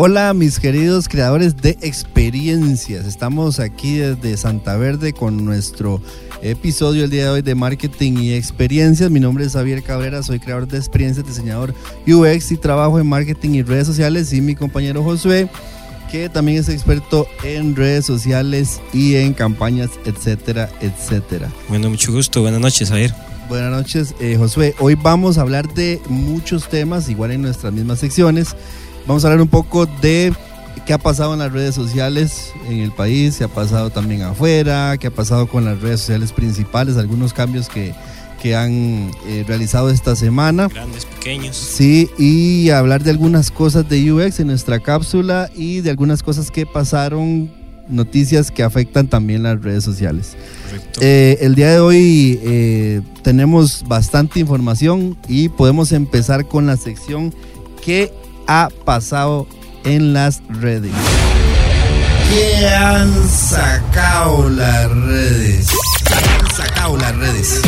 Hola 0.00 0.32
mis 0.32 0.60
queridos 0.60 1.08
creadores 1.08 1.56
de 1.56 1.70
experiencias. 1.82 3.04
Estamos 3.04 3.58
aquí 3.58 3.96
desde 3.96 4.36
Santa 4.36 4.76
Verde 4.76 5.12
con 5.12 5.44
nuestro 5.44 6.00
episodio 6.40 7.02
el 7.02 7.10
día 7.10 7.24
de 7.24 7.30
hoy 7.30 7.42
de 7.42 7.56
marketing 7.56 8.12
y 8.18 8.32
experiencias. 8.32 9.10
Mi 9.10 9.18
nombre 9.18 9.44
es 9.44 9.54
Javier 9.54 9.82
Cabrera, 9.82 10.22
soy 10.22 10.38
creador 10.38 10.68
de 10.68 10.78
experiencias, 10.78 11.26
diseñador 11.26 11.74
UX 12.06 12.52
y 12.52 12.56
trabajo 12.58 13.00
en 13.00 13.08
marketing 13.08 13.54
y 13.54 13.62
redes 13.64 13.88
sociales. 13.88 14.32
Y 14.32 14.40
mi 14.40 14.54
compañero 14.54 15.02
Josué, 15.02 15.48
que 16.12 16.28
también 16.28 16.58
es 16.58 16.68
experto 16.68 17.26
en 17.42 17.74
redes 17.74 18.06
sociales 18.06 18.80
y 18.92 19.16
en 19.16 19.34
campañas, 19.34 19.90
etcétera, 20.04 20.70
etcétera. 20.80 21.48
Bueno, 21.68 21.90
mucho 21.90 22.12
gusto. 22.12 22.42
Buenas 22.42 22.60
noches, 22.60 22.88
Javier. 22.88 23.12
Buenas 23.48 23.72
noches, 23.72 24.14
eh, 24.20 24.36
Josué. 24.38 24.76
Hoy 24.78 24.94
vamos 24.94 25.38
a 25.38 25.40
hablar 25.40 25.74
de 25.74 26.00
muchos 26.08 26.68
temas, 26.68 27.08
igual 27.08 27.32
en 27.32 27.42
nuestras 27.42 27.72
mismas 27.72 27.98
secciones. 27.98 28.54
Vamos 29.08 29.24
a 29.24 29.28
hablar 29.28 29.40
un 29.40 29.48
poco 29.48 29.86
de 29.86 30.34
qué 30.84 30.92
ha 30.92 30.98
pasado 30.98 31.32
en 31.32 31.38
las 31.38 31.50
redes 31.50 31.74
sociales 31.74 32.52
en 32.68 32.80
el 32.80 32.92
país, 32.92 33.38
qué 33.38 33.44
ha 33.44 33.48
pasado 33.48 33.88
también 33.88 34.20
afuera, 34.20 34.98
qué 34.98 35.06
ha 35.06 35.10
pasado 35.10 35.48
con 35.48 35.64
las 35.64 35.80
redes 35.80 36.00
sociales 36.00 36.30
principales, 36.30 36.98
algunos 36.98 37.32
cambios 37.32 37.70
que, 37.70 37.94
que 38.42 38.54
han 38.54 39.10
eh, 39.26 39.44
realizado 39.48 39.88
esta 39.88 40.14
semana. 40.14 40.68
Grandes, 40.68 41.06
pequeños. 41.06 41.56
Sí, 41.56 42.10
y 42.18 42.68
hablar 42.68 43.02
de 43.02 43.08
algunas 43.08 43.50
cosas 43.50 43.88
de 43.88 44.12
UX 44.12 44.40
en 44.40 44.48
nuestra 44.48 44.78
cápsula 44.78 45.48
y 45.56 45.80
de 45.80 45.88
algunas 45.88 46.22
cosas 46.22 46.50
que 46.50 46.66
pasaron, 46.66 47.50
noticias 47.88 48.50
que 48.50 48.62
afectan 48.62 49.08
también 49.08 49.42
las 49.42 49.62
redes 49.62 49.84
sociales. 49.84 50.36
Correcto. 50.66 51.00
Eh, 51.02 51.38
el 51.40 51.54
día 51.54 51.70
de 51.70 51.80
hoy 51.80 52.38
eh, 52.42 53.00
tenemos 53.22 53.86
bastante 53.88 54.38
información 54.38 55.16
y 55.28 55.48
podemos 55.48 55.92
empezar 55.92 56.46
con 56.46 56.66
la 56.66 56.76
sección 56.76 57.32
que 57.82 58.12
ha 58.48 58.68
pasado 58.84 59.46
en 59.84 60.12
las 60.12 60.42
redes. 60.48 60.92
¿Qué 62.28 62.66
han 62.66 63.28
sacado 63.28 64.48
las 64.48 64.90
redes? 64.90 65.70
¿Qué 66.04 66.14
han 66.14 66.50
sacado 66.54 66.96
las 66.96 67.16
redes? 67.16 67.62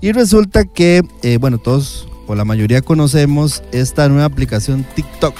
Y 0.00 0.12
resulta 0.12 0.64
que, 0.64 1.02
eh, 1.22 1.36
bueno, 1.36 1.58
todos 1.58 2.08
o 2.26 2.34
la 2.34 2.46
mayoría 2.46 2.80
conocemos 2.80 3.62
esta 3.72 4.08
nueva 4.08 4.24
aplicación 4.24 4.86
TikTok 4.94 5.34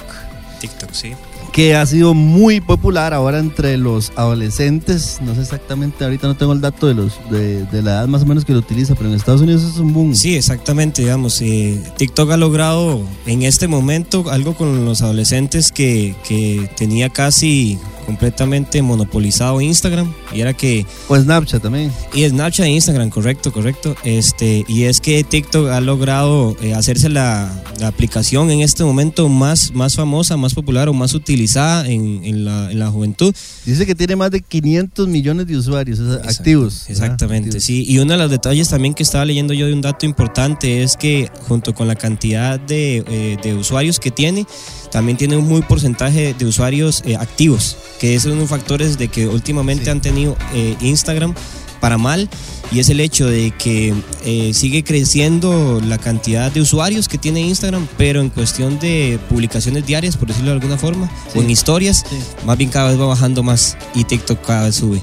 TikTok, 0.60 0.92
sí. 0.92 1.14
Que 1.52 1.74
ha 1.74 1.84
sido 1.86 2.14
muy 2.14 2.60
popular 2.60 3.12
ahora 3.14 3.38
entre 3.38 3.76
los 3.76 4.12
adolescentes. 4.16 5.18
No 5.22 5.34
sé 5.34 5.42
exactamente, 5.42 6.04
ahorita 6.04 6.26
no 6.26 6.36
tengo 6.36 6.52
el 6.52 6.60
dato 6.60 6.86
de 6.86 6.94
los 6.94 7.12
de, 7.30 7.64
de 7.66 7.82
la 7.82 7.92
edad 7.92 8.08
más 8.08 8.22
o 8.22 8.26
menos 8.26 8.44
que 8.44 8.52
lo 8.52 8.58
utiliza, 8.58 8.94
pero 8.94 9.08
en 9.08 9.16
Estados 9.16 9.40
Unidos 9.40 9.62
es 9.62 9.76
un 9.78 9.92
boom. 9.92 10.14
Sí, 10.14 10.36
exactamente, 10.36 11.02
digamos, 11.02 11.40
eh, 11.42 11.80
TikTok 11.96 12.30
ha 12.32 12.36
logrado 12.36 13.02
en 13.26 13.42
este 13.42 13.68
momento 13.68 14.24
algo 14.30 14.54
con 14.54 14.84
los 14.84 15.02
adolescentes 15.02 15.72
que, 15.72 16.14
que 16.26 16.68
tenía 16.76 17.08
casi 17.08 17.78
completamente 18.06 18.82
monopolizado 18.82 19.60
Instagram 19.60 20.12
y 20.32 20.40
era 20.40 20.52
que 20.52 20.84
O 21.06 21.16
Snapchat 21.16 21.62
también. 21.62 21.92
y 22.12 22.26
Snapchat 22.28 22.66
e 22.66 22.70
Instagram, 22.70 23.10
correcto, 23.10 23.52
correcto. 23.52 23.94
Este, 24.02 24.64
y 24.66 24.84
es 24.84 25.00
que 25.00 25.22
TikTok 25.22 25.68
ha 25.68 25.80
logrado 25.80 26.56
eh, 26.60 26.74
hacerse 26.74 27.08
la, 27.08 27.52
la 27.78 27.86
aplicación 27.88 28.50
en 28.50 28.60
este 28.60 28.82
momento 28.82 29.28
más, 29.28 29.72
más 29.74 29.94
famosa, 29.94 30.36
más 30.36 30.54
popular 30.54 30.88
o 30.88 30.92
más 30.92 31.14
utilizada 31.44 31.86
en, 31.88 32.22
en 32.24 32.44
la, 32.44 32.70
en 32.70 32.78
la 32.78 32.90
juventud. 32.90 33.34
Dice 33.64 33.86
que 33.86 33.94
tiene 33.94 34.14
más 34.16 34.30
de 34.30 34.40
500 34.42 35.08
millones 35.08 35.46
de 35.46 35.56
usuarios 35.56 35.98
Exacto, 35.98 36.28
activos. 36.28 36.84
Exactamente, 36.88 37.48
Activos. 37.48 37.64
sí. 37.64 37.84
Y 37.88 37.98
uno 37.98 38.12
de 38.12 38.18
los 38.18 38.30
detalles 38.30 38.68
también 38.68 38.92
que 38.94 39.02
estaba 39.02 39.24
leyendo 39.24 39.54
yo 39.54 39.66
de 39.66 39.72
un 39.72 39.80
dato 39.80 40.04
importante 40.06 40.82
es 40.82 40.96
que 40.96 41.30
junto 41.48 41.74
con 41.74 41.88
la 41.88 41.94
cantidad 41.94 42.60
de, 42.60 42.98
eh, 43.08 43.36
de 43.42 43.54
usuarios 43.54 43.98
que 43.98 44.10
tiene, 44.10 44.46
también 44.92 45.16
tiene 45.16 45.36
un 45.36 45.48
muy 45.48 45.62
porcentaje 45.62 46.34
de 46.38 46.44
usuarios 46.44 47.02
eh, 47.06 47.16
activos, 47.16 47.76
que 48.00 48.14
es 48.14 48.24
uno 48.26 48.34
de 48.34 48.40
los 48.42 48.50
factores 48.50 48.98
de 48.98 49.08
que 49.08 49.26
últimamente 49.26 49.84
Sí. 49.84 49.90
han 49.90 50.00
tenido 50.02 50.36
eh, 50.54 50.76
Instagram 50.82 51.34
para 51.80 51.96
mal 51.96 52.28
y 52.72 52.78
es 52.80 52.88
el 52.88 53.00
hecho 53.00 53.26
de 53.26 53.50
que 53.52 53.94
eh, 54.24 54.52
sigue 54.54 54.84
creciendo 54.84 55.80
la 55.84 55.98
cantidad 55.98 56.52
de 56.52 56.60
usuarios 56.60 57.08
que 57.08 57.18
tiene 57.18 57.40
Instagram, 57.40 57.86
pero 57.98 58.20
en 58.20 58.28
cuestión 58.30 58.78
de 58.78 59.18
publicaciones 59.28 59.86
diarias, 59.86 60.16
por 60.16 60.28
decirlo 60.28 60.50
de 60.50 60.56
alguna 60.56 60.78
forma, 60.78 61.10
Sí. 61.32 61.38
o 61.38 61.42
en 61.42 61.50
historias, 61.50 62.04
Sí. 62.08 62.16
más 62.44 62.56
bien 62.58 62.70
cada 62.70 62.88
vez 62.90 63.00
va 63.00 63.06
bajando 63.06 63.42
más 63.42 63.76
y 63.94 64.04
TikTok 64.04 64.44
cada 64.46 64.64
vez 64.66 64.76
sube. 64.76 65.02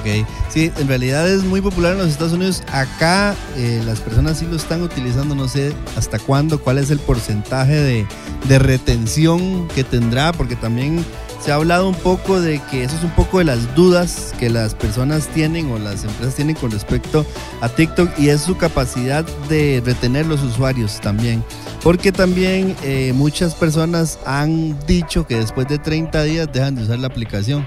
Ok, 0.00 0.26
sí, 0.52 0.70
en 0.76 0.86
realidad 0.86 1.26
es 1.30 1.44
muy 1.44 1.62
popular 1.62 1.92
en 1.92 1.98
los 1.98 2.08
Estados 2.08 2.34
Unidos. 2.34 2.62
Acá 2.70 3.34
eh, 3.56 3.80
las 3.86 4.00
personas 4.00 4.38
sí 4.38 4.46
lo 4.48 4.54
están 4.56 4.82
utilizando, 4.82 5.34
no 5.34 5.48
sé 5.48 5.72
hasta 5.96 6.18
cuándo, 6.18 6.60
cuál 6.60 6.76
es 6.76 6.90
el 6.90 6.98
porcentaje 6.98 7.72
de, 7.74 8.06
de 8.48 8.58
retención 8.58 9.66
que 9.74 9.84
tendrá, 9.84 10.32
porque 10.34 10.56
también 10.56 11.02
se 11.40 11.52
ha 11.52 11.54
hablado 11.54 11.88
un 11.88 11.94
poco 11.94 12.40
de 12.40 12.60
que 12.70 12.84
eso 12.84 12.96
es 12.96 13.04
un 13.04 13.10
poco 13.10 13.38
de 13.38 13.44
las 13.44 13.74
dudas 13.74 14.34
que 14.38 14.50
las 14.50 14.74
personas 14.74 15.28
tienen 15.28 15.70
o 15.70 15.78
las 15.78 16.04
empresas 16.04 16.34
tienen 16.34 16.56
con 16.56 16.70
respecto 16.70 17.24
a 17.60 17.68
TikTok 17.68 18.18
y 18.18 18.28
es 18.28 18.42
su 18.42 18.56
capacidad 18.56 19.24
de 19.48 19.82
retener 19.84 20.26
los 20.26 20.42
usuarios 20.42 21.00
también. 21.00 21.44
Porque 21.82 22.10
también 22.10 22.74
eh, 22.82 23.12
muchas 23.14 23.54
personas 23.54 24.18
han 24.26 24.78
dicho 24.86 25.26
que 25.26 25.36
después 25.36 25.68
de 25.68 25.78
30 25.78 26.22
días 26.24 26.48
dejan 26.52 26.74
de 26.74 26.82
usar 26.82 26.98
la 26.98 27.06
aplicación. 27.06 27.66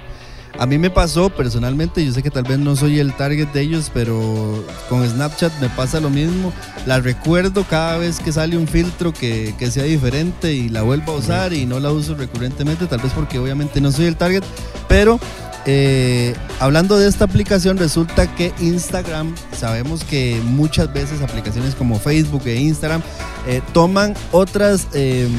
A 0.59 0.65
mí 0.65 0.77
me 0.77 0.89
pasó 0.89 1.29
personalmente, 1.29 2.05
yo 2.05 2.11
sé 2.11 2.21
que 2.21 2.29
tal 2.29 2.43
vez 2.43 2.59
no 2.59 2.75
soy 2.75 2.99
el 2.99 3.13
target 3.13 3.47
de 3.47 3.61
ellos, 3.61 3.89
pero 3.93 4.63
con 4.89 5.07
Snapchat 5.07 5.51
me 5.59 5.69
pasa 5.69 5.99
lo 5.99 6.09
mismo. 6.09 6.53
La 6.85 6.99
recuerdo 6.99 7.65
cada 7.67 7.97
vez 7.97 8.19
que 8.19 8.31
sale 8.31 8.57
un 8.57 8.67
filtro 8.67 9.13
que, 9.13 9.55
que 9.57 9.71
sea 9.71 9.83
diferente 9.83 10.53
y 10.53 10.69
la 10.69 10.81
vuelvo 10.83 11.13
a 11.13 11.15
usar 11.15 11.53
y 11.53 11.65
no 11.65 11.79
la 11.79 11.91
uso 11.91 12.15
recurrentemente, 12.15 12.85
tal 12.85 12.99
vez 12.99 13.11
porque 13.13 13.39
obviamente 13.39 13.81
no 13.81 13.91
soy 13.91 14.05
el 14.05 14.17
target. 14.17 14.43
Pero 14.87 15.19
eh, 15.65 16.35
hablando 16.59 16.97
de 16.97 17.07
esta 17.07 17.25
aplicación, 17.25 17.77
resulta 17.77 18.33
que 18.35 18.51
Instagram, 18.59 19.35
sabemos 19.57 20.03
que 20.03 20.39
muchas 20.43 20.91
veces 20.91 21.21
aplicaciones 21.21 21.75
como 21.75 21.99
Facebook 21.99 22.43
e 22.45 22.55
Instagram 22.55 23.01
eh, 23.47 23.61
toman 23.73 24.13
otras... 24.31 24.87
em, 24.93 25.31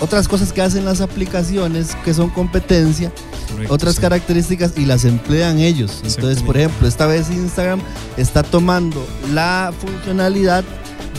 otras 0.00 0.28
cosas 0.28 0.52
que 0.52 0.62
hacen 0.62 0.84
las 0.84 1.00
aplicaciones 1.00 1.94
que 2.04 2.14
son 2.14 2.30
competencia 2.30 3.12
Correcto, 3.50 3.74
otras 3.74 3.96
sí. 3.96 4.00
características 4.00 4.72
y 4.76 4.86
las 4.86 5.04
emplean 5.04 5.58
ellos. 5.58 6.00
Entonces, 6.04 6.42
por 6.42 6.56
ejemplo, 6.56 6.88
esta 6.88 7.06
vez 7.06 7.30
Instagram 7.30 7.80
está 8.16 8.42
tomando 8.42 9.06
la 9.32 9.72
funcionalidad 9.78 10.64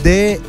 de 0.04 0.40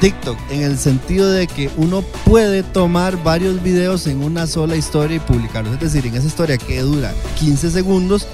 TikTok 0.00 0.38
en 0.50 0.62
el 0.62 0.78
sentido 0.78 1.30
de 1.30 1.46
que 1.46 1.70
uno 1.76 2.02
puede 2.24 2.62
tomar 2.62 3.22
varios 3.22 3.62
videos 3.62 4.06
en 4.06 4.22
una 4.22 4.46
sola 4.46 4.76
historia 4.76 5.16
y 5.16 5.20
publicarlos. 5.20 5.74
Es 5.74 5.80
decir, 5.80 6.06
en 6.06 6.14
esa 6.14 6.26
historia 6.26 6.56
que 6.56 6.80
dura 6.80 7.12
15 7.38 7.70
segundos, 7.70 8.26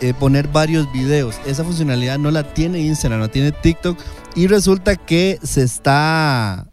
eh, 0.00 0.14
poner 0.14 0.46
varios 0.46 0.90
videos. 0.92 1.34
Esa 1.44 1.64
funcionalidad 1.64 2.18
no 2.18 2.30
la 2.30 2.54
tiene 2.54 2.78
Instagram, 2.80 3.20
la 3.20 3.28
tiene 3.28 3.50
TikTok 3.50 3.98
y 4.36 4.46
resulta 4.46 4.94
que 4.94 5.40
se 5.42 5.64
está 5.64 6.67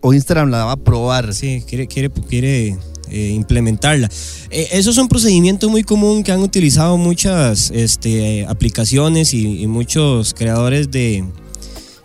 o 0.00 0.14
Instagram 0.14 0.50
la 0.50 0.64
va 0.64 0.72
a 0.72 0.76
probar. 0.76 1.34
Sí, 1.34 1.62
quiere, 1.66 1.86
quiere, 1.86 2.10
quiere 2.10 2.76
eh, 3.10 3.28
implementarla. 3.34 4.08
Eh, 4.50 4.68
eso 4.72 4.90
es 4.90 4.98
un 4.98 5.08
procedimiento 5.08 5.68
muy 5.68 5.84
común 5.84 6.22
que 6.22 6.32
han 6.32 6.40
utilizado 6.40 6.96
muchas 6.96 7.70
este, 7.70 8.46
aplicaciones 8.46 9.34
y, 9.34 9.62
y 9.62 9.66
muchos 9.66 10.34
creadores 10.34 10.90
de, 10.90 11.24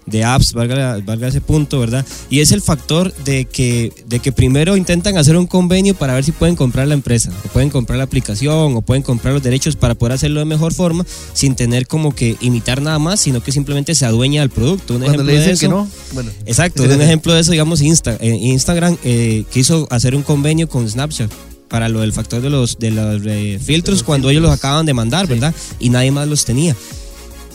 de 0.05 0.23
apps, 0.23 0.53
valga, 0.53 0.99
valga 1.05 1.27
ese 1.27 1.41
punto, 1.41 1.79
¿verdad? 1.79 2.05
Y 2.29 2.39
es 2.39 2.51
el 2.51 2.61
factor 2.61 3.13
de 3.23 3.45
que, 3.45 3.93
de 4.07 4.19
que 4.19 4.31
primero 4.31 4.75
intentan 4.75 5.17
hacer 5.17 5.37
un 5.37 5.47
convenio 5.47 5.93
para 5.93 6.13
ver 6.15 6.23
si 6.23 6.31
pueden 6.31 6.55
comprar 6.55 6.87
la 6.87 6.93
empresa, 6.95 7.31
o 7.45 7.49
pueden 7.49 7.69
comprar 7.69 7.97
la 7.97 8.03
aplicación, 8.05 8.75
o 8.75 8.81
pueden 8.81 9.03
comprar 9.03 9.33
los 9.33 9.43
derechos 9.43 9.75
para 9.75 9.95
poder 9.95 10.13
hacerlo 10.13 10.39
de 10.39 10.45
mejor 10.45 10.73
forma, 10.73 11.05
sin 11.33 11.55
tener 11.55 11.87
como 11.87 12.13
que 12.15 12.35
imitar 12.41 12.81
nada 12.81 12.99
más, 12.99 13.19
sino 13.19 13.41
que 13.41 13.51
simplemente 13.51 13.95
se 13.95 14.05
adueña 14.05 14.41
del 14.41 14.49
producto. 14.49 14.95
Un 14.95 15.01
Cuando 15.01 15.21
ejemplo 15.21 15.25
le 15.25 15.33
de 15.33 15.39
dicen 15.39 15.53
eso, 15.53 15.61
que 15.61 15.67
no, 15.69 15.87
bueno. 16.13 16.31
Exacto, 16.45 16.83
un 16.83 17.01
ejemplo 17.01 17.33
de 17.33 17.41
eso, 17.41 17.51
digamos, 17.51 17.81
Insta, 17.81 18.17
eh, 18.19 18.29
Instagram 18.29 18.97
eh, 19.03 19.45
quiso 19.51 19.87
hacer 19.91 20.15
un 20.15 20.23
convenio 20.23 20.67
con 20.67 20.89
Snapchat 20.89 21.31
para 21.69 21.87
lo 21.87 22.01
del 22.01 22.11
factor 22.11 22.41
de 22.41 22.49
los, 22.49 22.79
de 22.79 22.91
los 22.91 23.21
eh, 23.25 23.57
filtros 23.63 23.99
los 23.99 24.03
cuando 24.03 24.29
ellos 24.29 24.43
los 24.43 24.51
acaban 24.51 24.85
de 24.85 24.93
mandar, 24.93 25.27
Sí. 25.27 25.33
¿verdad? 25.33 25.55
Y 25.79 25.89
nadie 25.89 26.11
más 26.11 26.27
los 26.27 26.43
tenía. 26.43 26.75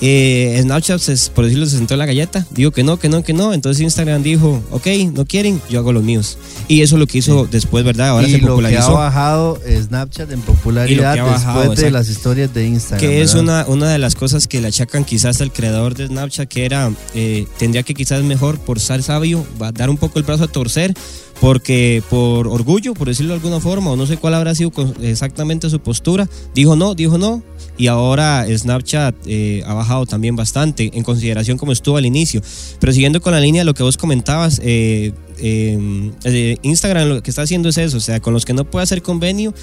Eh, 0.01 0.59
Snapchat, 0.63 1.01
se- 1.01 1.31
por 1.31 1.45
decirlo, 1.45 1.67
se 1.67 1.77
sentó 1.77 1.95
en 1.95 1.99
la 2.01 2.07
galleta, 2.07 2.47
dijo 2.51 2.71
que 2.71 2.83
no, 2.83 2.99
que 2.99 3.09
no, 3.09 3.23
que 3.23 3.33
no. 3.33 3.55
Entonces 3.55 3.83
Instagram 3.83 4.23
dijo, 4.23 4.63
ok, 4.71 4.87
no 5.13 5.25
quieren, 5.25 5.61
yo 5.71 5.79
hago 5.79 5.93
los 5.93 6.03
míos. 6.03 6.39
Y 6.69 6.83
eso 6.83 6.99
lo 6.99 7.07
que 7.07 7.19
hizo 7.19 7.47
después, 7.51 7.85
¿verdad? 7.85 8.09
Ahora 8.09 8.29
y 8.29 8.33
se 8.33 8.39
lo 8.39 8.41
que 8.41 8.47
ha 8.47 8.51
popularizó. 8.57 8.93
bajado 8.95 9.59
Snapchat 9.67 10.31
en 10.33 10.41
popularidad 10.43 11.17
bajado, 11.25 11.61
después 11.61 11.81
de 11.81 11.91
las 11.91 12.09
historias 12.09 12.53
de 12.53 12.67
Instagram. 12.67 13.01
Que 13.01 13.23
es 13.23 13.35
una, 13.35 13.65
una 13.69 13.89
de 13.91 13.99
las 13.99 14.15
cosas 14.15 14.47
que 14.47 14.61
le 14.61 14.69
achacan 14.69 15.05
quizás 15.05 15.41
al 15.41 15.53
creador 15.53 15.95
de 15.95 16.09
Snapchat, 16.09 16.49
que 16.49 16.65
era, 16.67 16.93
eh, 17.15 17.47
tendría 17.59 17.83
que 17.83 17.95
quizás 17.95 18.23
mejor, 18.23 18.59
por 18.59 18.81
ser 18.81 19.03
sabio, 19.03 19.47
dar 19.75 19.89
un 19.91 19.97
poco 19.97 20.19
el 20.19 20.25
brazo 20.25 20.45
a 20.45 20.49
torcer, 20.49 20.93
porque 21.41 22.03
por 22.09 22.49
orgullo, 22.49 22.95
por 22.95 23.09
decirlo 23.09 23.31
de 23.35 23.41
alguna 23.41 23.61
forma, 23.61 23.91
o 23.91 23.97
no 23.97 24.07
sé 24.07 24.17
cuál 24.17 24.35
habrá 24.35 24.55
sido 24.55 24.73
exactamente 25.03 25.69
su 25.69 25.81
postura, 25.81 26.29
dijo 26.55 26.77
no, 26.77 26.95
dijo 26.95 27.19
no, 27.19 27.43
y 27.79 27.89
ahora 27.89 28.47
Snapchat 28.49 29.15
eh, 29.27 29.63
ha 29.67 29.75
bajado 29.75 30.07
también 30.07 30.37
bastante 30.37 30.91
en 30.93 31.03
consideración 31.03 31.59
como 31.59 31.73
estuvo 31.73 31.97
al 31.97 32.07
inicio. 32.07 32.41
Pero 32.81 32.93
siguiendo 32.93 33.21
con 33.21 33.33
la 33.33 33.41
línea 33.41 33.61
de 33.61 33.67
lo 33.67 33.75
que 33.75 33.83
vos 33.83 33.97
comentabas, 33.97 34.61
eh, 34.65 35.13
eh, 35.39 36.57
Instagram 36.63 37.09
lo 37.09 37.23
que 37.23 37.31
está 37.31 37.43
haciendo 37.43 37.69
es 37.69 37.79
eso, 37.79 37.97
o 37.97 38.01
sea, 38.01 38.21
con 38.21 38.33
los 38.33 38.45
que 38.45 38.53
no 38.53 38.65
puede 38.65 38.85
hacer 38.85 39.03
convenio, 39.03 39.55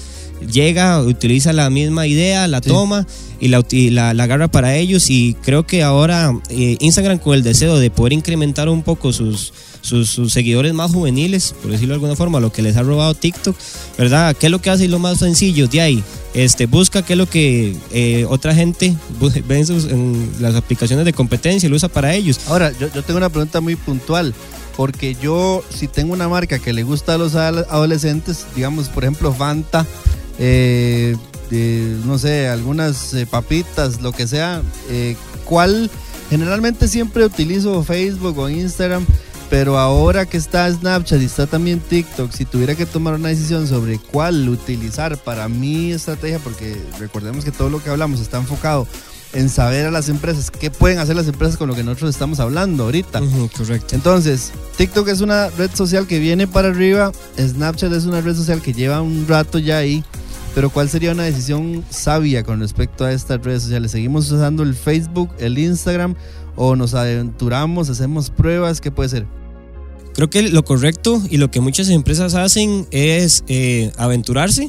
llega, 0.50 1.00
utiliza 1.00 1.52
la 1.52 1.70
misma 1.70 2.06
idea, 2.06 2.46
la 2.48 2.60
toma 2.60 3.06
y 3.40 3.48
la, 3.48 3.62
la, 4.14 4.24
agarra 4.24 4.48
para 4.48 4.76
ellos 4.76 5.10
y 5.10 5.34
creo 5.42 5.66
que 5.66 5.82
ahora 5.82 6.32
Instagram 6.50 7.18
con 7.18 7.34
el 7.34 7.42
deseo 7.42 7.78
de 7.78 7.90
poder 7.90 8.12
incrementar 8.12 8.68
un 8.68 8.82
poco 8.82 9.12
sus, 9.12 9.52
sus, 9.84 10.32
seguidores 10.32 10.72
más 10.72 10.90
juveniles, 10.92 11.54
por 11.60 11.70
decirlo 11.70 11.92
de 11.92 11.96
alguna 11.96 12.16
forma, 12.16 12.40
lo 12.40 12.50
que 12.50 12.62
les 12.62 12.76
ha 12.76 12.82
robado 12.82 13.14
TikTok, 13.14 13.54
¿verdad? 13.98 14.34
¿Qué 14.36 14.46
es 14.46 14.50
lo 14.50 14.60
que 14.60 14.70
hace 14.70 14.86
y 14.86 14.88
lo 14.88 14.98
más 14.98 15.18
sencillo 15.18 15.68
de 15.68 15.80
ahí? 15.80 16.04
Este, 16.32 16.66
busca 16.66 17.02
qué 17.02 17.12
es 17.12 17.18
lo 17.18 17.28
que 17.28 17.76
eh, 17.92 18.26
otra 18.28 18.54
gente 18.54 18.94
ve 19.46 19.58
en, 19.60 20.30
las 20.40 20.54
aplicaciones 20.54 21.04
de 21.04 21.12
competencia 21.12 21.66
y 21.66 21.70
lo 21.70 21.76
usa 21.76 21.88
para 21.88 22.14
ellos. 22.14 22.40
Ahora, 22.48 22.72
yo, 22.78 22.88
tengo 22.90 23.18
una 23.18 23.28
pregunta 23.28 23.60
muy 23.60 23.76
puntual 23.76 24.34
porque 24.76 25.14
yo 25.14 25.62
si 25.70 25.88
tengo 25.88 26.12
una 26.12 26.28
marca 26.28 26.58
que 26.58 26.72
le 26.72 26.82
gusta 26.82 27.14
a 27.14 27.18
los 27.18 27.34
adolescentes, 27.34 28.46
digamos 28.54 28.88
por 28.88 29.04
ejemplo 29.04 29.32
Fanta, 29.32 29.86
eh, 30.38 31.16
no 32.04 32.18
sé, 32.18 32.48
algunas 32.48 33.14
eh, 33.14 33.26
papitas, 33.26 34.00
lo 34.00 34.12
que 34.12 34.26
sea, 34.26 34.62
¿cuál? 35.44 35.90
Generalmente 36.30 36.88
siempre 36.88 37.24
utilizo 37.24 37.84
Facebook 37.84 38.38
o 38.38 38.48
Instagram 38.48 39.06
pero 39.50 39.78
ahora 39.78 40.26
que 40.26 40.36
está 40.36 40.68
Snapchat 40.68 41.20
y 41.20 41.26
está 41.26 41.46
también 41.46 41.80
TikTok, 41.80 42.32
si 42.32 42.44
tuviera 42.44 42.74
que 42.74 42.86
tomar 42.86 43.14
una 43.14 43.28
decisión 43.28 43.68
sobre 43.68 43.98
cuál 43.98 44.48
utilizar 44.48 45.16
para 45.18 45.48
mi 45.48 45.92
estrategia, 45.92 46.38
porque 46.38 46.76
recordemos 46.98 47.44
que 47.44 47.52
todo 47.52 47.70
lo 47.70 47.82
que 47.82 47.90
hablamos 47.90 48.20
está 48.20 48.38
enfocado 48.38 48.86
en 49.34 49.48
saber 49.48 49.86
a 49.86 49.90
las 49.90 50.08
empresas 50.08 50.50
qué 50.50 50.70
pueden 50.70 50.98
hacer 50.98 51.16
las 51.16 51.26
empresas 51.28 51.56
con 51.56 51.68
lo 51.68 51.74
que 51.74 51.82
nosotros 51.82 52.10
estamos 52.10 52.40
hablando 52.40 52.84
ahorita. 52.84 53.20
correcto. 53.56 53.94
Entonces, 53.94 54.52
TikTok 54.76 55.08
es 55.08 55.20
una 55.20 55.50
red 55.50 55.70
social 55.74 56.06
que 56.06 56.18
viene 56.18 56.46
para 56.46 56.68
arriba, 56.68 57.12
Snapchat 57.38 57.92
es 57.92 58.06
una 58.06 58.20
red 58.20 58.36
social 58.36 58.62
que 58.62 58.72
lleva 58.72 59.02
un 59.02 59.26
rato 59.28 59.58
ya 59.58 59.78
ahí. 59.78 60.04
Pero 60.54 60.70
¿cuál 60.70 60.88
sería 60.88 61.10
una 61.10 61.24
decisión 61.24 61.84
sabia 61.90 62.44
con 62.44 62.60
respecto 62.60 63.04
a 63.04 63.12
estas 63.12 63.42
redes 63.42 63.64
sociales? 63.64 63.90
¿Seguimos 63.90 64.30
usando 64.30 64.62
el 64.62 64.76
Facebook, 64.76 65.30
el 65.38 65.58
Instagram 65.58 66.14
o 66.54 66.76
nos 66.76 66.94
aventuramos, 66.94 67.90
hacemos 67.90 68.30
pruebas? 68.30 68.80
¿Qué 68.80 68.92
puede 68.92 69.08
ser? 69.08 69.26
Creo 70.14 70.30
que 70.30 70.48
lo 70.48 70.64
correcto 70.64 71.20
y 71.28 71.38
lo 71.38 71.50
que 71.50 71.60
muchas 71.60 71.88
empresas 71.88 72.36
hacen 72.36 72.86
es 72.92 73.42
eh, 73.48 73.90
aventurarse, 73.96 74.68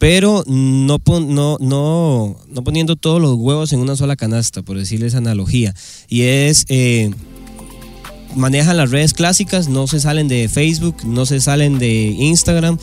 pero 0.00 0.42
no, 0.46 0.98
no, 1.06 1.58
no, 1.60 2.36
no, 2.48 2.64
poniendo 2.64 2.96
todos 2.96 3.20
los 3.20 3.34
huevos 3.34 3.72
en 3.74 3.80
una 3.80 3.96
sola 3.96 4.16
canasta, 4.16 4.62
por 4.62 4.76
decirles 4.76 5.14
analogía. 5.14 5.74
Y 6.08 6.22
es... 6.22 6.64
Eh, 6.68 7.10
manejan 8.34 8.76
las 8.76 8.92
redes 8.92 9.12
clásicas, 9.12 9.68
no 9.68 9.86
se 9.88 10.00
salen 10.00 10.26
de 10.28 10.48
Facebook, 10.48 11.04
no 11.04 11.26
se 11.26 11.40
salen 11.40 11.78
de 11.78 12.14
Instagram 12.16 12.78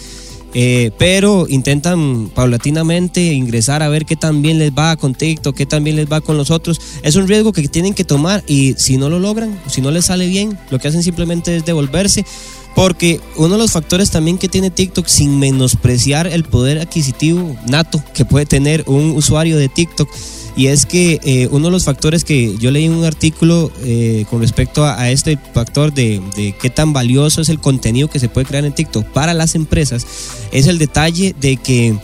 eh, 0.54 0.92
pero 0.98 1.46
intentan 1.50 2.30
paulatinamente 2.30 3.22
ingresar 3.34 3.84
a 3.84 3.90
ver 3.90 4.06
qué 4.06 4.16
tan 4.16 4.42
bien 4.42 4.58
les 4.58 4.72
va 4.72 4.96
con 4.96 5.14
TikTok, 5.14 5.56
qué 5.56 5.66
tan 5.66 5.84
bien 5.84 5.96
les 5.98 6.12
va 6.12 6.22
con 6.22 6.38
los 6.38 6.52
otros. 6.52 6.80
Es 7.04 7.16
un 7.16 7.28
riesgo 7.28 7.52
que 7.52 7.68
tienen 7.68 7.94
que 7.94 8.04
tomar 8.04 8.44
y 8.48 8.74
si 8.78 8.98
no 8.98 9.10
lo 9.10 9.20
logran, 9.20 9.60
si 9.68 9.82
no 9.82 9.92
les 9.92 10.06
sale 10.06 10.28
bien, 10.28 10.58
lo 10.72 10.80
que 10.80 10.88
hacen 10.88 11.04
simplemente 11.04 11.58
es 11.58 11.66
devolverse. 11.66 12.26
Porque 12.78 13.20
uno 13.38 13.56
de 13.56 13.58
los 13.58 13.72
factores 13.72 14.12
también 14.12 14.38
que 14.38 14.48
tiene 14.48 14.70
TikTok, 14.70 15.08
sin 15.08 15.40
menospreciar 15.40 16.28
el 16.28 16.44
poder 16.44 16.78
adquisitivo 16.78 17.58
nato 17.66 18.04
que 18.14 18.24
puede 18.24 18.46
tener 18.46 18.84
un 18.86 19.16
usuario 19.16 19.58
de 19.58 19.68
TikTok, 19.68 20.08
y 20.56 20.68
es 20.68 20.86
que 20.86 21.20
eh, 21.24 21.48
uno 21.50 21.66
de 21.66 21.72
los 21.72 21.86
factores 21.86 22.24
que 22.24 22.56
yo 22.60 22.70
leí 22.70 22.86
en 22.86 22.94
un 22.94 23.04
artículo 23.04 23.72
eh, 23.82 24.26
con 24.30 24.42
respecto 24.42 24.86
a, 24.86 25.10
este 25.10 25.40
factor 25.56 25.92
de, 25.92 26.22
qué 26.62 26.70
tan 26.70 26.94
valioso 26.94 27.42
es 27.42 27.50
el 27.50 27.60
contenido 27.60 28.12
que 28.12 28.20
se 28.20 28.30
puede 28.30 28.46
crear 28.46 28.64
en 28.64 28.74
TikTok 28.74 29.08
para 29.08 29.34
las 29.34 29.56
empresas, 29.56 30.06
es 30.52 30.68
el 30.68 30.78
detalle 30.78 31.34
de 31.42 31.58
que 31.58 31.98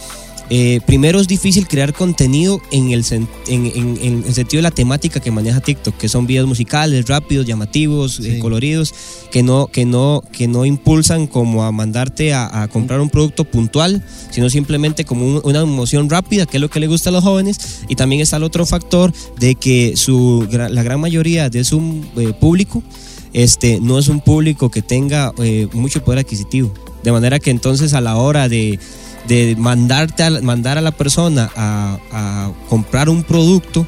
eh, 0.49 0.81
primero 0.85 1.19
es 1.19 1.27
difícil 1.27 1.67
crear 1.67 1.93
contenido 1.93 2.61
en 2.71 2.91
el, 2.91 3.05
en, 3.47 4.23
el 4.25 4.33
sentido 4.33 4.59
de 4.59 4.63
la 4.63 4.71
temática 4.71 5.19
que 5.19 5.31
maneja 5.31 5.61
TikTok, 5.61 5.97
que 5.97 6.09
son 6.09 6.27
videos 6.27 6.47
musicales, 6.47 7.07
rápidos, 7.07 7.45
llamativos, 7.45 8.19
eh, 8.19 8.39
coloridos, 8.39 8.93
que 9.31 9.41
no, 9.41 9.67
que, 9.67 9.85
no, 9.85 10.21
que 10.31 10.47
no 10.47 10.65
impulsan 10.65 11.27
como 11.27 11.63
a 11.63 11.71
mandarte 11.71 12.33
a, 12.33 12.67
comprar 12.71 12.99
un 12.99 13.09
producto 13.09 13.45
puntual, 13.45 14.03
sino 14.31 14.49
simplemente 14.49 15.05
como 15.05 15.39
una 15.39 15.61
emoción 15.61 16.09
rápida, 16.09 16.45
que 16.45 16.57
es 16.57 16.61
lo 16.61 16.69
que 16.69 16.79
le 16.79 16.87
gusta 16.87 17.09
a 17.09 17.13
los 17.13 17.23
jóvenes. 17.23 17.81
Y 17.87 17.95
también 17.95 18.21
está 18.21 18.37
el 18.37 18.43
otro 18.43 18.65
factor 18.65 19.13
de 19.39 19.55
que 19.55 19.95
su, 19.95 20.47
la 20.51 20.83
gran 20.83 20.99
mayoría 20.99 21.49
de 21.49 21.63
su 21.63 22.03
eh, 22.17 22.33
público 22.39 22.83
este, 23.31 23.79
no 23.79 23.97
es 23.97 24.07
un 24.07 24.19
público 24.19 24.69
que 24.69 24.81
tenga 24.81 25.33
mucho 25.73 26.03
poder 26.03 26.19
adquisitivo. 26.19 26.73
De 27.03 27.11
manera 27.11 27.39
que 27.39 27.51
entonces 27.51 27.93
a 27.93 28.01
la 28.01 28.15
hora 28.15 28.47
de 28.47 28.79
de 29.27 29.55
mandarte 29.57 30.23
a, 30.23 30.29
mandar 30.41 30.77
a 30.77 30.81
la 30.81 30.91
persona 30.91 31.49
a, 31.55 32.51
comprar 32.69 33.09
un 33.09 33.23
producto, 33.23 33.87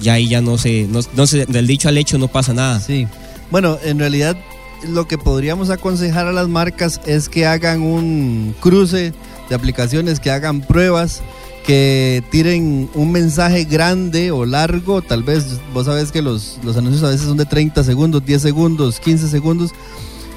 ya 0.00 0.14
ahí 0.14 0.28
ya 0.28 0.40
no 0.40 0.58
se, 0.58 0.88
no, 0.88 1.00
del 1.26 1.66
dicho 1.66 1.88
al 1.88 1.98
hecho 1.98 2.18
no 2.18 2.28
pasa 2.28 2.52
nada. 2.52 2.80
Sí. 2.80 3.06
Bueno, 3.50 3.78
en 3.82 3.98
realidad 3.98 4.36
lo 4.88 5.06
que 5.06 5.18
podríamos 5.18 5.70
aconsejar 5.70 6.26
a 6.26 6.32
las 6.32 6.48
marcas 6.48 7.00
es 7.06 7.28
que 7.28 7.46
hagan 7.46 7.82
un 7.82 8.54
cruce 8.60 9.12
de 9.48 9.54
aplicaciones, 9.54 10.20
que 10.20 10.30
hagan 10.30 10.60
pruebas, 10.60 11.22
que 11.64 12.22
tiren 12.30 12.90
un 12.94 13.12
mensaje 13.12 13.64
grande 13.64 14.30
o 14.30 14.44
largo, 14.44 15.00
tal 15.00 15.22
vez 15.22 15.60
vos 15.72 15.86
sabes 15.86 16.12
que 16.12 16.20
los, 16.20 16.58
los 16.62 16.76
anuncios 16.76 17.02
a 17.04 17.08
veces 17.08 17.26
son 17.26 17.38
de 17.38 17.46
30 17.46 17.82
segundos, 17.84 18.24
10 18.24 18.42
segundos, 18.42 19.00
15 19.00 19.28
segundos 19.28 19.70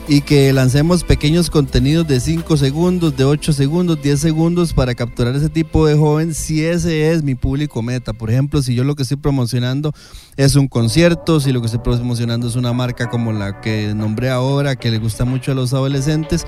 y 0.07 0.21
que 0.21 0.53
lancemos 0.53 1.03
pequeños 1.03 1.49
contenidos 1.49 2.07
de 2.07 2.19
5 2.19 2.55
segundos, 2.55 3.17
de 3.17 3.25
8 3.25 3.51
segundos, 3.51 4.01
10 4.01 4.19
segundos 4.19 4.73
para 4.73 4.95
capturar 4.95 5.35
ese 5.35 5.49
tipo 5.49 5.85
de 5.85 5.95
joven 5.95 6.33
si 6.33 6.63
ese 6.63 7.11
es 7.11 7.23
mi 7.23 7.35
público 7.35 7.81
meta. 7.81 8.13
Por 8.13 8.31
ejemplo, 8.31 8.61
si 8.61 8.73
yo 8.73 8.85
lo 8.85 8.95
que 8.95 9.03
estoy 9.03 9.17
promocionando 9.17 9.91
es 10.37 10.55
un 10.55 10.69
concierto, 10.69 11.41
si 11.41 11.51
lo 11.51 11.59
que 11.59 11.65
estoy 11.65 11.81
promocionando 11.81 12.47
es 12.47 12.55
una 12.55 12.71
marca 12.71 13.09
como 13.09 13.33
la 13.33 13.59
que 13.59 13.93
nombré 13.93 14.29
ahora, 14.29 14.77
que 14.77 14.91
le 14.91 14.97
gusta 14.97 15.25
mucho 15.25 15.51
a 15.51 15.55
los 15.55 15.73
adolescentes, 15.73 16.45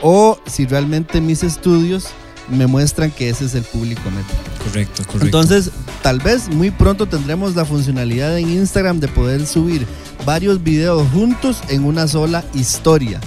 o 0.00 0.38
si 0.46 0.66
realmente 0.66 1.20
mis 1.20 1.42
estudios 1.42 2.08
me 2.50 2.66
muestran 2.66 3.10
que 3.10 3.28
ese 3.28 3.46
es 3.46 3.54
el 3.54 3.62
público 3.64 4.02
meta. 4.10 4.34
Correcto, 4.64 5.02
correcto. 5.04 5.24
Entonces, 5.24 5.70
tal 6.02 6.20
vez 6.20 6.48
muy 6.48 6.70
pronto 6.70 7.06
tendremos 7.06 7.56
la 7.56 7.64
funcionalidad 7.64 8.38
en 8.38 8.50
Instagram 8.50 9.00
de 9.00 9.08
poder 9.08 9.46
subir 9.46 9.86
varios 10.24 10.62
videos 10.62 11.06
juntos 11.12 11.58
en 11.68 11.84
una 11.84 12.08
sola 12.08 12.44
historia 12.54 13.20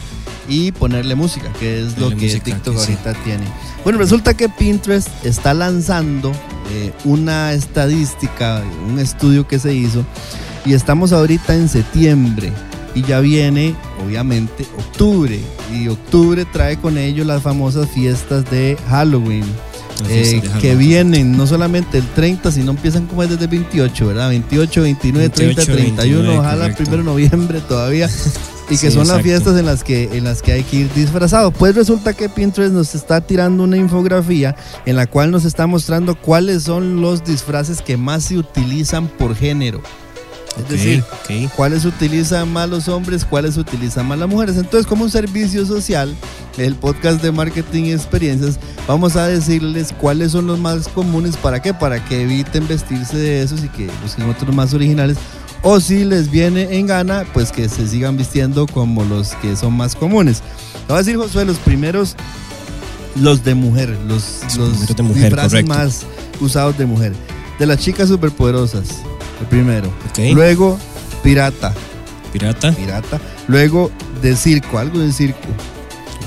y 0.47 0.71
ponerle 0.71 1.15
música, 1.15 1.51
que 1.59 1.81
es 1.81 1.97
lo 1.97 2.09
que 2.09 2.39
TikTok 2.39 2.75
ahorita 2.77 3.13
tiene. 3.23 3.45
Bueno, 3.83 3.99
resulta 3.99 4.35
que 4.35 4.49
Pinterest 4.49 5.09
está 5.25 5.53
lanzando 5.53 6.31
eh, 6.71 6.91
una 7.03 7.53
estadística, 7.53 8.63
un 8.87 8.99
estudio 8.99 9.47
que 9.47 9.59
se 9.59 9.73
hizo, 9.73 10.05
y 10.65 10.73
estamos 10.73 11.13
ahorita 11.13 11.55
en 11.55 11.69
septiembre 11.69 12.51
y 12.95 13.03
ya 13.03 13.19
viene, 13.19 13.75
obviamente, 14.03 14.65
octubre. 14.77 15.39
Y 15.71 15.89
octubre 15.89 16.45
trae 16.45 16.77
con 16.77 16.97
ello 16.97 17.23
las 17.25 17.43
famosas 17.43 17.89
fiestas 17.89 18.49
de 18.49 18.77
Halloween. 18.89 19.45
Eh, 20.09 20.41
que 20.59 20.75
vienen 20.75 21.37
no 21.37 21.47
solamente 21.47 21.97
el 21.97 22.07
30, 22.07 22.51
sino 22.51 22.71
empiezan 22.71 23.07
como 23.07 23.25
desde 23.25 23.45
el 23.45 23.49
28, 23.49 24.07
¿verdad? 24.07 24.29
28, 24.29 24.81
29, 24.81 25.29
30, 25.29 25.65
31, 25.65 26.39
ojalá 26.39 26.65
el 26.65 26.73
primero 26.73 26.97
de 26.97 27.03
noviembre 27.03 27.61
todavía. 27.61 28.09
Y 28.67 28.79
que 28.79 28.89
son 28.89 29.07
las 29.07 29.21
fiestas 29.21 29.59
en 29.59 29.67
las 29.67 29.83
que 29.83 30.09
en 30.17 30.23
las 30.23 30.41
que 30.41 30.51
hay 30.51 30.63
que 30.63 30.77
ir 30.77 30.93
disfrazado. 30.95 31.51
Pues 31.51 31.75
resulta 31.75 32.13
que 32.13 32.29
Pinterest 32.29 32.73
nos 32.73 32.95
está 32.95 33.21
tirando 33.21 33.63
una 33.63 33.77
infografía 33.77 34.55
en 34.87 34.95
la 34.95 35.05
cual 35.05 35.29
nos 35.29 35.45
está 35.45 35.67
mostrando 35.67 36.15
cuáles 36.15 36.63
son 36.63 36.99
los 36.99 37.23
disfraces 37.23 37.83
que 37.83 37.95
más 37.95 38.23
se 38.23 38.39
utilizan 38.39 39.07
por 39.07 39.35
género. 39.35 39.81
Es 40.57 40.69
decir, 40.69 41.03
cuáles 41.55 41.83
utilizan 41.85 42.51
más 42.51 42.69
los 42.69 42.87
hombres, 42.87 43.25
cuáles 43.25 43.57
utilizan 43.57 44.07
más 44.07 44.17
las 44.17 44.29
mujeres. 44.29 44.55
Entonces, 44.55 44.87
como 44.87 45.03
un 45.03 45.11
servicio 45.11 45.65
social, 45.65 46.15
el 46.57 46.75
podcast 46.75 47.21
de 47.21 47.31
marketing 47.31 47.85
y 47.85 47.91
experiencias, 47.91 48.57
vamos 48.87 49.15
a 49.17 49.27
decirles 49.27 49.93
cuáles 49.99 50.31
son 50.31 50.47
los 50.47 50.59
más 50.59 50.87
comunes. 50.87 51.35
¿Para 51.35 51.61
qué? 51.61 51.73
Para 51.73 52.03
que 52.03 52.21
eviten 52.21 52.67
vestirse 52.67 53.17
de 53.17 53.41
esos 53.41 53.63
y 53.63 53.69
que 53.69 53.89
busquen 54.01 54.29
otros 54.29 54.55
más 54.55 54.73
originales. 54.73 55.17
O 55.61 55.79
si 55.79 56.05
les 56.05 56.29
viene 56.31 56.77
en 56.77 56.87
gana, 56.87 57.25
pues 57.33 57.51
que 57.51 57.67
se 57.67 57.87
sigan 57.87 58.15
vistiendo 58.15 58.67
como 58.67 59.03
los 59.03 59.33
que 59.35 59.55
son 59.55 59.73
más 59.73 59.95
comunes. 59.95 60.41
Te 60.87 60.93
voy 60.93 60.95
a 60.95 60.99
decir, 60.99 61.17
Josué, 61.17 61.43
los 61.43 61.57
primeros, 61.57 62.15
los 63.15 63.43
de 63.43 63.55
mujer, 63.55 63.97
los, 64.07 64.41
los 64.57 64.95
de 64.95 65.03
mujer, 65.03 65.65
más 65.65 66.05
usados 66.39 66.77
de 66.77 66.85
mujer. 66.85 67.13
De 67.59 67.65
las 67.65 67.79
chicas 67.79 68.09
superpoderosas 68.09 68.87
el 69.39 69.47
primero. 69.47 69.91
Luego, 70.33 70.77
pirata. 71.23 71.73
Pirata. 72.31 72.71
Pirata. 72.73 73.19
Luego, 73.47 73.91
de 74.21 74.35
circo, 74.35 74.77
algo 74.77 74.99
de 74.99 75.11
circo. 75.11 75.47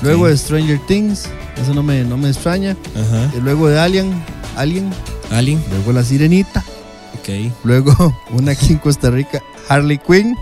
Luego 0.01 0.27
de 0.27 0.37
Stranger 0.37 0.79
Things, 0.87 1.25
eso 1.61 1.73
no 1.73 1.83
me, 1.83 2.03
no 2.03 2.17
me 2.17 2.29
extraña. 2.29 2.77
Ajá. 2.95 3.31
luego 3.41 3.67
de 3.67 3.79
Alien, 3.79 4.13
Alien. 4.55 4.89
Ali. 5.31 5.59
Luego 5.69 5.93
la 5.93 6.03
Sirenita. 6.03 6.63
Ok. 7.19 7.53
Luego 7.63 8.15
una 8.31 8.53
aquí 8.53 8.73
en 8.73 8.79
Costa 8.79 9.11
Rica, 9.11 9.41
Harley 9.67 9.99
Quinn. 9.99 10.35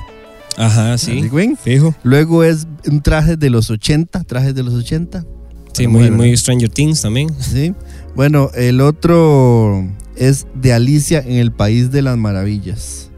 Ajá, 0.57 0.97
sí. 0.97 1.11
Harley 1.11 1.29
Quinn. 1.29 1.57
Fijo. 1.57 1.93
Luego 2.03 2.43
es 2.43 2.67
un 2.85 3.01
traje 3.01 3.37
de 3.37 3.49
los 3.49 3.69
80, 3.69 4.23
trajes 4.23 4.55
de 4.55 4.63
los 4.63 4.73
80. 4.73 5.25
Sí, 5.73 5.87
muy, 5.87 6.09
muy. 6.09 6.35
Stranger 6.35 6.69
Things 6.69 7.01
también. 7.01 7.29
Sí. 7.39 7.73
Bueno, 8.15 8.49
el 8.55 8.81
otro 8.81 9.85
es 10.19 10.47
de 10.53 10.73
Alicia 10.73 11.19
en 11.19 11.33
el 11.33 11.51
País 11.51 11.91
de 11.91 12.01
las 12.01 12.17
Maravillas. 12.17 13.09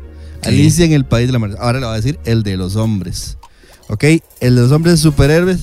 Alicia 0.43 0.85
en 0.85 0.93
el 0.93 1.05
País 1.05 1.27
de 1.27 1.33
las 1.33 1.41
Maravillas. 1.41 1.63
Ahora 1.63 1.79
le 1.79 1.85
voy 1.85 1.93
a 1.93 1.97
decir 1.97 2.19
el 2.25 2.43
de 2.43 2.57
los 2.57 2.75
hombres. 2.75 3.37
¿Ok? 3.87 4.03
El 4.39 4.55
de 4.55 4.61
los 4.61 4.71
hombres 4.71 4.99
superhéroes. 4.99 5.59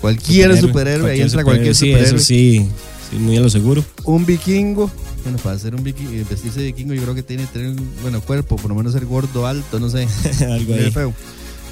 Cualquier 0.00 0.58
superhéroe, 0.60 1.10
ahí 1.10 1.22
entra 1.22 1.44
cualquier 1.44 1.74
sí, 1.74 1.86
superhéroe. 1.86 2.16
Eso 2.16 2.18
sí, 2.18 2.68
sí, 3.10 3.16
muy 3.16 3.38
a 3.38 3.40
lo 3.40 3.48
seguro. 3.48 3.82
Un 4.04 4.26
vikingo. 4.26 4.90
Bueno, 5.22 5.38
para 5.38 5.58
ser 5.58 5.74
un 5.74 5.82
vikingo, 5.82 6.10
vestirse 6.28 6.60
de 6.60 6.66
vikingo, 6.66 6.92
yo 6.92 7.00
creo 7.02 7.14
que 7.14 7.22
tiene 7.22 7.44
que 7.44 7.52
tener 7.54 7.68
un 7.68 7.88
bueno, 8.02 8.20
cuerpo, 8.20 8.56
por 8.56 8.68
lo 8.68 8.74
menos 8.74 8.92
ser 8.92 9.06
gordo, 9.06 9.46
alto, 9.46 9.80
no 9.80 9.88
sé. 9.88 10.06
Algo 10.44 10.74
ahí. 10.74 10.92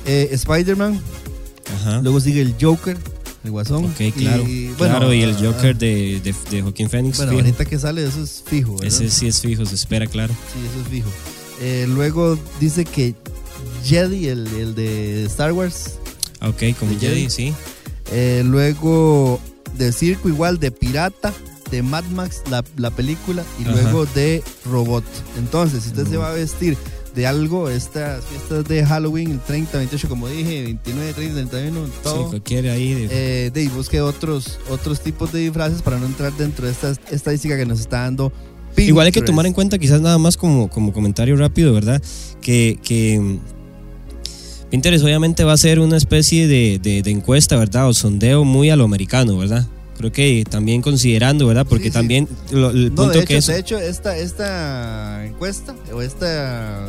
Eh, 0.07 0.31
Spider-Man. 0.33 0.99
Ajá. 1.75 2.01
Luego 2.01 2.21
sigue 2.21 2.41
el 2.41 2.55
Joker, 2.59 2.97
el 3.45 3.51
guasón. 3.51 3.85
Ok, 3.87 4.15
claro. 4.17 4.43
Y, 4.49 4.67
bueno, 4.79 4.97
claro, 4.99 5.13
y 5.15 5.23
el 5.23 5.35
ah, 5.35 5.39
Joker 5.41 5.77
de, 5.77 6.21
de, 6.23 6.35
de 6.51 6.63
Joaquín 6.63 6.89
Phoenix. 6.89 7.17
Bueno, 7.19 7.33
fijo. 7.33 7.43
ahorita 7.45 7.65
que 7.65 7.79
sale, 7.79 8.05
eso 8.07 8.23
es 8.23 8.43
fijo. 8.47 8.73
¿verdad? 8.77 8.87
Ese 8.89 9.11
sí 9.11 9.27
es 9.29 9.41
fijo, 9.41 9.65
se 9.67 9.75
espera, 9.75 10.07
claro. 10.07 10.33
Sí, 10.53 10.61
eso 10.71 10.81
es 10.83 10.89
fijo. 10.89 11.09
Eh, 11.61 11.87
luego 11.89 12.39
dice 12.61 12.85
que 12.85 13.15
Jedi, 13.85 14.29
el, 14.29 14.47
el 14.49 14.75
de 14.75 15.25
Star 15.27 15.53
Wars. 15.53 15.95
Ah, 16.41 16.49
Ok, 16.49 16.63
como 16.79 16.93
Jedi, 16.99 17.15
Jedi. 17.23 17.31
sí. 17.31 17.55
Eh, 18.13 18.43
luego 18.45 19.41
de 19.79 19.93
circo 19.93 20.29
igual, 20.29 20.59
de 20.59 20.71
pirata, 20.71 21.33
de 21.71 21.83
Mad 21.83 22.05
Max, 22.07 22.43
la, 22.51 22.63
la 22.77 22.91
película, 22.91 23.43
y 23.59 23.63
Ajá. 23.63 23.73
luego 23.73 24.07
de 24.07 24.43
robot. 24.67 25.05
Entonces, 25.39 25.85
si 25.85 25.89
usted 25.91 26.07
se 26.07 26.17
va 26.17 26.31
a 26.31 26.35
vestir 26.35 26.77
de 27.15 27.27
algo, 27.27 27.69
estas 27.69 28.25
fiestas 28.25 28.65
de 28.67 28.85
Halloween, 28.87 29.33
el 29.33 29.41
30, 29.41 29.77
28, 29.79 30.09
como 30.09 30.29
dije, 30.29 30.63
29, 30.63 31.13
30, 31.13 31.35
31, 31.51 31.87
Sí, 31.87 31.93
todo. 32.03 32.29
cualquiera 32.29 32.73
ahí. 32.73 32.95
de- 32.95 33.09
eh, 33.47 33.51
de 33.51 33.61
ahí 33.61 33.69
busque 33.69 34.01
otros, 34.01 34.59
otros 34.71 35.01
tipos 35.01 35.31
de 35.33 35.41
disfraces 35.41 35.83
para 35.83 35.99
no 35.99 36.07
entrar 36.07 36.33
dentro 36.37 36.67
de 36.67 36.73
esta 36.73 36.93
estadística 37.11 37.57
que 37.57 37.67
nos 37.67 37.81
está 37.81 38.01
dando 38.03 38.33
Igual 38.77 39.05
hay 39.07 39.13
que 39.13 39.21
tomar 39.21 39.45
en 39.45 39.53
Pinterest. 39.53 39.55
cuenta, 39.55 39.79
quizás 39.79 40.01
nada 40.01 40.17
más 40.17 40.39
como, 40.39 40.71
como 40.71 40.93
comentario 40.95 41.37
rápido, 41.37 41.75
¿verdad? 41.75 42.01
Que, 42.41 42.79
que 42.83 43.21
mm, 43.21 43.39
Pinterest 44.71 45.05
obviamente 45.05 45.45
va 45.45 45.53
a 45.53 45.59
ser 45.59 45.79
una 45.81 45.99
especie 45.99 46.49
de, 46.49 46.79
de- 46.83 47.03
de 47.03 47.11
encuesta, 47.11 47.57
¿verdad? 47.57 47.89
O 47.89 47.93
sondeo 47.95 48.45
muy 48.45 48.71
a 48.71 48.77
lo 48.77 48.85
americano, 48.85 49.37
¿verdad? 49.37 49.67
Creo 49.99 50.11
que 50.11 50.45
también 50.49 50.83
considerando, 50.83 51.47
¿verdad? 51.47 51.67
Porque 51.69 51.85
Sí, 51.85 51.91
sí. 51.91 51.95
también 51.95 52.29
lo- 52.51 52.71
el 52.71 52.89
No, 52.91 52.95
punto 52.97 53.11
de 53.13 53.19
hecho, 53.19 53.27
que 53.29 53.37
es... 53.37 53.47
de 53.47 53.59
hecho 53.59 53.79
esta, 53.79 54.17
esta 54.17 55.25
encuesta 55.27 55.75
o 55.95 56.01
este 56.03 56.27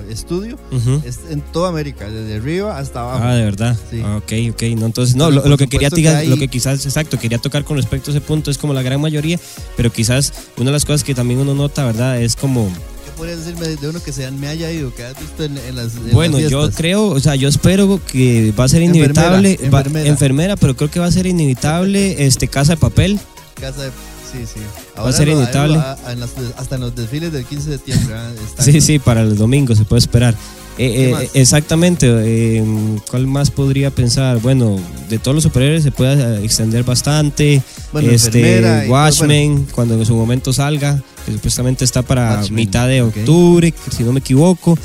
estudio 0.09 0.57
es 1.05 1.19
en 1.29 1.41
toda 1.41 1.69
América, 1.69 2.09
desde 2.09 2.35
arriba 2.37 2.77
hasta 2.77 3.01
abajo. 3.01 3.19
Ah, 3.23 3.35
de 3.35 3.43
verdad. 3.43 3.77
Sí. 3.91 4.01
Ah, 4.03 4.17
ok, 4.17 4.31
ok. 4.53 4.63
No, 4.77 4.85
entonces, 4.87 5.15
no, 5.15 5.29
lo, 5.29 5.57
que 5.57 5.67
quería 5.67 5.89
que 5.89 6.07
hay- 6.09 6.27
lo 6.27 6.37
que 6.37 6.47
quizás, 6.47 6.85
exacto, 6.85 7.19
quería 7.19 7.37
tocar 7.37 7.63
con 7.65 7.77
respecto 7.77 8.09
a 8.09 8.13
ese 8.13 8.21
punto 8.21 8.49
es 8.49 8.57
como 8.57 8.73
la 8.73 8.81
gran 8.81 8.99
mayoría, 9.01 9.39
pero 9.77 9.91
quizás 9.91 10.33
una 10.57 10.67
de 10.67 10.71
las 10.71 10.85
cosas 10.85 11.03
que 11.03 11.13
también 11.13 11.39
uno 11.39 11.53
nota, 11.53 11.85
¿verdad? 11.85 12.19
Es 12.21 12.35
como, 12.35 12.71
¿Qué 13.13 13.17
podría 13.17 13.35
decirme 13.37 13.67
de 13.67 13.89
uno 13.89 13.99
que 14.01 14.11
se 14.11 14.29
me 14.31 14.47
haya 14.47 14.71
ido, 14.71 14.93
que 14.93 15.03
has 15.03 15.19
visto 15.19 15.43
en, 15.43 15.55
en 15.57 15.75
las 15.75 15.95
en 15.95 16.11
bueno, 16.13 16.39
las 16.39 16.49
yo 16.49 16.69
creo, 16.71 17.07
o 17.07 17.19
sea, 17.19 17.35
yo 17.35 17.47
espero 17.47 18.01
que 18.11 18.51
va 18.57 18.63
a 18.63 18.69
ser 18.69 18.81
Enfermera, 18.81 19.05
inevitable, 19.05 19.57
va- 19.71 19.79
enfermera. 19.79 20.09
enfermera, 20.09 20.55
pero 20.55 20.75
creo 20.75 20.89
que 20.89 20.99
va 20.99 21.05
a 21.05 21.11
ser 21.11 21.27
inevitable 21.27 22.25
este 22.25 22.47
Casa 22.47 22.73
de 22.73 22.77
Papel. 22.77 23.19
Casa 23.59 23.83
de- 23.83 23.89
sí, 24.31 24.39
sí. 24.51 24.59
Va 24.97 25.09
a 25.09 25.13
ser 25.13 25.27
lo- 25.27 25.33
inevitable. 25.35 25.77
a- 25.77 25.97
a- 26.05 26.11
en 26.13 26.19
las- 26.21 26.31
hasta 26.57 26.75
en 26.75 26.81
los 26.81 26.95
desfiles 26.95 27.31
del 27.31 27.45
15 27.45 27.69
de 27.69 27.75
septiembre. 27.77 28.15
Están- 28.47 28.65
Sí, 28.65 28.81
sí, 28.81 28.97
para 28.99 29.21
el 29.21 29.37
domingo 29.37 29.75
se 29.75 29.85
puede 29.85 29.99
esperar. 29.99 30.33
Eh, 30.79 31.13
¿Qué 31.19 31.23
eh, 31.25 31.29
exactamente. 31.35 32.07
eh, 32.09 32.63
¿Cuál 33.11 33.27
más 33.27 33.51
podría 33.51 33.91
pensar? 33.91 34.39
Bueno, 34.39 34.79
de 35.07 35.19
todos 35.19 35.35
los 35.35 35.43
superhéroes 35.43 35.83
se 35.83 35.91
puede 35.91 36.13
eh, 36.39 36.43
extender 36.43 36.83
bastante. 36.83 37.61
Bueno, 37.91 38.09
este 38.09 38.87
Watchmen, 38.87 39.67
cuando 39.71 39.93
en 39.99 40.05
su 40.07 40.15
momento 40.15 40.51
salga, 40.51 40.99
que 41.25 41.31
supuestamente 41.33 41.85
está 41.85 42.01
para 42.01 42.35
Watchmen, 42.39 42.55
mitad 42.55 42.87
de 42.87 43.01
octubre, 43.01 43.73
si 43.91 44.03
no 44.03 44.11
me 44.13 44.19
equivoco. 44.19 44.77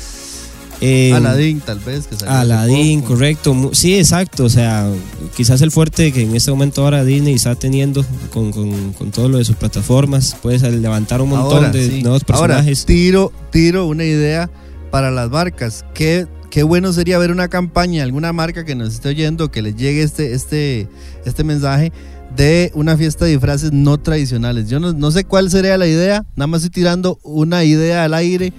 Eh, 0.81 1.11
Aladdin, 1.13 1.59
tal 1.59 1.79
vez. 1.79 2.07
Que 2.07 2.15
salió 2.15 2.33
Aladdin, 2.33 3.01
correcto. 3.01 3.69
Sí, 3.73 3.95
exacto. 3.95 4.45
O 4.45 4.49
sea, 4.49 4.89
quizás 5.35 5.61
el 5.61 5.71
fuerte 5.71 6.13
que 6.13 6.21
en 6.21 6.35
este 6.35 6.51
momento 6.51 6.83
ahora 6.83 7.03
Disney 7.03 7.33
está 7.33 7.55
teniendo 7.55 8.05
con, 8.31 8.51
con- 8.53 8.93
con 8.93 9.11
todo 9.11 9.27
lo 9.27 9.39
de 9.39 9.43
sus 9.45 9.57
plataformas, 9.57 10.37
puedes 10.41 10.61
levantar 10.61 11.21
un 11.21 11.29
montón 11.31 11.57
Ahora, 11.65 11.71
de 11.71 11.89
sí. 11.89 12.01
nuevos 12.01 12.23
personajes. 12.23 12.79
Ahora, 12.79 12.85
tiro, 12.87 13.33
tiro 13.51 13.87
una 13.87 14.05
idea 14.05 14.49
para 14.89 15.11
las 15.11 15.29
marcas. 15.29 15.83
¿Qué, 15.93 16.27
qué 16.49 16.63
bueno 16.63 16.93
sería 16.93 17.17
ver 17.17 17.31
una 17.31 17.49
campaña, 17.49 18.03
alguna 18.03 18.31
marca 18.31 18.63
que 18.63 18.75
nos 18.75 18.93
esté 18.93 19.09
oyendo, 19.09 19.51
que 19.51 19.61
les 19.61 19.75
llegue 19.75 20.01
este, 20.01 20.33
este, 20.33 20.87
este 21.25 21.43
mensaje 21.43 21.91
de 22.35 22.71
una 22.73 22.97
fiesta 22.97 23.25
de 23.25 23.31
disfraces 23.31 23.71
no 23.71 23.97
tradicionales. 23.97 24.69
Yo 24.69 24.79
no, 24.79 24.93
no 24.93 25.11
sé 25.11 25.23
cuál 25.23 25.49
sería 25.49 25.77
la 25.77 25.87
idea, 25.87 26.25
nada 26.35 26.47
más 26.47 26.63
estoy 26.63 26.81
tirando 26.81 27.19
una 27.23 27.63
idea 27.63 28.03
al 28.03 28.13
aire 28.13 28.53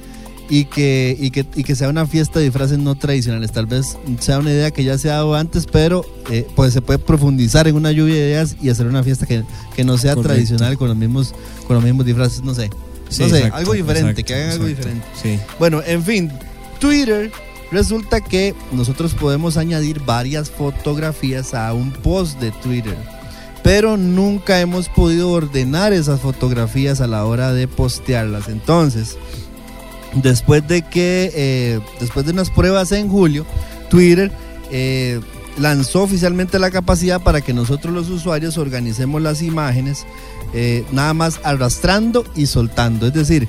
y 0.51 0.65
que, 0.65 1.17
y 1.19 1.31
que, 1.31 1.47
y 1.55 1.63
que 1.63 1.77
sea 1.77 1.89
una 1.89 2.07
fiesta 2.07 2.41
de 2.41 2.47
disfraces 2.47 2.79
no 2.79 2.97
tradicionales. 2.97 3.53
Tal 3.53 3.67
vez 3.67 3.97
sea 4.19 4.41
una 4.41 4.51
idea 4.51 4.73
que 4.73 4.83
ya 4.83 4.99
se 4.99 5.09
ha 5.09 5.15
dado 5.15 5.37
antes, 5.37 5.67
pero 5.71 6.05
eh, 6.29 6.47
pues 6.57 6.73
se 6.73 6.83
puede 6.83 6.99
profundizar 6.99 7.69
en 7.69 7.77
una 7.77 7.93
lluvia 7.93 8.15
de 8.17 8.21
ideas 8.21 8.57
y 8.61 8.69
hacer 8.69 8.87
una 8.87 9.05
fiesta 9.05 9.27
que, 9.27 9.45
que 9.77 9.85
no 9.85 9.97
sea 9.97 10.15
Correcto. 10.15 10.35
tradicional 10.35 10.77
con 10.77 10.89
los 10.89 10.97
mismos, 10.97 11.35
con 11.67 11.77
los 11.77 11.85
mismos 11.85 12.05
disfraces, 12.05 12.43
no 12.43 12.55
sé. 12.55 12.69
Sí, 13.09 13.23
no 13.23 13.29
sé, 13.29 13.37
exacto, 13.37 13.57
algo 13.57 13.73
diferente, 13.75 14.21
exacto, 14.21 14.27
que 14.27 14.35
hagan 14.35 14.51
algo 14.51 14.67
exacto. 14.67 14.89
diferente. 14.89 15.07
Sí. 15.23 15.55
Bueno, 15.59 15.83
en 15.87 16.03
fin, 16.03 16.33
Twitter 16.81 17.31
resulta 17.71 18.21
que 18.21 18.55
nosotros 18.73 19.15
podemos 19.15 19.57
añadir 19.57 20.01
varias 20.01 20.51
fotografías 20.51 21.55
a 21.55 21.73
un 21.73 21.93
post 21.93 22.41
de 22.41 22.51
Twitter, 22.51 22.97
pero 23.63 23.97
nunca 23.97 24.61
hemos 24.61 24.89
podido 24.89 25.31
ordenar 25.31 25.93
esas 25.93 26.21
fotografías 26.21 27.01
a 27.01 27.07
la 27.07 27.25
hora 27.25 27.53
de 27.53 27.69
postearlas. 27.69 28.49
Entonces, 28.49 29.17
después 30.15 30.67
de 30.67 30.83
que, 30.83 31.31
eh, 31.35 31.81
después 32.01 32.27
de 32.27 32.33
unas 32.33 32.51
pruebas 32.51 32.93
en 32.93 33.09
julio, 33.09 33.45
Twitter 33.89 34.33
eh, 34.71 35.21
lanzó 35.59 36.03
oficialmente 36.03 36.59
la 36.59 36.71
capacidad 36.71 37.21
para 37.21 37.41
que 37.41 37.53
nosotros 37.53 37.93
los 37.93 38.09
usuarios 38.09 38.57
organicemos 38.57 39.21
las 39.21 39.43
imágenes 39.43 40.07
eh, 40.55 40.85
nada 40.93 41.13
más 41.13 41.41
arrastrando 41.43 42.25
y 42.35 42.47
soltando. 42.47 43.07
Es 43.07 43.13
decir, 43.13 43.49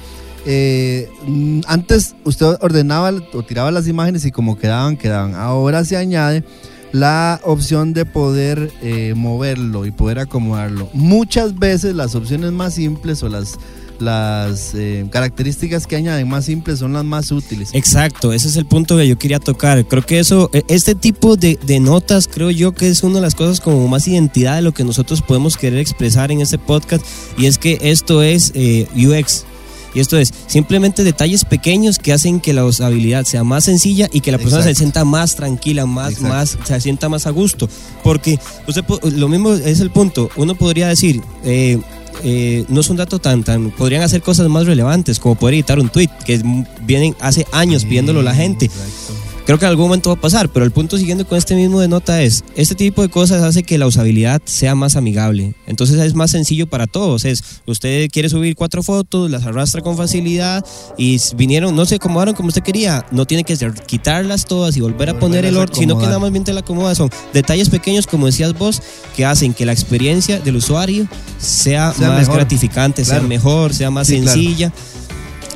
antes 1.68 2.16
usted 2.24 2.58
ordenaba 2.62 3.14
o 3.34 3.44
tiraba 3.44 3.70
las 3.70 3.88
imágenes 3.88 4.26
y 4.26 4.32
como 4.32 4.58
quedaban, 4.58 4.98
quedaban. 4.98 5.36
Ahora 5.36 5.86
se 5.86 5.96
añade 5.96 6.44
la 6.92 7.40
opción 7.44 7.94
de 7.94 8.06
poder 8.06 8.72
eh, 8.82 9.14
moverlo 9.16 9.86
y 9.86 9.92
poder 9.92 10.20
acomodarlo. 10.20 10.90
Muchas 10.94 11.58
veces 11.58 11.96
las 11.96 12.16
opciones 12.16 12.52
más 12.52 12.74
simples 12.74 13.24
o 13.24 13.30
las, 13.30 13.58
las 14.00 14.74
eh, 14.74 15.06
características 15.10 15.88
que 15.88 15.96
añaden 15.96 16.28
más 16.28 16.46
simples 16.46 16.80
son 16.80 16.94
las 16.94 17.06
más 17.06 17.32
útiles. 17.32 17.70
Exacto, 17.74 18.34
ese 18.34 18.48
es 18.50 18.58
el 18.58 18.66
punto 18.66 18.98
que 18.98 19.08
yo 19.08 19.18
quería 19.18 19.40
tocar. 19.40 19.86
Creo 19.86 20.06
que 20.06 20.20
eso, 20.20 20.50
e- 20.54 20.64
este 20.68 20.96
tipo 20.96 21.38
de, 21.38 21.58
de 21.66 21.80
notas, 21.80 22.28
creo 22.28 22.52
yo 22.52 22.74
que 22.74 22.90
es 22.90 23.04
una 23.04 23.16
de 23.16 23.22
las 23.22 23.36
cosas 23.36 23.62
como 23.62 23.88
más 23.88 24.08
identidad 24.08 24.56
de 24.56 24.62
lo 24.64 24.74
que 24.74 24.84
nosotros 24.84 25.22
podemos 25.22 25.56
querer 25.58 25.80
expresar 25.80 26.32
en 26.32 26.42
este 26.42 26.58
podcast. 26.58 27.06
Y 27.38 27.46
es 27.46 27.58
que 27.58 27.78
esto 27.82 28.22
es 28.22 28.52
eh, 28.56 28.88
UX. 28.96 29.46
Y 29.94 30.00
esto 30.00 30.18
es 30.18 30.34
simplemente 30.48 31.04
detalles 31.04 31.46
pequeños 31.46 31.98
que 31.98 32.14
hacen 32.14 32.40
que 32.40 32.54
la 32.54 32.66
usabilidad 32.66 33.26
sea 33.26 33.44
más 33.44 33.66
sencilla 33.66 34.08
y 34.12 34.22
que 34.22 34.32
la 34.32 34.38
persona 34.38 34.64
se 34.64 34.76
sienta 34.76 35.06
más 35.06 35.36
tranquila, 35.36 35.86
más, 35.86 36.14
Exacto. 36.14 36.30
más, 36.30 36.58
se 36.64 36.82
sienta 36.82 37.10
más 37.10 37.28
a 37.28 37.32
gusto. 37.32 37.70
Porque 38.04 38.40
usted, 38.68 38.84
lo 39.14 39.28
mismo 39.28 39.54
es 39.54 39.80
el 39.80 39.92
punto. 39.92 40.30
Uno 40.36 40.56
podría 40.56 40.88
decir, 40.88 41.22
eh, 41.44 41.80
eh, 42.24 42.66
no 42.70 42.82
es 42.82 42.90
un 42.90 42.98
dato 42.98 43.20
tan, 43.20 43.44
tan, 43.44 43.72
podrían 43.72 44.04
hacer 44.04 44.22
cosas 44.22 44.48
más 44.48 44.66
relevantes, 44.66 45.20
como 45.20 45.36
poder 45.36 45.56
editar 45.56 45.80
un 45.80 45.90
tweet, 45.90 46.10
que 46.26 46.42
vienen 46.82 47.16
hace 47.20 47.46
años 47.52 47.86
pidiéndolo 47.86 48.22
la 48.22 48.36
gente. 48.36 48.66
Exacto. 48.66 49.21
Creo 49.52 49.60
que 49.60 49.66
en 49.66 49.72
algún 49.72 49.88
momento 49.88 50.08
va 50.12 50.16
a 50.16 50.22
pasar, 50.22 50.48
pero 50.48 50.64
el 50.64 50.72
punto 50.72 50.98
siguiendo 50.98 51.28
con 51.28 51.38
este 51.38 51.56
mismo 51.56 51.82
de 51.82 51.90
nota 51.90 52.22
es, 52.22 52.46
este 52.56 52.74
tipo 52.74 53.02
de 53.02 53.10
cosas 53.10 53.44
hace 53.44 53.64
que 53.64 53.78
la 53.78 53.86
usabilidad 53.86 54.42
sea 54.46 54.76
más 54.76 54.96
amigable. 54.96 55.56
Entonces 55.68 56.00
es 56.00 56.14
más 56.16 56.32
sencillo 56.32 56.68
para 56.68 56.88
todos. 56.88 57.26
Es, 57.26 57.44
usted 57.66 58.10
quiere 58.10 58.30
subir 58.30 58.56
cuatro 58.56 58.82
fotos, 58.82 59.30
las 59.30 59.46
arrastra 59.46 59.82
con 59.82 59.98
facilidad 59.98 60.66
y 60.98 61.20
vinieron, 61.36 61.76
no 61.76 61.86
se 61.86 61.96
acomodaron 61.96 62.34
como 62.34 62.48
usted 62.48 62.64
quería. 62.64 63.06
No 63.12 63.26
tiene 63.26 63.44
que 63.44 63.58
ser- 63.58 63.74
quitarlas 63.74 64.46
todas 64.46 64.78
y 64.78 64.80
volver 64.80 65.10
a 65.10 65.20
poner 65.20 65.44
el 65.44 65.58
orden, 65.58 65.76
sino 65.78 66.00
que 66.00 66.06
nada 66.06 66.20
más 66.20 66.32
bien 66.32 66.46
te 66.46 66.54
la 66.54 66.62
acomoda. 66.62 66.96
Son 66.96 67.10
detalles 67.34 67.68
pequeños, 67.68 68.08
como 68.08 68.28
decías 68.28 68.58
vos, 68.58 68.82
que 69.18 69.26
hacen 69.26 69.54
que 69.54 69.66
la 69.66 69.74
experiencia 69.74 70.40
del 70.40 70.56
usuario 70.56 71.10
sea, 71.40 71.92
Sea 71.92 72.08
más 72.08 72.20
mejor. 72.20 72.36
gratificante, 72.38 73.04
sea 73.04 73.20
mejor, 73.20 73.74
sea 73.74 73.92
más 73.92 74.08
Sí, 74.08 74.22
claro. 74.22 74.72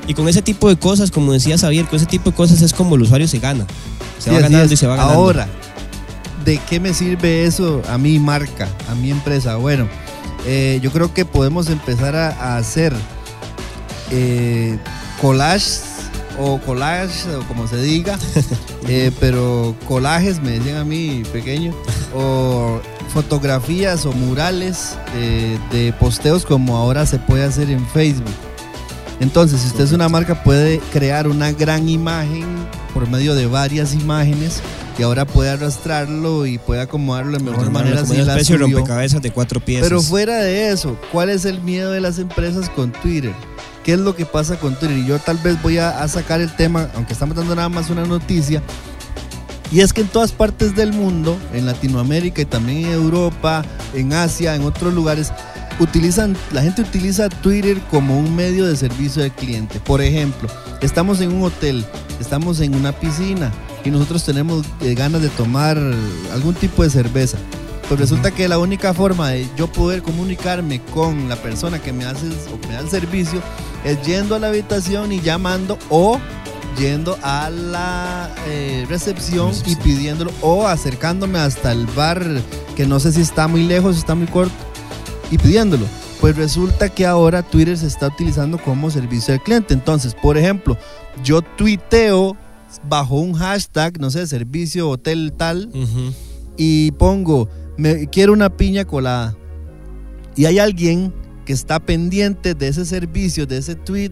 Y 0.08 0.14
con 0.14 0.28
ese 0.28 0.42
tipo 0.42 0.70
de 0.70 0.78
cosas, 0.78 1.12
como 1.12 1.34
decía 1.34 1.58
Xavier, 1.58 1.86
con 1.86 1.98
ese 1.98 2.06
tipo 2.06 2.30
de 2.30 2.36
cosas 2.36 2.62
es 2.62 2.74
como 2.74 2.96
el 2.96 3.02
usuario 3.02 3.28
se 3.28 3.40
gana. 3.40 3.66
Se 4.20 4.30
Sí, 4.30 4.36
va 4.36 4.42
ganando 4.42 4.74
y 4.74 4.78
se 4.78 4.88
va 4.88 4.96
ganando. 4.96 5.20
Ahora, 5.20 5.48
¿de 6.46 6.58
qué 6.70 6.80
me 6.80 6.94
sirve 6.94 7.46
eso 7.46 7.82
a 7.90 7.98
mi 7.98 8.20
marca, 8.20 8.68
a 8.90 8.96
mi 8.96 9.10
empresa? 9.12 9.56
Bueno, 9.56 9.88
eh, 10.46 10.80
yo 10.82 10.92
creo 10.92 11.14
que 11.14 11.26
podemos 11.26 11.70
empezar 11.70 12.16
a, 12.16 12.30
a 12.30 12.58
hacer 12.58 12.94
eh, 14.12 14.78
collages 15.22 15.84
o 16.40 16.60
collage 16.60 17.34
o 17.36 17.42
como 17.48 17.68
se 17.68 17.82
diga, 17.82 18.20
eh, 18.88 19.12
pero 19.20 19.76
collages 19.88 20.42
me 20.42 20.52
decían 20.52 20.78
a 20.78 20.84
mí 20.84 21.24
pequeño, 21.32 21.74
o 22.14 22.80
fotografías 23.14 24.06
o 24.06 24.12
murales 24.12 24.98
eh, 25.16 25.58
de 25.72 25.94
posteos 25.94 26.46
como 26.46 26.76
ahora 26.78 27.06
se 27.06 27.18
puede 27.18 27.46
hacer 27.46 27.70
en 27.72 27.86
Facebook. 27.88 28.30
Entonces, 29.20 29.62
si 29.62 29.68
usted 29.68 29.86
es 29.86 29.92
una 29.92 30.10
marca, 30.10 30.44
puede 30.44 30.80
crear 30.92 31.28
una 31.28 31.52
gran 31.52 31.88
imagen 31.88 32.46
por 32.94 33.10
medio 33.10 33.36
de 33.36 33.48
varias 33.48 33.94
imágenes 33.94 34.62
y 34.98 35.04
ahora 35.04 35.26
puede 35.26 35.50
arrastrarlo 35.50 36.46
y 36.46 36.58
puede 36.58 36.82
acomodarlo 36.82 37.38
de 37.38 37.44
mejor 37.44 37.72
manera. 37.72 38.02
Como 38.02 38.14
si 38.14 38.22
una 38.22 38.26
la 38.26 38.34
especie 38.34 38.58
de 38.58 38.64
rompecabezas 38.64 39.22
de 39.22 39.32
cuatro 39.32 39.60
piezas. 39.60 39.88
Pero 39.88 40.02
fuera 40.02 40.38
de 40.38 40.72
eso, 40.72 40.98
¿cuál 41.12 41.30
es 41.30 41.46
el 41.46 41.62
miedo 41.62 41.92
de 41.92 42.02
las 42.02 42.20
empresas 42.20 42.70
con 42.70 42.92
Twitter? 42.92 43.34
¿Qué 43.84 43.94
es 43.94 44.00
lo 44.00 44.16
que 44.16 44.26
pasa 44.26 44.58
con 44.58 44.76
Twitter? 44.76 44.98
Y 44.98 45.06
yo 45.06 45.20
tal 45.20 45.38
vez 45.38 45.62
voy 45.62 45.78
a, 45.78 46.02
a 46.02 46.08
sacar 46.08 46.42
el 46.42 46.54
tema, 46.56 46.90
aunque 46.96 47.14
estamos 47.14 47.36
dando 47.36 47.56
nada 47.56 47.70
más 47.70 47.90
una 47.90 48.06
noticia. 48.06 48.62
Y 49.72 49.82
es 49.82 49.94
que 49.94 50.02
en 50.02 50.08
todas 50.08 50.32
partes 50.32 50.76
del 50.76 50.94
mundo, 50.94 51.38
en 51.54 51.66
Latinoamérica 51.66 52.42
y 52.42 52.46
también 52.46 52.86
en 52.86 52.92
Europa, 52.94 53.64
en 53.94 54.14
Asia, 54.14 54.56
en 54.56 54.64
otros 54.64 54.94
lugares, 54.94 55.32
utilizan, 55.80 56.36
la 56.52 56.62
gente 56.62 56.82
utiliza 56.82 57.30
Twitter 57.30 57.80
como 57.92 58.18
un 58.18 58.36
medio 58.36 58.66
de 58.66 58.76
servicio 58.76 59.24
al 59.24 59.34
cliente. 59.34 59.80
Por 59.80 60.02
ejemplo, 60.02 60.50
estamos 60.82 61.22
en 61.22 61.34
un 61.34 61.44
hotel, 61.44 61.86
estamos 62.20 62.60
en 62.60 62.76
una 62.76 62.92
piscina 62.92 63.52
y 63.84 63.92
nosotros 63.92 64.24
tenemos 64.24 64.66
eh, 64.82 64.96
ganas 64.96 65.22
de 65.22 65.30
tomar 65.30 65.78
algún 66.34 66.56
tipo 66.56 66.84
de 66.84 66.90
cerveza. 66.90 67.38
Pues 67.88 68.00
resulta 68.00 68.32
que 68.32 68.48
la 68.48 68.58
única 68.58 68.94
forma 68.96 69.30
de 69.30 69.48
yo 69.56 69.68
poder 69.68 70.02
comunicarme 70.02 70.82
con 70.82 71.30
la 71.30 71.36
persona 71.36 71.80
que 71.80 71.94
me 71.94 72.06
hace 72.06 72.26
o 72.28 72.68
me 72.68 72.74
da 72.74 72.80
el 72.80 72.90
servicio 72.90 73.42
es 73.84 74.02
yendo 74.02 74.34
a 74.36 74.40
la 74.40 74.48
habitación 74.48 75.12
y 75.12 75.22
llamando 75.22 75.78
o 75.90 76.20
yendo 76.80 77.16
a 77.22 77.52
la 77.52 78.32
eh, 78.48 78.86
recepción 78.90 79.50
y 79.50 79.52
Recepción. 79.52 79.84
pidiéndolo 79.84 80.32
o 80.42 80.68
acercándome 80.68 81.38
hasta 81.38 81.72
el 81.72 81.86
bar 81.86 82.26
que 82.76 82.88
no 82.88 83.00
sé 83.00 83.12
si 83.12 83.22
está 83.22 83.48
muy 83.48 83.64
lejos, 83.64 83.98
está 83.98 84.16
muy 84.16 84.28
corto 84.28 84.75
y 85.32 85.38
pidiéndolo. 85.38 85.86
Pues 86.22 86.36
resulta 86.38 86.90
que 86.90 87.06
ahora 87.06 87.44
Twitter 87.44 87.78
se 87.78 87.88
está 87.88 88.08
utilizando 88.08 88.58
como 88.58 88.90
servicio 88.90 89.34
al 89.34 89.42
cliente. 89.44 89.74
Entonces, 89.74 90.16
por 90.16 90.38
ejemplo, 90.38 90.78
yo 91.24 91.42
tuiteo 91.42 92.36
bajo 92.90 93.16
un 93.20 93.34
hashtag, 93.34 94.00
no 94.00 94.10
sé, 94.10 94.26
servicio 94.28 94.90
hotel 94.90 95.34
tal, 95.38 95.70
y 96.58 96.92
pongo, 96.92 97.50
me 97.78 98.08
quiero 98.10 98.34
una 98.34 98.50
piña 98.56 98.86
colada. 98.86 99.36
Y 100.36 100.46
hay 100.46 100.60
alguien 100.60 101.14
que 101.46 101.54
está 101.54 101.80
pendiente 101.80 102.54
de 102.56 102.68
ese 102.68 102.86
servicio, 102.86 103.46
de 103.46 103.58
ese 103.58 103.76
tweet, 103.76 104.12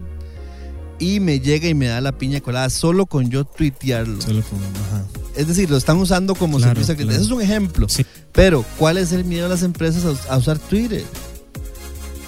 y 0.98 1.20
me 1.20 1.40
llega 1.40 1.68
y 1.68 1.74
me 1.74 1.86
da 1.86 2.00
la 2.00 2.12
piña 2.12 2.40
colada 2.40 2.70
solo 2.70 3.06
con 3.06 3.28
yo 3.30 3.44
tuitearlo. 3.44 4.20
Solo 4.20 4.42
con- 4.42 4.58
ajá. 4.60 5.04
Es 5.36 5.48
decir, 5.48 5.70
lo 5.70 5.76
están 5.76 5.98
usando 5.98 6.34
como 6.34 6.58
Claro, 6.58 6.74
servicio 6.74 6.96
claro. 6.96 7.12
Eso 7.12 7.22
es 7.22 7.30
un 7.30 7.42
ejemplo. 7.42 7.88
Sí. 7.88 8.04
Pero, 8.32 8.64
¿cuál 8.78 8.98
es 8.98 9.12
el 9.12 9.24
miedo 9.24 9.44
de 9.44 9.48
las 9.50 9.62
empresas 9.62 10.04
a, 10.28 10.34
a 10.34 10.38
usar 10.38 10.58
Twitter? 10.58 11.04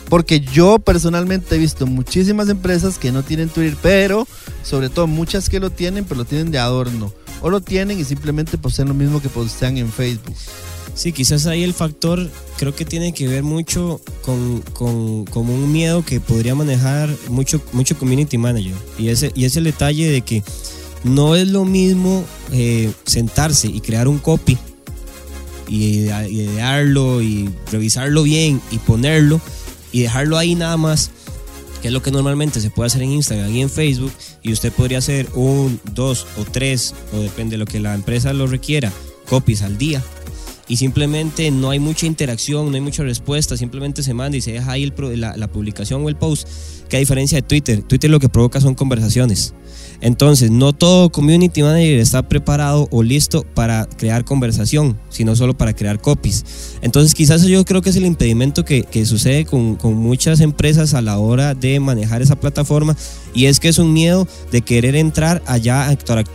Porque 0.08 0.40
yo 0.40 0.78
personalmente 0.78 1.56
he 1.56 1.58
visto 1.58 1.86
muchísimas 1.86 2.48
empresas 2.48 2.98
que 2.98 3.10
no 3.10 3.22
tienen 3.22 3.48
Twitter, 3.48 3.76
pero 3.82 4.26
sobre 4.62 4.88
todo 4.88 5.06
muchas 5.06 5.48
que 5.48 5.58
lo 5.58 5.70
tienen, 5.70 6.04
pero 6.04 6.18
lo 6.18 6.24
tienen 6.24 6.50
de 6.50 6.58
adorno. 6.58 7.12
O 7.42 7.50
lo 7.50 7.60
tienen 7.60 7.98
y 7.98 8.04
simplemente 8.04 8.56
postean 8.56 8.88
lo 8.88 8.94
mismo 8.94 9.20
que 9.20 9.28
postean 9.28 9.76
en 9.78 9.92
Facebook. 9.92 10.36
Sí, 10.94 11.12
quizás 11.12 11.46
ahí 11.46 11.62
el 11.62 11.74
factor 11.74 12.30
creo 12.56 12.74
que 12.74 12.86
tiene 12.86 13.12
que 13.12 13.28
ver 13.28 13.42
mucho 13.42 14.00
con, 14.22 14.62
con, 14.72 15.26
con 15.26 15.50
un 15.50 15.70
miedo 15.70 16.02
que 16.02 16.20
podría 16.20 16.54
manejar 16.54 17.10
mucho, 17.28 17.60
mucho 17.72 17.98
community 17.98 18.38
manager. 18.38 18.72
Y 18.96 19.08
ese, 19.08 19.30
y 19.34 19.44
es 19.44 19.56
el 19.56 19.64
detalle 19.64 20.10
de 20.10 20.22
que 20.22 20.42
no 21.04 21.36
es 21.36 21.48
lo 21.48 21.64
mismo 21.64 22.24
eh, 22.52 22.92
sentarse 23.04 23.68
y 23.68 23.80
crear 23.80 24.08
un 24.08 24.18
copy 24.18 24.58
y 25.68 25.98
ide- 26.04 26.30
idearlo 26.30 27.22
y 27.22 27.48
revisarlo 27.70 28.22
bien 28.22 28.60
y 28.70 28.78
ponerlo 28.78 29.40
y 29.92 30.00
dejarlo 30.00 30.38
ahí 30.38 30.54
nada 30.54 30.76
más 30.76 31.10
que 31.82 31.88
es 31.88 31.92
lo 31.92 32.02
que 32.02 32.10
normalmente 32.10 32.60
se 32.60 32.70
puede 32.70 32.86
hacer 32.86 33.02
en 33.02 33.12
Instagram 33.12 33.54
y 33.54 33.60
en 33.62 33.70
Facebook 33.70 34.12
y 34.42 34.52
usted 34.52 34.72
podría 34.72 34.98
hacer 34.98 35.28
un, 35.34 35.78
dos 35.92 36.26
o 36.38 36.44
tres 36.44 36.94
o 37.12 37.18
depende 37.18 37.52
de 37.54 37.58
lo 37.58 37.66
que 37.66 37.80
la 37.80 37.94
empresa 37.94 38.32
lo 38.32 38.46
requiera 38.46 38.92
copies 39.28 39.62
al 39.62 39.76
día 39.76 40.02
y 40.68 40.78
simplemente 40.78 41.50
no 41.52 41.70
hay 41.70 41.78
mucha 41.78 42.06
interacción, 42.06 42.70
no 42.70 42.74
hay 42.74 42.80
mucha 42.80 43.04
respuesta, 43.04 43.56
simplemente 43.56 44.02
se 44.02 44.14
manda 44.14 44.36
y 44.36 44.40
se 44.40 44.50
deja 44.52 44.72
ahí 44.72 44.82
el 44.82 45.20
la, 45.20 45.36
la 45.36 45.46
publicación 45.46 46.04
o 46.04 46.08
el 46.08 46.16
post, 46.16 46.48
que 46.88 46.96
a 46.96 46.98
diferencia 46.98 47.36
de 47.36 47.42
Twitter, 47.42 47.82
Twitter 47.82 48.10
lo 48.10 48.18
que 48.18 48.28
provoca 48.28 48.60
son 48.60 48.74
conversaciones. 48.74 49.54
Entonces, 50.00 50.50
no 50.50 50.72
todo 50.72 51.10
community 51.10 51.62
manager 51.62 51.98
está 51.98 52.28
preparado 52.28 52.88
o 52.90 53.02
listo 53.02 53.44
para 53.54 53.86
crear 53.86 54.24
conversación, 54.24 54.98
sino 55.08 55.36
solo 55.36 55.56
para 55.56 55.74
crear 55.74 56.00
copies. 56.00 56.44
Entonces, 56.82 57.14
quizás 57.14 57.42
yo 57.42 57.64
creo 57.64 57.82
que 57.82 57.90
es 57.90 57.96
el 57.96 58.06
impedimento 58.06 58.64
que, 58.64 58.86
sucede 59.06 59.44
con, 59.44 59.76
con 59.76 59.94
muchas 59.94 60.40
empresas 60.40 60.94
a 60.94 61.02
la 61.02 61.18
hora 61.18 61.54
de 61.54 61.78
manejar 61.80 62.22
esa 62.22 62.36
plataforma 62.36 62.96
y 63.34 63.46
es 63.46 63.60
que 63.60 63.68
es 63.68 63.78
un 63.78 63.92
miedo 63.92 64.26
de 64.50 64.62
querer 64.62 64.96
entrar 64.96 65.42
allá 65.46 65.88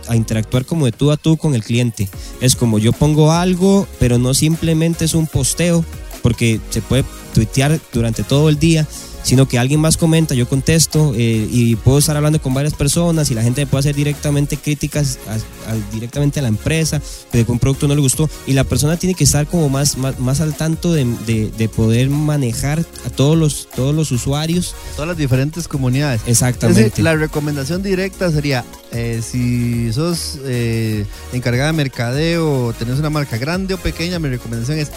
a 0.08 0.16
interactuar 0.16 0.64
como 0.64 0.86
de 0.86 0.92
tú 0.92 1.10
a 1.10 1.16
tú 1.16 1.36
con 1.36 1.54
el 1.54 1.64
cliente. 1.64 2.08
Es 2.40 2.56
como 2.56 2.78
yo 2.78 2.92
pongo 2.92 3.32
algo, 3.32 3.86
pero 3.98 4.18
no 4.18 4.34
simplemente 4.34 5.04
es 5.04 5.14
un 5.14 5.26
posteo, 5.26 5.84
porque 6.22 6.60
se 6.70 6.80
puede 6.80 7.04
tuitear 7.34 7.80
durante 7.92 8.22
todo 8.22 8.48
el 8.48 8.58
día, 8.58 8.86
sino 9.22 9.46
que 9.46 9.58
alguien 9.58 9.80
más 9.80 9.96
comenta, 9.96 10.34
yo 10.34 10.48
contesto 10.48 11.12
eh, 11.16 11.46
y 11.50 11.76
puedo 11.76 11.98
estar 11.98 12.16
hablando 12.16 12.40
con 12.42 12.54
varias 12.54 12.74
personas 12.74 13.30
y 13.30 13.34
la 13.34 13.42
gente 13.42 13.62
me 13.62 13.66
puede 13.66 13.80
hacer 13.80 13.94
directamente 13.94 14.56
críticas 14.56 15.18
a- 15.28 15.70
a- 15.70 15.92
directamente 15.92 16.40
a 16.40 16.42
la 16.42 16.48
empresa 16.48 17.00
de 17.32 17.44
que 17.44 17.52
un 17.52 17.58
producto 17.58 17.86
no 17.88 17.94
le 17.94 18.00
gustó 18.00 18.28
y 18.46 18.52
la 18.52 18.64
persona 18.64 18.96
tiene 18.96 19.14
que 19.14 19.24
estar 19.24 19.46
como 19.46 19.68
más, 19.68 19.96
más, 19.96 20.18
más 20.18 20.40
al 20.40 20.54
tanto 20.54 20.92
de, 20.92 21.04
de- 21.26 21.50
de 21.56 21.68
poder 21.68 22.10
manejar 22.10 22.84
a 23.06 23.10
todos 23.10 23.36
los, 23.36 23.68
todos 23.74 23.94
los 23.94 24.10
usuarios. 24.12 24.74
Todas 24.96 25.08
las 25.08 25.16
diferentes 25.16 25.68
comunidades. 25.68 26.20
Es 26.22 26.28
Exactamente. 26.28 26.82
decir, 26.84 27.04
la 27.04 27.14
recomendación 27.14 27.82
directa 27.82 28.30
sería, 28.30 28.64
eh, 28.90 29.20
si 29.22 29.92
sos 29.92 30.38
eh, 30.44 31.04
encargada 31.32 31.68
de 31.68 31.72
mercadeo 31.76 32.74
tenés 32.78 32.98
una 32.98 33.10
marca 33.10 33.36
grande 33.38 33.74
o 33.74 33.78
pequeña, 33.78 34.18
mi 34.18 34.28
recomendación 34.28 34.78
es, 34.78 34.90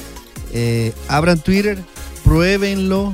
abran 1.07 1.39
Twitter, 1.39 1.77
pruébenlo, 2.23 3.13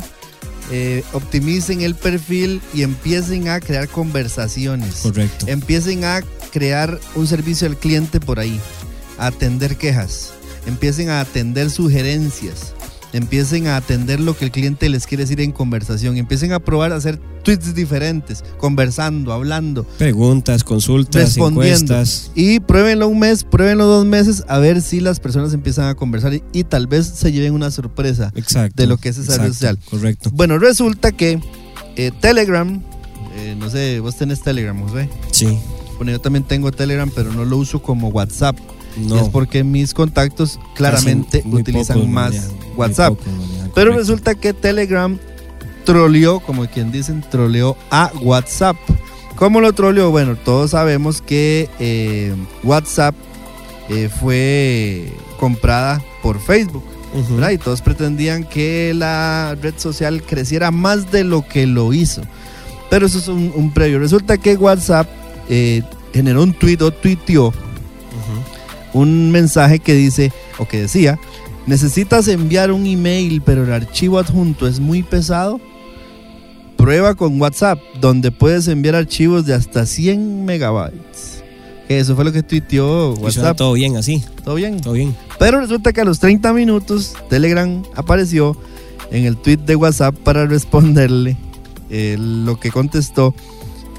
eh, 0.69 1.03
optimicen 1.13 1.81
el 1.81 1.95
perfil 1.95 2.61
y 2.73 2.83
empiecen 2.83 3.47
a 3.49 3.59
crear 3.59 3.87
conversaciones. 3.87 4.97
Correcto. 4.97 5.47
Empiecen 5.47 6.03
a 6.03 6.21
crear 6.51 6.99
un 7.15 7.27
servicio 7.27 7.67
al 7.67 7.77
cliente 7.77 8.19
por 8.19 8.39
ahí, 8.39 8.59
a 9.17 9.27
atender 9.27 9.77
quejas, 9.77 10.33
empiecen 10.65 11.09
a 11.09 11.21
atender 11.21 11.69
sugerencias, 11.69 12.73
empiecen 13.13 13.67
a 13.67 13.75
atender 13.75 14.19
lo 14.19 14.37
que 14.37 14.45
el 14.45 14.51
cliente 14.51 14.87
les 14.89 15.05
quiere 15.05 15.23
decir 15.23 15.41
en 15.41 15.51
conversación, 15.51 16.17
empiecen 16.17 16.53
a 16.53 16.59
probar 16.59 16.91
a 16.91 16.95
hacer 16.95 17.19
tweets 17.43 17.73
diferentes, 17.73 18.43
conversando, 18.57 19.33
hablando, 19.33 19.83
Preguntas, 19.97 20.63
consultas, 20.63 21.23
respondiendo. 21.23 21.93
encuestas. 21.93 22.31
Y 22.35 22.59
pruébenlo 22.59 23.07
un 23.07 23.19
mes, 23.19 23.43
pruébenlo 23.43 23.85
dos 23.85 24.05
meses, 24.05 24.43
a 24.47 24.59
ver 24.59 24.81
si 24.81 24.99
las 24.99 25.19
personas 25.19 25.53
empiezan 25.53 25.87
a 25.87 25.95
conversar 25.95 26.33
y, 26.33 26.43
y 26.53 26.63
tal 26.63 26.87
vez 26.87 27.07
se 27.07 27.31
lleven 27.31 27.53
una 27.53 27.71
sorpresa. 27.71 28.31
Exacto. 28.35 28.81
de 28.81 28.87
lo 28.87 28.97
que 28.97 29.09
es 29.09 29.17
esa 29.17 29.37
red 29.37 29.49
social. 29.49 29.79
Correcto. 29.89 30.29
Bueno, 30.33 30.57
resulta 30.59 31.11
que 31.11 31.39
eh, 31.95 32.11
Telegram, 32.19 32.81
eh, 33.35 33.55
no 33.57 33.69
sé, 33.69 33.99
vos 33.99 34.15
tenés 34.15 34.41
Telegram, 34.41 34.79
José. 34.87 35.09
Sí. 35.31 35.57
Bueno, 35.97 36.11
yo 36.11 36.19
también 36.19 36.43
tengo 36.43 36.71
Telegram, 36.71 37.11
pero 37.13 37.31
no 37.33 37.45
lo 37.45 37.57
uso 37.57 37.81
como 37.81 38.09
WhatsApp. 38.09 38.57
No. 38.97 39.15
Y 39.15 39.19
es 39.19 39.29
porque 39.29 39.63
mis 39.63 39.93
contactos 39.93 40.59
claramente 40.75 41.41
Casi 41.43 41.55
utilizan 41.55 41.97
pocos 41.97 42.11
más 42.11 42.49
WhatsApp. 42.81 43.17
Pero 43.73 43.93
resulta 43.93 44.35
que 44.35 44.53
Telegram 44.53 45.17
troleó, 45.85 46.39
como 46.39 46.67
quien 46.67 46.91
dicen, 46.91 47.23
troleó 47.29 47.77
a 47.89 48.11
WhatsApp. 48.21 48.75
¿Cómo 49.35 49.61
lo 49.61 49.73
troleó? 49.73 50.11
Bueno, 50.11 50.35
todos 50.35 50.71
sabemos 50.71 51.21
que 51.21 51.69
eh, 51.79 52.35
WhatsApp 52.63 53.15
eh, 53.89 54.09
fue 54.09 55.11
comprada 55.39 56.01
por 56.21 56.39
Facebook. 56.39 56.83
¿verdad? 57.31 57.49
Y 57.49 57.57
todos 57.57 57.81
pretendían 57.81 58.45
que 58.45 58.93
la 58.95 59.57
red 59.61 59.73
social 59.75 60.23
creciera 60.23 60.71
más 60.71 61.11
de 61.11 61.25
lo 61.25 61.45
que 61.45 61.67
lo 61.67 61.91
hizo. 61.91 62.21
Pero 62.89 63.05
eso 63.05 63.17
es 63.17 63.27
un, 63.27 63.51
un 63.53 63.73
previo. 63.73 63.99
Resulta 63.99 64.37
que 64.37 64.55
WhatsApp 64.55 65.09
eh, 65.49 65.81
generó 66.13 66.43
un 66.43 66.53
tweet 66.53 66.77
o 66.81 66.91
tuiteó 66.91 67.53
un 68.93 69.31
mensaje 69.31 69.79
que 69.79 69.93
dice 69.93 70.31
o 70.57 70.67
que 70.67 70.81
decía, 70.81 71.19
necesitas 71.67 72.27
enviar 72.27 72.71
un 72.71 72.85
email 72.85 73.41
pero 73.41 73.63
el 73.63 73.71
archivo 73.71 74.19
adjunto 74.19 74.67
es 74.67 74.79
muy 74.79 75.03
pesado. 75.03 75.59
Prueba 76.77 77.13
con 77.13 77.39
WhatsApp, 77.39 77.79
donde 77.99 78.31
puedes 78.31 78.67
enviar 78.67 78.95
archivos 78.95 79.45
de 79.45 79.53
hasta 79.53 79.85
100 79.85 80.45
megabytes. 80.45 81.43
Que 81.87 81.99
eso 81.99 82.15
fue 82.15 82.25
lo 82.25 82.31
que 82.31 82.41
tuiteó 82.41 83.13
WhatsApp. 83.13 83.57
todo 83.57 83.73
bien 83.73 83.97
así. 83.97 84.23
¿Todo 84.43 84.55
bien? 84.55 84.81
Todo 84.81 84.93
bien. 84.93 85.15
Pero 85.37 85.61
resulta 85.61 85.93
que 85.93 86.01
a 86.01 86.05
los 86.05 86.19
30 86.19 86.53
minutos 86.53 87.13
Telegram 87.29 87.83
apareció 87.95 88.57
en 89.11 89.25
el 89.25 89.37
tweet 89.37 89.57
de 89.57 89.75
WhatsApp 89.75 90.15
para 90.15 90.45
responderle 90.47 91.37
eh, 91.89 92.15
lo 92.17 92.59
que 92.59 92.71
contestó 92.71 93.35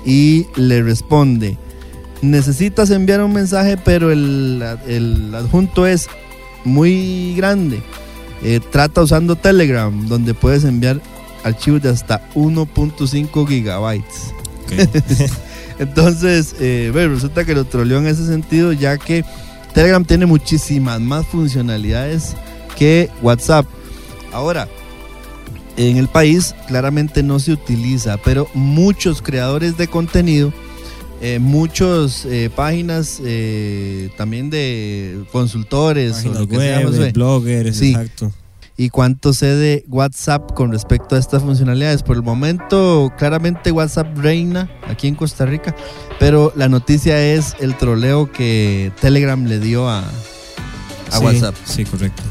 y 0.04 0.46
le 0.56 0.82
responde, 0.82 1.58
necesitas 2.22 2.90
enviar 2.90 3.22
un 3.22 3.32
mensaje 3.32 3.76
pero 3.76 4.10
el, 4.10 4.62
el 4.88 5.34
adjunto 5.34 5.86
es 5.86 6.08
muy 6.64 7.34
grande. 7.36 7.82
Eh, 8.42 8.60
trata 8.70 9.02
usando 9.02 9.36
Telegram, 9.36 10.08
donde 10.08 10.34
puedes 10.34 10.64
enviar 10.64 11.00
archivos 11.44 11.82
de 11.82 11.90
hasta 11.90 12.28
1.5 12.34 13.46
gigabytes. 13.46 14.34
Entonces, 15.78 16.54
eh, 16.60 16.90
bueno, 16.92 17.14
resulta 17.14 17.44
que 17.44 17.54
lo 17.54 17.64
troleó 17.64 17.98
en 17.98 18.06
ese 18.06 18.26
sentido, 18.26 18.72
ya 18.72 18.98
que 18.98 19.24
Telegram 19.74 20.04
tiene 20.04 20.26
muchísimas 20.26 21.00
más 21.00 21.26
funcionalidades 21.26 22.34
que 22.76 23.10
WhatsApp. 23.22 23.66
Ahora, 24.32 24.68
en 25.76 25.96
el 25.96 26.08
país 26.08 26.54
claramente 26.68 27.22
no 27.22 27.38
se 27.38 27.52
utiliza, 27.52 28.18
pero 28.18 28.48
muchos 28.54 29.22
creadores 29.22 29.76
de 29.76 29.88
contenido, 29.88 30.52
eh, 31.24 31.38
muchas 31.38 32.24
eh, 32.24 32.50
páginas 32.52 33.20
eh, 33.24 34.10
también 34.16 34.50
de 34.50 35.24
consultores, 35.30 36.14
páginas 36.14 36.46
web, 36.48 37.12
bloggers, 37.12 37.80
exacto 37.80 38.32
y 38.76 38.88
cuánto 38.88 39.32
sé 39.32 39.54
de 39.54 39.84
WhatsApp 39.88 40.52
con 40.54 40.72
respecto 40.72 41.14
a 41.14 41.20
estas 41.20 41.42
funcionalidades. 41.42 42.02
Por 42.02 42.16
el 42.16 42.24
momento, 42.24 43.12
claramente 43.16 43.70
WhatsApp 43.70 44.18
reina 44.18 44.68
aquí 44.88 45.06
en 45.06 45.14
Costa 45.14 45.46
Rica, 45.46 45.76
pero 46.18 46.52
la 46.56 46.68
noticia 46.68 47.22
es 47.22 47.54
el 47.60 47.76
troleo 47.76 48.32
que 48.32 48.90
Telegram 49.00 49.44
le 49.44 49.60
dio 49.60 49.88
a, 49.88 50.02
a 51.12 51.18
WhatsApp. 51.20 51.54
Sí, 51.64 51.84
correcto. 51.84 52.22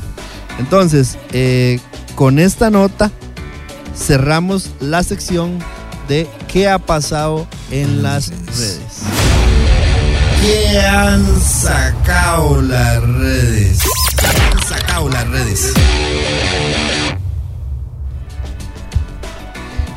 Entonces, 0.59 1.17
con 2.15 2.39
esta 2.39 2.69
nota 2.69 3.09
cerramos 3.95 4.71
la 4.81 5.03
sección 5.03 5.59
de 6.09 6.27
qué 6.47 6.67
ha 6.67 6.79
pasado 6.79 7.47
en 7.71 8.03
las 8.03 8.29
redes. 8.29 8.70
¿Qué 10.41 10.79
han 10.79 11.39
sacado 11.39 12.61
las 12.61 13.01
redes? 13.01 13.79
han 14.51 14.67
sacado 14.67 15.09
las 15.09 15.27
redes? 15.29 15.73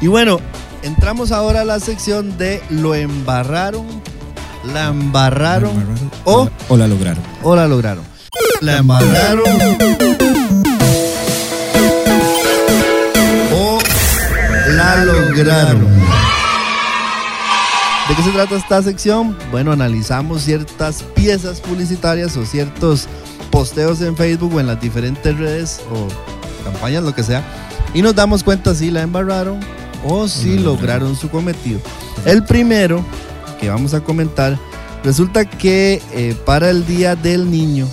Y 0.00 0.06
bueno, 0.06 0.38
entramos 0.82 1.32
ahora 1.32 1.62
a 1.62 1.64
la 1.64 1.80
sección 1.80 2.36
de 2.36 2.62
lo 2.68 2.94
embarraron, 2.94 3.86
la 4.74 4.88
embarraron, 4.88 5.72
O, 6.24 6.50
o 6.68 6.76
la 6.76 6.86
lograron. 6.86 7.22
O 7.42 7.56
la 7.56 7.66
lograron. 7.66 8.04
La 8.60 8.78
embarraron 8.78 9.42
o 13.52 13.78
la 14.68 15.04
lograron. 15.04 15.93
¿De 18.14 18.18
qué 18.18 18.28
se 18.28 18.30
trata 18.30 18.54
esta 18.54 18.80
sección? 18.80 19.36
Bueno, 19.50 19.72
analizamos 19.72 20.42
ciertas 20.42 21.02
piezas 21.16 21.60
publicitarias 21.60 22.36
o 22.36 22.44
ciertos 22.46 23.08
posteos 23.50 24.00
en 24.02 24.16
Facebook 24.16 24.54
o 24.54 24.60
en 24.60 24.68
las 24.68 24.80
diferentes 24.80 25.36
redes 25.36 25.80
o 25.90 26.06
campañas, 26.62 27.02
lo 27.02 27.12
que 27.12 27.24
sea, 27.24 27.42
y 27.92 28.02
nos 28.02 28.14
damos 28.14 28.44
cuenta 28.44 28.72
si 28.72 28.92
la 28.92 29.02
embarraron 29.02 29.58
o 30.04 30.28
si 30.28 30.60
lograron 30.60 31.16
su 31.16 31.28
cometido. 31.28 31.80
El 32.24 32.44
primero 32.44 33.04
que 33.60 33.68
vamos 33.68 33.94
a 33.94 34.00
comentar, 34.00 34.60
resulta 35.02 35.44
que 35.44 36.00
eh, 36.12 36.36
para 36.46 36.70
el 36.70 36.86
Día 36.86 37.16
del 37.16 37.50
Niño 37.50 37.88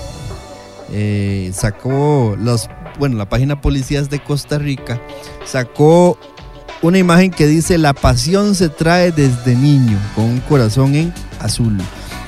eh, 0.91 1.49
sacó 1.51 2.35
los, 2.37 2.69
bueno, 2.99 3.17
la 3.17 3.27
página 3.27 3.59
Policías 3.59 4.11
de 4.11 4.23
Costa 4.23 4.59
Rica 4.59 5.01
sacó 5.45 6.15
una 6.81 6.97
imagen 6.97 7.31
que 7.31 7.47
dice 7.47 7.77
la 7.77 7.93
pasión 7.93 8.55
se 8.55 8.69
trae 8.69 9.11
desde 9.11 9.55
niño 9.55 9.97
con 10.15 10.25
un 10.25 10.39
corazón 10.41 10.95
en 10.95 11.13
azul. 11.39 11.77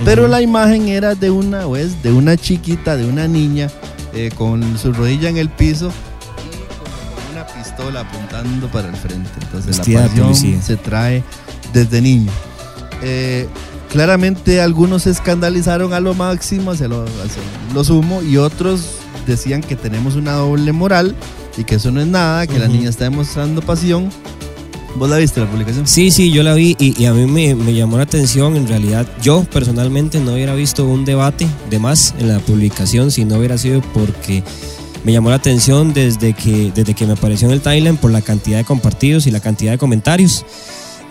Pero 0.06 0.28
la 0.28 0.42
imagen 0.42 0.90
era 0.90 1.16
de 1.16 1.32
una, 1.32 1.64
pues, 1.64 2.02
de 2.04 2.12
una 2.12 2.36
chiquita, 2.36 2.98
de 2.98 3.06
una 3.06 3.28
niña 3.28 3.70
eh, 4.14 4.32
con 4.36 4.78
su 4.78 4.92
rodilla 4.92 5.30
en 5.30 5.38
el 5.38 5.50
piso 5.50 5.92
y 6.38 6.76
con 6.78 7.34
una 7.34 7.48
pistola 7.48 8.02
apuntando 8.02 8.68
para 8.68 8.90
el 8.90 8.96
frente. 8.96 9.30
Entonces 9.42 9.78
la 9.78 10.08
pasión 10.08 10.62
se 10.62 10.76
trae 10.78 11.24
desde 11.74 12.02
niño. 12.02 12.32
Eh, 13.02 13.48
claramente 13.92 14.62
algunos 14.62 15.04
se 15.04 15.12
escandalizaron 15.12 15.94
a 15.94 16.00
lo 16.00 16.14
máximo, 16.14 16.76
se 16.76 16.88
lo, 16.88 17.06
lo 17.74 17.84
sumo, 17.84 18.22
y 18.22 18.38
otros 18.38 18.98
decían 19.26 19.62
que 19.62 19.76
tenemos 19.76 20.16
una 20.16 20.34
doble 20.34 20.72
moral 20.74 21.16
y 21.58 21.64
que 21.64 21.76
eso 21.76 21.92
no 21.92 22.02
es 22.02 22.08
nada, 22.08 22.46
que 22.48 22.60
la 22.60 22.68
niña 22.68 22.90
está 22.90 23.06
demostrando 23.06 23.62
pasión 23.62 24.10
¿Vos 24.96 25.10
la 25.10 25.18
viste 25.18 25.40
la 25.40 25.50
publicación? 25.50 25.88
Sí, 25.88 26.12
sí, 26.12 26.32
yo 26.32 26.44
la 26.44 26.54
vi 26.54 26.76
y, 26.80 27.06
a 27.06 27.14
mí 27.14 27.26
me, 27.26 27.74
llamó 27.74 27.98
la 27.98 28.04
atención. 28.04 28.56
En 28.56 28.68
realidad, 28.68 29.08
yo 29.22 29.44
personalmente 29.44 30.20
no 30.20 30.34
hubiera 30.34 30.54
visto 30.54 30.86
un 30.86 31.04
debate 31.04 31.48
de 31.70 31.80
más 31.80 32.14
en 32.20 32.28
la 32.28 32.40
publicación 32.40 33.10
si 33.10 33.26
no 33.26 33.38
hubiera 33.38 33.58
sido 33.58 33.82
porque 33.94 34.44
me 35.04 35.12
llamó 35.12 35.30
la 35.30 35.36
atención 35.36 35.94
desde 35.94 36.34
que, 36.34 36.72
desde 36.76 36.94
que 36.94 37.08
me 37.08 37.14
apareció 37.14 37.48
en 37.48 37.54
el 37.54 37.62
timeline 37.62 37.98
por 37.98 38.12
la 38.12 38.22
cantidad 38.22 38.60
de 38.60 38.66
compartidos 38.66 39.26
y 39.26 39.32
la 39.32 39.40
cantidad 39.40 39.72
de 39.72 39.78
comentarios. 39.80 40.46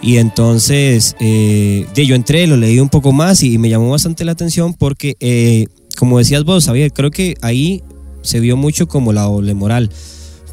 Y 0.00 0.18
entonces 0.18 1.16
eh, 1.18 1.86
yo 1.94 2.14
entré, 2.14 2.46
lo 2.46 2.56
leí 2.56 2.78
un 2.78 2.88
poco 2.88 3.12
más 3.12 3.42
y, 3.42 3.58
me 3.58 3.68
llamó 3.68 3.90
bastante 3.90 4.24
la 4.24 4.32
atención 4.32 4.74
porque, 4.74 5.16
eh, 5.18 5.66
como 5.96 6.18
decías 6.18 6.44
vos, 6.44 6.66
Javier, 6.66 6.92
creo 6.92 7.10
que 7.10 7.34
ahí 7.42 7.82
se 8.22 8.38
vio 8.38 8.56
mucho 8.56 8.86
como 8.86 9.12
la 9.12 9.22
doble 9.22 9.54
moral. 9.54 9.90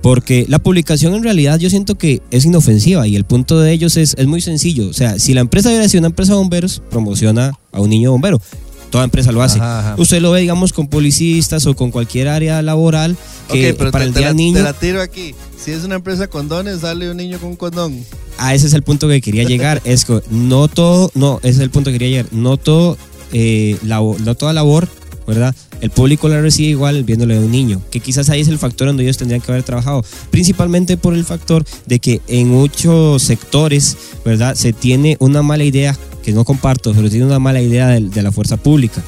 Porque 0.02 0.46
la 0.48 0.60
publicación 0.60 1.14
en 1.14 1.24
realidad 1.24 1.60
yo 1.60 1.70
siento 1.70 1.96
que 1.98 2.22
es 2.32 2.46
inofensiva 2.46 3.08
y 3.08 3.16
el 3.16 3.26
punto 3.26 3.60
de 3.60 3.72
ellos 3.72 3.98
es, 3.98 4.16
es 4.18 4.28
muy 4.28 4.42
sencillo. 4.42 4.88
O 4.90 4.94
sea, 4.94 5.20
si 5.20 5.34
la 5.34 5.42
empresa 5.42 5.70
hubiera 5.70 5.88
sido 5.90 6.02
una 6.02 6.08
empresa 6.08 6.34
de 6.34 6.40
bomberos, 6.40 6.82
promociona 6.90 7.52
a 7.72 7.82
un 7.82 7.90
niño 7.90 8.12
bombero. 8.12 8.42
Toda 8.90 9.04
empresa 9.04 9.32
lo 9.32 9.44
hace. 9.44 9.60
Usted 9.98 10.20
lo 10.20 10.32
ve, 10.32 10.42
digamos, 10.42 10.74
con 10.74 10.88
policistas 10.88 11.66
o 11.68 11.76
con 11.76 11.92
cualquier 11.92 12.28
área 12.28 12.62
laboral 12.62 13.16
que 13.52 13.74
para 13.74 14.04
el 14.04 14.14
día 14.14 14.34
niño. 14.34 14.58
Te 14.58 14.64
la 14.64 14.74
tiro 14.74 15.02
aquí. 15.02 15.36
Si 15.64 15.72
es 15.72 15.84
una 15.84 15.96
empresa 15.96 16.28
condones, 16.28 16.82
sale 16.82 17.12
un 17.12 17.18
niño 17.18 17.38
con 17.40 17.50
un 17.50 17.56
condón. 17.56 18.04
Ah, 18.38 18.56
ese 18.56 18.68
es 18.68 18.74
el 18.74 18.82
punto 18.82 19.08
que 19.08 19.22
quería 19.22 19.44
llegar. 19.44 19.82
es 19.86 20.06
que 20.06 20.22
no 20.32 20.68
todo, 20.70 21.12
no, 21.14 21.40
ese 21.44 21.50
es 21.50 21.60
el 21.60 21.70
punto 21.70 21.92
que 21.92 22.00
quería 22.00 22.18
llegar. 22.18 22.34
No 22.34 22.58
todo, 22.58 22.98
eh, 23.32 23.78
no 23.84 24.36
toda 24.36 24.54
labor 24.54 24.88
¿verdad? 25.30 25.56
El 25.82 25.92
público 25.92 26.28
la 26.28 26.42
recibe 26.42 26.70
igual 26.70 27.04
viéndole 27.04 27.38
a 27.38 27.40
un 27.40 27.52
niño, 27.52 27.82
que 27.90 28.00
quizás 28.00 28.30
ahí 28.30 28.42
es 28.42 28.50
el 28.50 28.58
factor 28.58 28.88
donde 28.88 29.04
ellos 29.04 29.18
tendrían 29.18 29.42
que 29.42 29.52
haber 29.52 29.64
trabajado, 29.64 30.04
principalmente 30.30 30.98
por 30.98 31.14
el 31.14 31.24
factor 31.24 31.64
de 31.86 32.00
que 32.00 32.22
en 32.28 32.50
muchos 32.50 33.24
sectores, 33.24 33.98
¿verdad? 34.26 34.56
Se 34.56 34.74
tiene 34.74 35.16
una 35.20 35.42
mala 35.42 35.64
idea, 35.64 35.98
que 36.24 36.34
no 36.34 36.44
comparto, 36.44 36.94
pero 36.94 37.10
tiene 37.10 37.26
una 37.26 37.40
mala 37.40 37.62
idea 37.62 37.88
de, 37.88 38.22
la 38.22 38.32
fuerza 38.32 38.58
pública, 38.58 39.02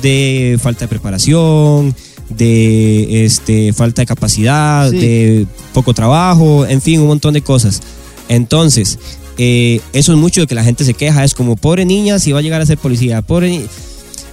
de 0.00 0.58
falta 0.62 0.86
de 0.86 0.88
preparación, 0.88 1.94
de 2.30 3.26
este, 3.26 3.74
falta 3.74 4.00
de 4.00 4.06
capacidad, 4.06 4.90
de 4.90 5.46
poco 5.74 5.92
trabajo, 5.92 6.64
en 6.66 6.80
fin, 6.80 7.00
un 7.00 7.08
montón 7.08 7.34
de 7.34 7.42
cosas. 7.42 7.82
Entonces, 8.30 8.98
eh, 9.36 9.82
eso 9.92 10.12
es 10.12 10.18
mucho 10.18 10.40
de 10.40 10.46
que 10.46 10.54
la 10.54 10.64
gente 10.64 10.84
se 10.84 10.94
queja, 10.94 11.22
es 11.22 11.34
como, 11.34 11.56
pobre 11.56 11.84
niña, 11.84 12.18
si 12.18 12.32
va 12.32 12.38
a 12.38 12.42
llegar 12.42 12.62
a 12.62 12.66
ser 12.66 12.78
policía, 12.78 13.20
pobre 13.20 13.50
niña 13.50 13.66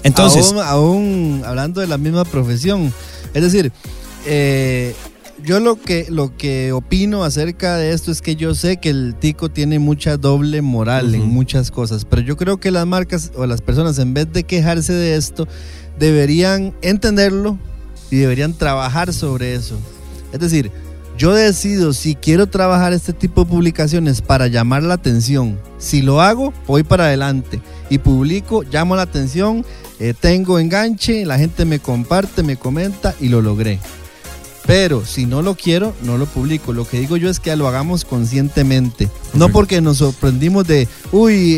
entonces, 0.04 0.54
aún, 0.54 1.44
hablando 1.46 1.82
de 1.82 1.88
la 1.88 1.98
misma 1.98 2.26
profesión, 2.26 2.94
es 3.34 3.44
decir, 3.44 3.72
eh, 4.26 4.96
yo 5.44 5.60
lo 5.60 5.76
que, 5.80 6.06
lo 6.10 6.36
que 6.38 6.72
opino 6.72 7.24
acerca 7.24 7.78
de 7.78 7.94
esto 7.94 8.12
es 8.12 8.22
que 8.22 8.36
yo 8.36 8.54
sé 8.54 8.78
que 8.78 8.90
el 8.90 9.16
tico 9.20 9.50
tiene 9.50 9.80
mucha 9.80 10.18
doble 10.18 10.62
moral 10.62 11.16
en 11.16 11.28
muchas 11.28 11.72
cosas, 11.72 12.06
pero 12.06 12.22
yo 12.22 12.38
creo 12.38 12.60
que 12.60 12.72
las 12.72 12.86
marcas 12.86 13.32
o 13.36 13.46
las 13.46 13.62
personas 13.62 13.98
en 14.00 14.14
vez 14.14 14.32
de 14.32 14.44
quejarse 14.44 14.94
de 14.94 15.16
esto, 15.16 15.48
deberían 16.00 16.74
entenderlo 16.82 17.58
y 18.10 18.18
deberían 18.18 18.54
trabajar 18.54 19.14
sobre 19.14 19.56
eso. 19.56 19.78
Es 20.32 20.40
decir, 20.40 20.72
yo 21.18 21.34
decido 21.34 21.94
si 21.94 22.16
quiero 22.16 22.48
trabajar 22.48 22.94
este 22.94 23.14
tipo 23.14 23.44
de 23.44 23.52
publicaciones 23.52 24.22
para 24.22 24.48
llamar 24.48 24.84
la 24.84 24.96
atención. 24.96 25.60
Si 25.78 26.02
lo 26.02 26.22
hago, 26.22 26.54
voy 26.68 26.84
para 26.84 27.06
adelante 27.06 27.62
y 27.90 28.00
publico, 28.00 28.64
llamo 28.64 28.96
la 28.96 29.04
atención 29.04 29.66
eh, 30.04 30.16
tengo 30.20 30.58
enganche, 30.58 31.26
la 31.26 31.38
gente 31.38 31.64
me 31.64 31.78
comparte, 31.78 32.42
me 32.42 32.58
comenta 32.58 33.14
y 33.20 33.30
lo 33.30 33.40
logré. 33.40 33.78
Pero 34.66 35.04
si 35.06 35.26
no 35.26 35.42
lo 35.42 35.56
quiero, 35.56 35.94
no 36.04 36.18
lo 36.18 36.26
publico. 36.26 36.72
Lo 36.72 36.88
que 36.88 37.00
digo 37.00 37.18
yo 37.18 37.30
es 37.30 37.40
que 37.40 37.56
lo 37.56 37.68
hagamos 37.68 38.06
conscientemente. 38.06 39.10
No 39.34 39.50
porque 39.50 39.82
nos 39.82 39.98
sorprendimos 39.98 40.68
de, 40.68 40.88
uy, 41.12 41.58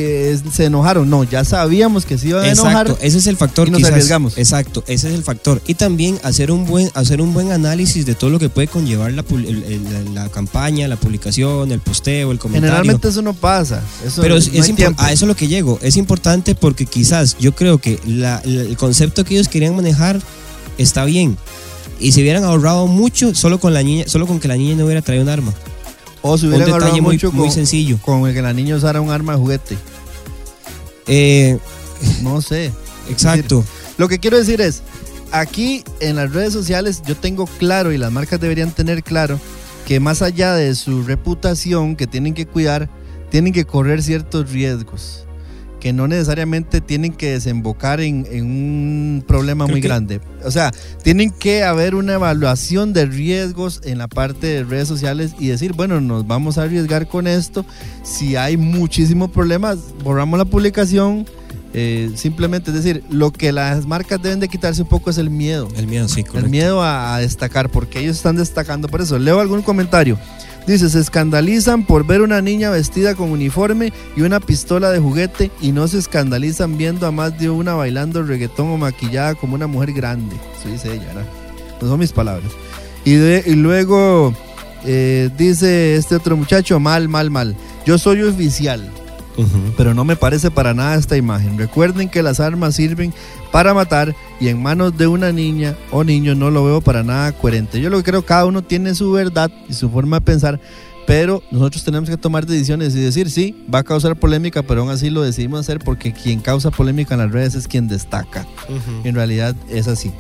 se 0.51 0.65
enojaron. 0.65 1.09
No, 1.09 1.23
ya 1.23 1.43
sabíamos 1.43 2.05
que 2.05 2.17
se 2.17 2.29
iba 2.29 2.41
a 2.41 2.49
enojar. 2.49 2.87
Exacto, 2.87 3.05
ese 3.05 3.17
es 3.17 3.27
el 3.27 3.35
factor. 3.35 3.67
Y 3.67 3.71
nos 3.71 3.83
arriesgamos. 3.83 4.37
Exacto, 4.37 4.83
ese 4.87 5.09
es 5.09 5.15
el 5.15 5.23
factor. 5.23 5.61
Y 5.67 5.73
también 5.73 6.17
hacer 6.23 6.49
un 6.51 6.65
buen, 6.65 6.89
hacer 6.93 7.19
un 7.19 7.33
buen 7.33 7.51
análisis 7.51 8.05
de 8.05 8.15
todo 8.15 8.29
lo 8.29 8.39
que 8.39 8.49
puede 8.49 8.67
conllevar 8.67 9.11
la, 9.11 9.25
la, 10.13 10.29
campaña, 10.29 10.87
la 10.87 10.95
publicación, 10.95 11.71
el 11.71 11.81
posteo, 11.81 12.31
el 12.31 12.39
comentario. 12.39 12.69
Generalmente 12.71 13.09
eso 13.09 13.21
no 13.21 13.33
pasa. 13.33 13.81
Pero 14.21 14.37
es, 14.37 14.49
a 14.97 15.11
eso 15.11 15.25
es 15.25 15.27
lo 15.27 15.35
que 15.35 15.47
llego. 15.47 15.77
Es 15.81 15.97
importante 15.97 16.55
porque 16.55 16.85
quizás 16.85 17.37
yo 17.37 17.53
creo 17.53 17.79
que 17.79 17.99
el 18.05 18.77
concepto 18.77 19.25
que 19.25 19.35
ellos 19.35 19.49
querían 19.49 19.75
manejar 19.75 20.21
está 20.77 21.05
bien 21.05 21.37
y 21.99 22.11
se 22.11 22.21
hubieran 22.21 22.43
ahorrado 22.43 22.87
mucho 22.87 23.33
solo 23.35 23.59
con 23.59 23.73
la 23.73 23.83
niña, 23.83 24.05
solo 24.07 24.27
con 24.27 24.39
que 24.39 24.47
la 24.47 24.55
niña 24.57 24.75
no 24.75 24.85
hubiera 24.85 25.01
traído 25.01 25.23
un 25.23 25.29
arma. 25.29 25.53
O 26.21 26.37
se 26.37 26.45
un 26.45 26.53
hubieran 26.53 26.67
detalle 26.67 26.83
ahorrado 26.85 27.01
muy, 27.01 27.15
mucho 27.15 27.31
muy 27.31 27.47
con, 27.47 27.51
sencillo. 27.51 27.97
con 28.01 28.27
el 28.27 28.33
que 28.33 28.41
la 28.41 28.53
niña 28.53 28.75
usara 28.75 29.01
un 29.01 29.09
arma 29.11 29.33
de 29.33 29.39
juguete. 29.39 29.77
Eh, 31.07 31.57
No 32.21 32.41
sé. 32.41 32.71
exacto. 33.09 33.63
Lo 33.97 34.07
que 34.07 34.19
quiero 34.19 34.37
decir 34.37 34.61
es, 34.61 34.81
aquí 35.31 35.83
en 35.99 36.15
las 36.15 36.31
redes 36.31 36.53
sociales 36.53 37.01
yo 37.05 37.15
tengo 37.15 37.45
claro 37.45 37.91
y 37.91 37.97
las 37.97 38.11
marcas 38.11 38.39
deberían 38.39 38.71
tener 38.71 39.03
claro 39.03 39.39
que 39.87 39.99
más 39.99 40.21
allá 40.21 40.53
de 40.53 40.75
su 40.75 41.03
reputación 41.03 41.95
que 41.95 42.07
tienen 42.07 42.33
que 42.33 42.45
cuidar, 42.45 42.89
tienen 43.29 43.51
que 43.53 43.65
correr 43.65 44.01
ciertos 44.01 44.51
riesgos 44.51 45.25
que 45.83 45.91
no 45.91 46.07
necesariamente 46.07 46.79
tienen 46.79 47.11
que 47.11 47.31
desembocar 47.33 47.99
en, 47.99 48.25
en 48.31 48.45
un 48.45 49.23
problema 49.27 49.65
Creo 49.65 49.73
muy 49.75 49.81
que- 49.81 49.87
grande. 49.89 50.21
O 50.45 50.49
sea, 50.49 50.71
tienen 51.03 51.29
que 51.29 51.65
haber 51.65 51.93
una 51.93 52.13
evaluación 52.13 52.93
de 52.93 53.05
riesgos 53.05 53.81
en 53.83 53.97
la 53.97 54.07
parte 54.07 54.47
de 54.47 54.63
redes 54.63 54.87
sociales 54.87 55.35
y 55.37 55.47
decir, 55.47 55.73
bueno, 55.73 55.99
nos 55.99 56.25
vamos 56.25 56.57
a 56.57 56.63
arriesgar 56.63 57.09
con 57.09 57.27
esto. 57.27 57.65
Si 58.01 58.37
hay 58.37 58.55
muchísimos 58.55 59.29
problemas, 59.31 59.77
borramos 60.05 60.39
la 60.39 60.45
publicación. 60.45 61.25
Eh, 61.73 62.11
simplemente 62.15 62.71
es 62.71 62.77
decir, 62.77 63.03
lo 63.09 63.33
que 63.33 63.51
las 63.51 63.85
marcas 63.85 64.21
deben 64.21 64.39
de 64.39 64.47
quitarse 64.47 64.83
un 64.83 64.87
poco 64.87 65.09
es 65.09 65.17
el 65.17 65.29
miedo. 65.29 65.67
El 65.75 65.87
miedo, 65.87 66.07
sí, 66.07 66.21
El 66.21 66.27
correcto. 66.27 66.49
miedo 66.49 66.81
a, 66.81 67.15
a 67.15 67.19
destacar, 67.19 67.69
porque 67.69 67.99
ellos 67.99 68.15
están 68.15 68.37
destacando 68.37 68.87
por 68.87 69.01
eso. 69.01 69.19
Leo 69.19 69.41
algún 69.41 69.61
comentario. 69.63 70.17
Dice, 70.67 70.89
se 70.89 70.99
escandalizan 70.99 71.85
por 71.85 72.05
ver 72.05 72.21
una 72.21 72.41
niña 72.41 72.69
vestida 72.69 73.15
con 73.15 73.31
uniforme 73.31 73.91
y 74.15 74.21
una 74.21 74.39
pistola 74.39 74.91
de 74.91 74.99
juguete 74.99 75.51
y 75.61 75.71
no 75.73 75.87
se 75.89 75.97
escandalizan 75.97 76.77
viendo 76.77 77.05
a 77.05 77.11
más 77.11 77.37
de 77.37 77.49
una 77.49 77.73
bailando 77.73 78.23
reggaetón 78.23 78.69
o 78.69 78.77
maquillada 78.77 79.35
como 79.35 79.55
una 79.55 79.67
mujer 79.67 79.91
grande. 79.93 80.35
Eso 80.59 80.69
dice 80.69 80.93
ella, 80.93 81.05
¿verdad? 81.07 81.25
No 81.81 81.87
son 81.89 81.99
mis 81.99 82.13
palabras. 82.13 82.49
Y, 83.03 83.15
de- 83.15 83.43
y 83.45 83.55
luego 83.55 84.33
eh, 84.85 85.29
dice 85.37 85.95
este 85.97 86.15
otro 86.15 86.37
muchacho, 86.37 86.79
mal, 86.79 87.09
mal, 87.09 87.29
mal. 87.29 87.55
Yo 87.85 87.97
soy 87.97 88.21
oficial 88.21 88.89
pero 89.77 89.95
no 89.95 90.05
me 90.05 90.15
parece 90.15 90.51
para 90.51 90.75
nada 90.75 90.93
esta 90.95 91.17
imagen. 91.17 91.57
Recuerden 91.57 92.07
que 92.07 92.21
las 92.21 92.39
armas 92.39 92.75
sirven 92.75 93.11
para 93.53 93.73
matar 93.75 94.15
y 94.41 94.47
en 94.47 94.61
manos 94.63 94.97
de 94.97 95.05
una 95.05 95.31
niña 95.31 95.75
o 95.91 96.03
niño 96.03 96.33
no 96.33 96.49
lo 96.49 96.65
veo 96.65 96.81
para 96.81 97.03
nada 97.03 97.31
coherente. 97.33 97.79
Yo 97.79 97.91
lo 97.91 97.97
que 97.97 98.03
creo, 98.03 98.25
cada 98.25 98.45
uno 98.47 98.63
tiene 98.63 98.95
su 98.95 99.11
verdad 99.11 99.51
y 99.69 99.73
su 99.73 99.91
forma 99.91 100.17
de 100.17 100.21
pensar, 100.25 100.59
pero 101.05 101.43
nosotros 101.51 101.83
tenemos 101.83 102.09
que 102.09 102.17
tomar 102.17 102.47
decisiones 102.47 102.95
y 102.95 102.99
decir, 102.99 103.29
sí, 103.29 103.55
va 103.71 103.79
a 103.79 103.83
causar 103.83 104.15
polémica, 104.15 104.63
pero 104.63 104.81
aún 104.81 104.89
así 104.89 105.11
lo 105.11 105.21
decidimos 105.21 105.59
hacer 105.59 105.77
porque 105.77 106.11
quien 106.13 106.39
causa 106.39 106.71
polémica 106.71 107.13
en 107.13 107.19
las 107.19 107.31
redes 107.31 107.53
es 107.53 107.67
quien 107.67 107.87
destaca. 107.87 108.47
En 109.03 109.13
realidad 109.13 109.55
es 109.69 109.87
así. 109.87 110.11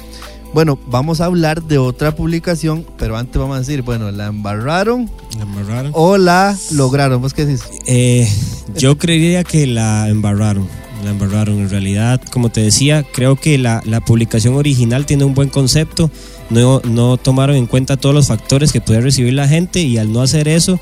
Bueno, 0.53 0.77
vamos 0.85 1.19
a 1.19 1.25
hablar 1.25 1.63
de 1.63 1.79
otra 1.79 2.15
publicación, 2.15 2.85
pero 2.99 3.17
antes 3.17 3.35
vamos 3.41 3.55
a 3.55 3.59
decir, 3.61 3.81
bueno, 3.81 4.11
¿la 4.11 4.27
embarraron 4.27 5.09
La 5.35 5.41
embarraron. 5.45 5.91
o 5.95 6.19
la 6.19 6.55
lograron? 6.69 7.19
¿Vos 7.19 7.33
qué 7.33 7.47
decís? 7.47 7.63
Eh, 7.87 8.29
yo 8.77 8.99
creería 8.99 9.43
que 9.43 9.65
la 9.65 10.07
embarraron. 10.09 10.67
La 11.03 11.11
embarraron. 11.11 11.59
En 11.59 11.69
realidad, 11.69 12.21
como 12.31 12.49
te 12.49 12.61
decía, 12.61 13.03
creo 13.03 13.35
que 13.35 13.57
la, 13.57 13.81
la 13.85 13.99
publicación 13.99 14.55
original 14.55 15.05
tiene 15.05 15.23
un 15.25 15.33
buen 15.33 15.49
concepto. 15.49 16.09
No, 16.49 16.81
no 16.83 17.17
tomaron 17.17 17.55
en 17.55 17.67
cuenta 17.67 17.97
todos 17.97 18.13
los 18.15 18.27
factores 18.27 18.71
que 18.71 18.81
puede 18.81 19.01
recibir 19.01 19.33
la 19.33 19.47
gente 19.47 19.81
y 19.81 19.97
al 19.97 20.11
no 20.11 20.21
hacer 20.21 20.47
eso, 20.47 20.79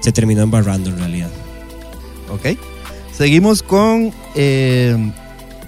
se 0.00 0.12
terminó 0.12 0.42
embarrando 0.42 0.90
en 0.90 0.98
realidad. 0.98 1.30
Ok. 2.30 2.58
Seguimos 3.16 3.62
con. 3.62 4.12
eh, 4.34 4.96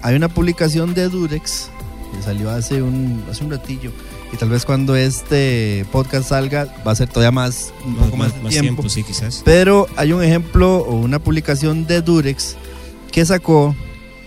hay 0.01 0.15
una 0.15 0.29
publicación 0.29 0.93
de 0.93 1.09
Durex 1.09 1.69
que 2.15 2.23
salió 2.23 2.49
hace 2.49 2.81
un, 2.81 3.23
hace 3.29 3.43
un 3.43 3.51
ratillo. 3.51 3.91
Y 4.31 4.37
tal 4.37 4.49
vez 4.49 4.63
cuando 4.63 4.95
este 4.95 5.85
podcast 5.91 6.29
salga 6.29 6.67
va 6.87 6.91
a 6.91 6.95
ser 6.95 7.09
todavía 7.09 7.31
más, 7.31 7.73
un 7.83 7.95
poco 7.95 8.15
más, 8.17 8.31
de 8.43 8.49
tiempo. 8.49 8.87
sí, 8.87 9.03
quizás. 9.03 9.41
Pero 9.43 9.87
hay 9.95 10.13
un 10.13 10.23
ejemplo 10.23 10.77
o 10.77 10.95
una 10.95 11.17
publicación 11.19 11.87
de 11.87 12.01
Durex 12.01 12.55
que 13.11 13.25
sacó, 13.25 13.75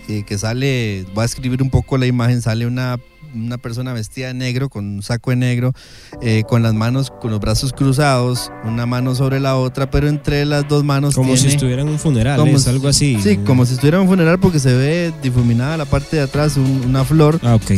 eh, 0.09 0.23
que 0.25 0.37
sale, 0.37 1.05
voy 1.13 1.23
a 1.23 1.25
escribir 1.25 1.61
un 1.61 1.69
poco 1.69 1.97
la 1.97 2.05
imagen, 2.05 2.41
sale 2.41 2.65
una, 2.67 2.99
una 3.35 3.57
persona 3.57 3.93
vestida 3.93 4.27
de 4.27 4.33
negro, 4.35 4.69
con 4.69 4.85
un 4.85 5.01
saco 5.03 5.31
de 5.31 5.37
negro, 5.37 5.73
eh, 6.21 6.43
con 6.47 6.61
las 6.61 6.73
manos, 6.73 7.11
con 7.21 7.31
los 7.31 7.39
brazos 7.39 7.73
cruzados, 7.73 8.51
una 8.63 8.85
mano 8.85 9.15
sobre 9.15 9.39
la 9.39 9.55
otra, 9.57 9.89
pero 9.89 10.07
entre 10.07 10.45
las 10.45 10.67
dos 10.67 10.83
manos 10.83 11.15
Como 11.15 11.35
si 11.35 11.41
tiene- 11.43 11.55
estuviera 11.55 11.81
en 11.81 11.87
un 11.89 11.97
funeral, 11.99 12.37
como 12.39 12.55
es 12.55 12.63
si- 12.63 12.69
algo 12.69 12.87
así. 12.87 13.17
Sí, 13.23 13.37
como 13.37 13.65
si 13.65 13.73
estuviera 13.73 13.97
en 13.97 14.03
un 14.03 14.09
funeral 14.09 14.39
porque 14.39 14.59
se 14.59 14.73
ve 14.73 15.11
difuminada 15.23 15.77
la 15.77 15.85
parte 15.85 16.17
de 16.17 16.21
atrás, 16.23 16.57
un- 16.57 16.83
una 16.85 17.03
flor. 17.03 17.39
Ah, 17.43 17.55
ok. 17.55 17.71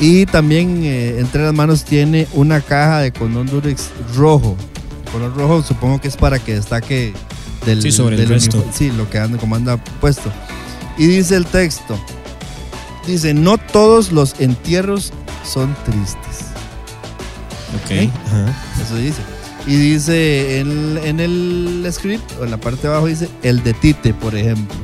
Y 0.00 0.26
también 0.26 0.80
eh, 0.84 1.18
entre 1.18 1.42
las 1.42 1.52
manos 1.52 1.84
tiene 1.84 2.26
una 2.32 2.60
caja 2.60 3.00
de 3.00 3.12
condón 3.12 3.46
Durex 3.46 3.90
rojo. 4.16 4.56
Color 5.12 5.36
rojo 5.36 5.62
supongo 5.62 6.00
que 6.00 6.08
es 6.08 6.16
para 6.16 6.38
que 6.38 6.54
destaque 6.54 7.12
del, 7.66 7.82
Sí, 7.82 7.92
sobre 7.92 8.16
el 8.16 8.22
del 8.22 8.30
resto. 8.30 8.56
uniforme. 8.56 8.76
Sí, 8.78 8.90
lo 8.96 9.08
que 9.10 9.18
anda, 9.18 9.38
como 9.38 9.54
anda 9.54 9.76
puesto. 10.00 10.32
Y 10.98 11.06
dice 11.06 11.36
el 11.36 11.46
texto. 11.46 11.98
Dice, 13.06 13.34
no 13.34 13.58
todos 13.58 14.12
los 14.12 14.38
entierros 14.40 15.12
son 15.44 15.74
tristes. 15.84 16.46
Ok. 17.84 18.10
Ajá. 18.26 18.54
Eso 18.82 18.96
dice. 18.96 19.20
Y 19.66 19.76
dice 19.76 20.60
en, 20.60 20.98
en 21.02 21.20
el 21.20 21.86
script, 21.92 22.30
o 22.40 22.44
en 22.44 22.50
la 22.50 22.56
parte 22.58 22.82
de 22.82 22.88
abajo 22.88 23.06
dice, 23.06 23.28
el 23.42 23.62
de 23.62 23.72
Tite, 23.74 24.14
por 24.14 24.34
ejemplo. 24.34 24.74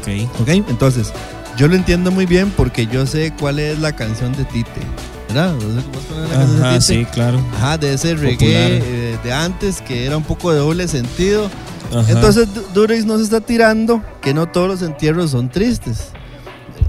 Ok. 0.00 0.40
¿Ok? 0.40 0.48
Entonces, 0.48 1.12
yo 1.56 1.68
lo 1.68 1.74
entiendo 1.76 2.10
muy 2.10 2.26
bien 2.26 2.52
porque 2.56 2.86
yo 2.86 3.06
sé 3.06 3.32
cuál 3.38 3.58
es 3.58 3.78
la 3.78 3.94
canción 3.94 4.32
de 4.36 4.44
Tite. 4.44 4.70
¿Verdad? 5.28 5.54
¿Vos- 5.54 5.64
vos 5.92 6.04
conoces 6.08 6.28
la 6.30 6.36
canción 6.36 6.56
de 6.60 6.66
Ajá, 6.68 6.78
Tite? 6.78 6.94
sí, 6.94 7.04
claro. 7.12 7.40
Ajá, 7.56 7.78
de 7.78 7.94
ese 7.94 8.14
reggae 8.14 8.34
Popular. 8.36 8.70
eh, 8.72 9.18
de 9.24 9.32
antes 9.32 9.80
que 9.80 10.06
era 10.06 10.16
un 10.16 10.24
poco 10.24 10.52
de 10.52 10.58
doble 10.58 10.86
sentido. 10.88 11.50
Ajá. 11.94 12.10
Entonces, 12.10 12.52
Du- 12.54 12.64
Durex 12.74 13.04
nos 13.06 13.20
está 13.20 13.40
tirando 13.40 14.02
que 14.20 14.34
no 14.34 14.46
todos 14.46 14.68
los 14.68 14.82
entierros 14.82 15.30
son 15.30 15.48
tristes. 15.48 16.08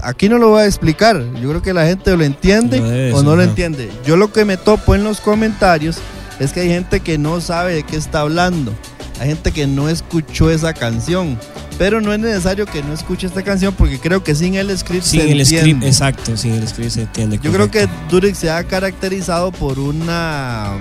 Aquí 0.02 0.28
no 0.28 0.38
lo 0.38 0.50
voy 0.50 0.62
a 0.62 0.66
explicar. 0.66 1.22
Yo 1.40 1.48
creo 1.48 1.62
que 1.62 1.72
la 1.72 1.86
gente 1.86 2.16
lo 2.16 2.24
entiende 2.24 3.10
Lo 3.10 3.18
o 3.18 3.22
no 3.22 3.34
lo 3.36 3.42
ajá. 3.42 3.50
entiende. 3.50 3.90
Yo 4.04 4.16
lo 4.16 4.32
que 4.32 4.44
me 4.44 4.56
topo 4.56 4.94
en 4.94 5.04
los 5.04 5.20
comentarios 5.20 5.96
es 6.38 6.52
que 6.52 6.60
hay 6.60 6.68
gente 6.68 7.00
que 7.00 7.18
no 7.18 7.40
sabe 7.40 7.74
de 7.74 7.82
qué 7.82 7.96
está 7.96 8.20
hablando. 8.20 8.72
Hay 9.20 9.28
gente 9.28 9.52
que 9.52 9.66
no 9.66 9.88
escuchó 9.88 10.50
esa 10.50 10.74
canción. 10.74 11.38
Pero 11.78 12.00
no 12.00 12.12
es 12.12 12.18
necesario 12.18 12.64
que 12.64 12.82
no 12.82 12.94
escuche 12.94 13.26
esta 13.26 13.42
canción 13.42 13.74
porque 13.74 13.98
creo 13.98 14.24
que 14.24 14.34
sin 14.34 14.54
el 14.54 14.76
script 14.78 15.04
sin 15.04 15.20
se 15.20 15.32
el 15.32 15.44
script, 15.44 15.60
entiende. 15.62 15.86
exacto, 15.88 16.36
sin 16.36 16.54
el 16.54 16.66
script 16.66 16.90
se 16.90 17.02
entiende. 17.02 17.36
Yo 17.42 17.52
creo 17.52 17.68
correcto. 17.68 17.92
que 18.08 18.10
Durex 18.14 18.38
se 18.38 18.50
ha 18.50 18.64
caracterizado 18.64 19.52
por 19.52 19.78
una 19.78 20.72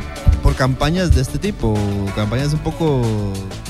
por 0.41 0.55
campañas 0.55 1.13
de 1.15 1.21
este 1.21 1.39
tipo, 1.39 1.73
campañas 2.15 2.53
un 2.53 2.59
poco 2.59 3.01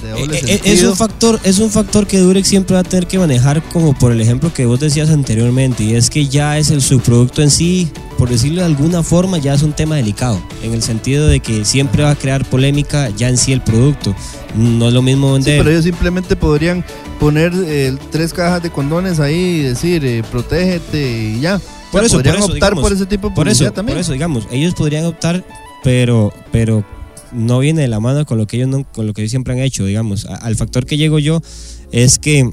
de 0.04 0.10
doble 0.10 0.36
Eh, 0.36 0.42
eh, 0.44 0.48
sentido. 0.58 0.74
es 0.76 0.84
un 0.84 0.96
factor 0.98 1.40
es 1.46 1.60
un 1.60 1.72
factor 1.72 2.06
que 2.06 2.20
Durex 2.20 2.46
siempre 2.48 2.74
va 2.76 2.82
a 2.82 2.84
tener 2.84 3.08
que 3.08 3.18
manejar 3.18 3.64
como 3.70 3.94
por 3.98 4.12
el 4.12 4.20
ejemplo 4.20 4.54
que 4.54 4.66
vos 4.66 4.80
decías 4.82 5.10
anteriormente 5.10 5.84
y 5.84 5.96
es 5.96 6.10
que 6.10 6.28
ya 6.28 6.58
es 6.58 6.70
el 6.72 6.82
subproducto 6.82 7.42
en 7.42 7.50
sí 7.50 7.90
por 8.18 8.30
decirlo 8.30 8.60
de 8.60 8.66
alguna 8.66 9.04
forma 9.04 9.38
ya 9.38 9.54
es 9.54 9.64
un 9.64 9.72
tema 9.72 9.96
delicado 9.96 10.42
en 10.64 10.74
el 10.74 10.84
sentido 10.84 11.28
de 11.28 11.40
que 11.40 11.64
siempre 11.64 12.04
va 12.04 12.12
a 12.12 12.16
crear 12.16 12.44
polémica 12.46 13.10
ya 13.10 13.30
en 13.30 13.38
sí 13.38 13.54
el 13.54 13.62
producto 13.62 14.14
no 14.56 14.90
es 14.90 14.94
lo 14.94 15.02
mismo 15.02 15.28
Sí, 15.30 15.34
vender 15.36 15.58
pero 15.60 15.70
ellos 15.72 15.86
simplemente 15.86 16.36
podrían 16.36 16.84
poner 17.20 17.52
eh, 17.56 17.96
tres 18.12 18.34
cajas 18.34 18.62
de 18.64 18.70
condones 18.72 19.20
ahí 19.20 19.36
y 19.36 19.62
decir 19.64 20.04
eh, 20.06 20.24
protégete 20.32 21.34
y 21.36 21.40
ya. 21.42 21.60
Por 21.92 22.04
O 22.04 22.08
sea, 22.08 22.08
eso, 22.08 22.18
podrían 22.18 22.36
por 22.36 22.44
eso, 22.44 22.54
optar 22.54 22.70
digamos, 22.72 22.84
por 22.84 22.94
ese 22.94 23.06
tipo 23.06 23.30
de 23.30 23.36
por 23.36 23.48
eso 23.48 23.72
también. 23.72 23.96
por 23.96 24.02
eso 24.02 24.12
digamos 24.14 24.48
ellos 24.52 24.74
podrían 24.74 25.06
optar 25.06 25.46
pero 25.84 26.34
pero 26.52 26.84
no 27.32 27.60
viene 27.60 27.82
de 27.84 27.88
la 27.88 28.00
mano 28.00 28.26
con 28.26 28.38
lo 28.38 28.48
que 28.48 28.58
ellos 28.58 28.68
no- 28.70 28.84
con 28.92 29.08
lo 29.08 29.14
que 29.14 29.22
ellos 29.22 29.32
siempre 29.32 29.54
han 29.54 29.60
hecho 29.60 29.86
digamos 29.86 30.26
A- 30.26 30.36
al 30.36 30.56
factor 30.56 30.86
que 30.86 30.98
llego 30.98 31.20
yo 31.20 31.42
es 31.92 32.20
que 32.20 32.50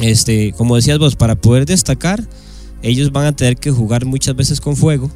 este 0.00 0.52
como 0.56 0.76
decías 0.76 0.98
vos 0.98 1.16
para 1.16 1.34
poder 1.34 1.64
destacar 1.66 2.22
ellos 2.82 3.10
van 3.10 3.26
a 3.26 3.32
tener 3.32 3.56
que 3.56 3.70
jugar 3.70 4.04
muchas 4.04 4.36
veces 4.36 4.60
con 4.60 4.76
fuego 4.76 5.10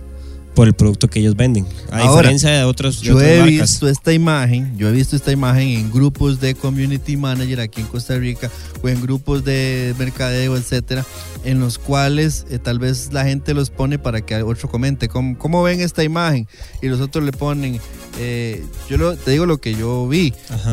por 0.55 0.69
el 0.69 0.75
producto 0.75 1.09
que 1.09 1.21
ellos 1.21 1.37
venden. 1.37 1.67
A 1.91 1.99
Ahora, 1.99 2.11
diferencia 2.11 2.51
de 2.51 2.65
otros 2.65 3.01
de 3.01 3.07
Yo 3.07 3.17
otras 3.17 3.31
he 3.31 3.39
marcas 3.39 3.71
visto 3.71 3.89
esta 3.89 4.13
imagen, 4.13 4.77
yo 4.77 4.89
he 4.89 4.93
visto 4.93 5.17
esta 5.17 5.33
imagen 5.33 5.69
en 5.69 5.91
grupos 5.91 6.41
de 6.41 6.55
community 6.55 7.17
manager 7.17 7.61
aquí 7.61 7.81
en 7.81 7.87
Costa 7.87 8.17
Rica 8.19 8.51
o 8.83 8.89
en 8.89 9.01
grupos 9.01 9.45
de 9.45 9.95
mercadeo, 9.99 10.57
etcétera, 10.57 11.05
en 11.45 11.61
los 11.61 11.79
cuales 11.79 12.47
eh, 12.51 12.59
tal 12.59 12.79
vez 12.79 13.13
la 13.13 13.25
gente 13.25 13.55
los 13.55 13.71
pone 13.71 13.99
para 13.99 14.21
que 14.21 14.43
otro 14.43 14.69
comente 14.69 15.09
cómo, 15.09 15.39
cómo 15.39 15.63
ven 15.63 15.81
esta 15.81 16.05
imagen 16.05 16.47
y 16.81 16.89
los 16.89 17.01
otros 17.01 17.25
le 17.25 17.33
ponen, 17.33 17.81
eh, 18.19 18.65
yo 18.89 18.97
lo- 18.99 19.17
te 19.17 19.31
digo 19.31 19.47
lo 19.47 19.59
que 19.59 19.75
yo 19.75 20.07
vi, 20.09 20.33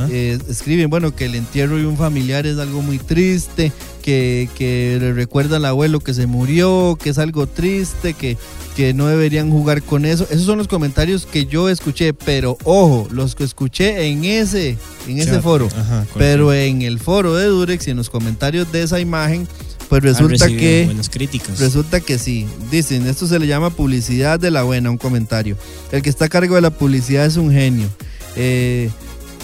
eh, 0.10 0.38
escriben, 0.49 0.89
bueno, 0.89 1.15
que 1.15 1.25
el 1.25 1.36
entierro 1.36 1.78
de 1.78 1.86
un 1.86 1.97
familiar 1.97 2.45
es 2.45 2.58
algo 2.58 2.82
muy 2.82 2.97
triste, 2.99 3.71
que, 4.02 4.49
que 4.56 4.97
le 4.99 5.13
recuerda 5.13 5.58
al 5.58 5.65
abuelo 5.65 5.99
que 5.99 6.13
se 6.13 6.25
murió, 6.28 6.97
que 7.02 7.10
es 7.12 7.17
algo 7.17 7.47
triste, 7.47 8.13
que, 8.13 8.38
que 8.75 8.93
no 8.93 9.08
deberían 9.08 9.52
jugar 9.52 9.82
con 9.84 10.06
eso. 10.06 10.25
Esos 10.32 10.45
son 10.45 10.58
los 10.58 10.67
comentarios 10.67 11.25
que 11.25 11.45
yo 11.45 11.69
escuché, 11.69 12.13
pero 12.13 12.58
ojo, 12.63 13.08
los 13.12 13.36
que 13.36 13.43
escuché 13.43 14.08
en 14.08 14.23
ese, 14.25 14.78
en 15.08 15.19
ese 15.19 15.32
Chat. 15.32 15.41
foro. 15.43 15.67
Ajá. 15.75 16.06
Pero 16.17 16.54
en 16.54 16.82
el 16.82 16.99
foro 16.99 17.36
de 17.36 17.45
Durex 17.45 17.88
y 17.88 17.91
en 17.91 17.97
los 17.97 18.10
comentarios 18.10 18.71
de 18.71 18.84
esa 18.84 18.99
imagen, 18.99 19.47
pues 19.89 20.04
Han 20.04 20.10
resulta 20.10 20.45
recibido 20.45 20.60
que... 20.62 20.86
buenas 20.86 21.10
críticas 21.10 21.60
Resulta 21.60 21.99
que 21.99 22.17
sí. 22.19 22.47
Dicen, 22.71 23.08
esto 23.08 23.28
se 23.28 23.39
le 23.39 23.47
llama 23.47 23.69
publicidad 23.71 24.39
de 24.39 24.52
la 24.52 24.63
buena, 24.63 24.89
un 24.91 24.97
comentario. 24.97 25.58
El 25.91 26.02
que 26.02 26.10
está 26.10 26.25
a 26.25 26.30
cargo 26.30 26.56
de 26.56 26.62
la 26.62 26.69
publicidad 26.69 27.25
es 27.25 27.36
un 27.38 27.52
genio. 27.52 27.88
Eh, 28.36 28.89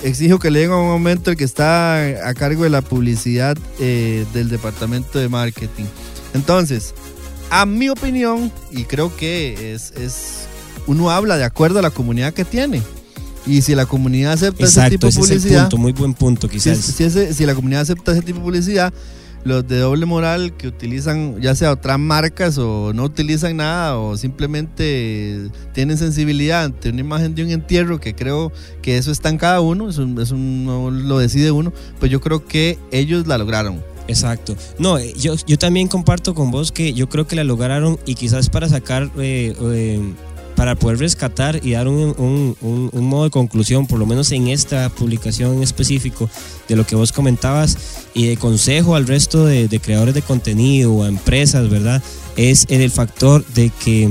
exijo 0.03 0.38
que 0.39 0.51
le 0.51 0.60
den 0.60 0.71
un 0.71 0.89
aumento 0.91 1.31
el 1.31 1.38
que 1.38 1.43
está 1.43 2.27
a 2.27 2.34
cargo 2.36 2.63
de 2.63 2.69
la 2.69 2.81
publicidad 2.81 3.58
eh, 3.79 4.25
del 4.34 4.49
departamento 4.49 5.17
de 5.19 5.27
marketing. 5.29 5.86
Entonces, 6.34 6.93
a 7.49 7.65
mi 7.65 7.89
opinión, 7.89 8.51
y 8.71 8.84
creo 8.84 9.15
que 9.15 9.73
es, 9.73 9.91
es 9.91 10.47
uno 10.88 11.10
habla 11.10 11.38
de 11.38 11.43
acuerdo 11.43 11.79
a 11.79 11.81
la 11.81 11.89
comunidad 11.91 12.34
que 12.34 12.45
tiene. 12.45 12.81
Y 13.47 13.62
si 13.62 13.75
la 13.75 13.86
comunidad 13.86 14.34
acepta 14.34 14.65
ese 14.65 14.89
tipo 14.89 15.05
de 15.05 15.10
ese 15.12 15.19
publicidad, 15.19 15.45
es 15.45 15.51
el 15.55 15.62
punto, 15.62 15.77
muy 15.77 15.91
buen 15.91 16.13
punto, 16.15 16.47
quizás. 16.49 16.77
si, 16.79 16.91
si 16.91 17.03
ese- 17.03 17.34
si 17.34 17.45
la 17.45 17.53
comunidad 17.53 17.81
acepta 17.81 18.12
ese 18.12 18.21
tipo 18.21 18.39
de 18.39 18.43
publicidad, 18.45 18.91
los 19.45 19.65
de 19.67 19.79
doble 19.79 20.05
moral 20.05 20.58
que 20.58 20.67
utilizan 20.67 21.39
ya 21.39 21.55
sea 21.55 21.71
otras 21.71 21.99
marcas 21.99 22.58
o 22.58 22.91
no 22.93 23.03
utilizan 23.03 23.58
nada 23.58 23.97
o 23.97 24.17
simplemente 24.17 25.49
tienen 25.71 25.97
sensibilidad 25.97 26.65
ante 26.65 26.89
una 26.89 26.99
imagen 26.99 27.36
de 27.36 27.43
un 27.43 27.51
entierro 27.51 27.99
que 27.99 28.15
creo 28.15 28.51
que 28.81 28.97
eso 28.97 29.12
está 29.12 29.29
en 29.29 29.38
cada 29.38 29.62
uno, 29.62 29.89
eso, 29.89 30.05
eso 30.19 30.36
no 30.36 30.89
lo 30.89 31.19
decide 31.19 31.51
uno, 31.51 31.71
pues 31.99 32.12
yo 32.12 32.19
creo 32.19 32.45
que 32.45 32.77
ellos 32.91 33.27
la 33.27 33.38
lograron. 33.38 33.81
Exacto. 34.08 34.55
No, 34.77 34.97
eh, 34.97 35.13
yo, 35.17 35.36
yo 35.47 35.58
también 35.58 35.88
comparto 35.88 36.34
con 36.34 36.51
vos 36.51 36.71
que 36.71 36.93
yo 36.93 37.10
creo 37.10 37.27
que 37.27 37.36
la 37.36 37.43
lograron 37.43 37.99
y 38.05 38.15
quizás 38.15 38.49
para 38.49 38.69
sacar, 38.69 39.10
eh, 39.17 39.55
eh, 39.60 40.01
para 40.55 40.75
poder 40.75 40.99
rescatar 40.99 41.59
y 41.63 41.71
dar 41.71 41.87
un, 41.87 42.15
un- 42.17 42.89
un- 42.93 43.05
modo 43.05 43.25
de 43.25 43.29
conclusión, 43.29 43.87
por 43.87 43.99
lo 43.99 44.05
menos 44.05 44.31
en 44.31 44.47
esta 44.47 44.89
publicación 44.89 45.55
en 45.57 45.63
específico, 45.63 46.29
de 46.67 46.75
lo 46.75 46.85
que 46.87 46.95
vos 46.95 47.11
comentabas 47.11 47.77
y 48.13 48.27
de 48.27 48.37
consejo 48.37 48.95
al 48.95 49.05
resto 49.07 49.45
de, 49.45 49.67
de 49.67 49.79
creadores 49.79 50.13
de 50.15 50.21
contenido 50.21 50.93
o 50.93 51.03
a 51.03 51.07
empresas, 51.07 51.69
¿verdad? 51.69 52.01
Es 52.37 52.65
en 52.69 52.81
el 52.81 52.91
factor 52.91 53.45
de 53.53 53.69
que 53.83 54.09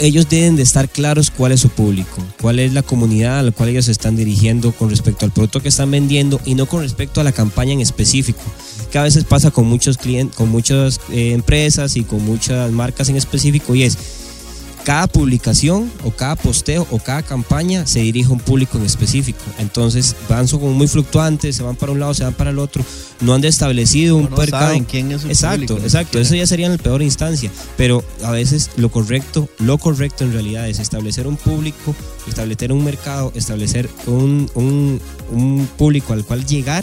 ellos 0.00 0.28
deben 0.28 0.54
de 0.54 0.62
estar 0.62 0.88
claros 0.88 1.30
cuál 1.30 1.50
es 1.52 1.60
su 1.60 1.70
público, 1.70 2.22
cuál 2.40 2.58
es 2.58 2.72
la 2.72 2.82
comunidad 2.82 3.38
a 3.38 3.42
la 3.42 3.50
cual 3.50 3.70
ellos 3.70 3.86
se 3.86 3.92
están 3.92 4.14
dirigiendo 4.16 4.70
con 4.72 4.90
respecto 4.90 5.24
al 5.24 5.32
producto 5.32 5.60
que 5.60 5.70
están 5.70 5.90
vendiendo 5.90 6.40
y 6.44 6.54
no 6.54 6.66
con 6.66 6.82
respecto 6.82 7.20
a 7.20 7.24
la 7.24 7.32
campaña 7.32 7.72
en 7.72 7.80
específico, 7.80 8.40
que 8.92 8.98
a 8.98 9.02
veces 9.02 9.24
pasa 9.24 9.50
con 9.50 9.66
muchos 9.66 9.98
con 10.36 10.50
muchas 10.50 11.00
eh, 11.10 11.32
empresas 11.32 11.96
y 11.96 12.04
con 12.04 12.24
muchas 12.24 12.70
marcas 12.70 13.08
en 13.08 13.16
específico 13.16 13.74
y 13.74 13.84
es 13.84 13.96
cada 14.88 15.06
publicación 15.06 15.92
o 16.02 16.10
cada 16.12 16.34
posteo 16.34 16.86
o 16.90 16.98
cada 16.98 17.22
campaña 17.22 17.86
se 17.86 18.00
dirige 18.00 18.30
a 18.30 18.32
un 18.32 18.40
público 18.40 18.78
en 18.78 18.86
específico. 18.86 19.38
Entonces 19.58 20.16
van 20.30 20.48
son 20.48 20.60
como 20.60 20.72
muy 20.72 20.88
fluctuantes, 20.88 21.56
se 21.56 21.62
van 21.62 21.76
para 21.76 21.92
un 21.92 22.00
lado, 22.00 22.14
se 22.14 22.24
van 22.24 22.32
para 22.32 22.48
el 22.48 22.58
otro, 22.58 22.82
no 23.20 23.34
han 23.34 23.44
establecido 23.44 24.16
un 24.16 24.30
no 24.30 24.36
mercado. 24.38 24.68
saben 24.68 24.84
quién 24.84 25.12
es 25.12 25.20
su 25.20 25.28
Exacto, 25.28 25.58
público, 25.66 25.82
exacto. 25.84 26.18
Eso 26.18 26.34
ya 26.36 26.46
sería 26.46 26.64
en 26.64 26.72
la 26.72 26.78
peor 26.78 27.02
instancia. 27.02 27.50
Pero 27.76 28.02
a 28.24 28.30
veces 28.30 28.70
lo 28.76 28.88
correcto, 28.90 29.46
lo 29.58 29.76
correcto 29.76 30.24
en 30.24 30.32
realidad 30.32 30.66
es 30.66 30.78
establecer 30.78 31.26
un 31.26 31.36
público, 31.36 31.94
establecer 32.26 32.72
un 32.72 32.82
mercado, 32.82 33.30
establecer 33.34 33.90
un, 34.06 34.50
un- 34.54 35.00
un 35.30 35.68
público 35.76 36.14
al 36.14 36.24
cual 36.24 36.46
llegar 36.46 36.82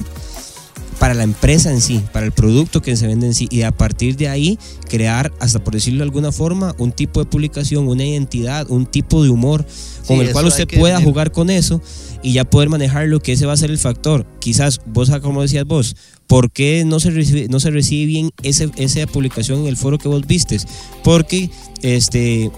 para 1.00 1.14
la 1.14 1.24
empresa 1.24 1.72
en 1.72 1.82
sí, 1.82 2.02
para 2.14 2.26
el 2.26 2.32
producto 2.32 2.82
que 2.82 2.96
se 2.96 3.08
vende 3.08 3.28
en 3.28 3.34
sí, 3.34 3.48
y 3.52 3.64
a 3.64 3.72
partir 3.72 4.16
de 4.16 4.30
ahí 4.30 4.60
crear, 4.90 5.34
hasta 5.40 5.64
por 5.64 5.74
decirlo 5.74 6.00
de 6.00 6.04
alguna 6.04 6.32
forma, 6.32 6.76
un 6.78 6.92
tipo 6.92 7.24
de 7.24 7.30
publicación, 7.30 7.88
una 7.88 8.06
identidad, 8.06 8.70
un 8.70 8.86
tipo 8.86 9.24
de 9.24 9.30
humor 9.30 9.66
con 10.08 10.18
Sí, 10.18 10.26
el 10.26 10.32
cual 10.32 10.46
usted 10.46 10.68
pueda 10.68 11.02
jugar 11.02 11.32
con 11.32 11.50
eso 11.50 11.82
y 12.22 12.34
ya 12.34 12.44
poder 12.44 12.70
manejarlo, 12.70 13.20
que 13.20 13.34
ese 13.34 13.46
va 13.46 13.54
a 13.54 13.58
ser 13.58 13.72
el 13.72 13.78
factor. 13.78 14.26
Quizás 14.40 14.82
vos, 14.86 15.10
ah, 15.10 15.20
como 15.20 15.42
decías 15.42 15.66
vos, 15.66 15.96
¿por 16.28 16.52
qué 16.52 16.84
no 16.86 17.00
se 17.00 17.12
recibe, 17.12 17.48
no 17.50 17.60
se 17.60 17.72
recibe 17.72 18.06
bien 18.06 18.32
ese, 18.42 18.72
esa 18.78 19.06
publicación 19.08 19.62
en 19.62 19.68
el 19.68 19.78
foro 19.78 19.98
que 19.98 20.08
vos 20.08 20.26
vistes? 20.26 20.66
Porque 21.04 21.50
este, 21.82 22.52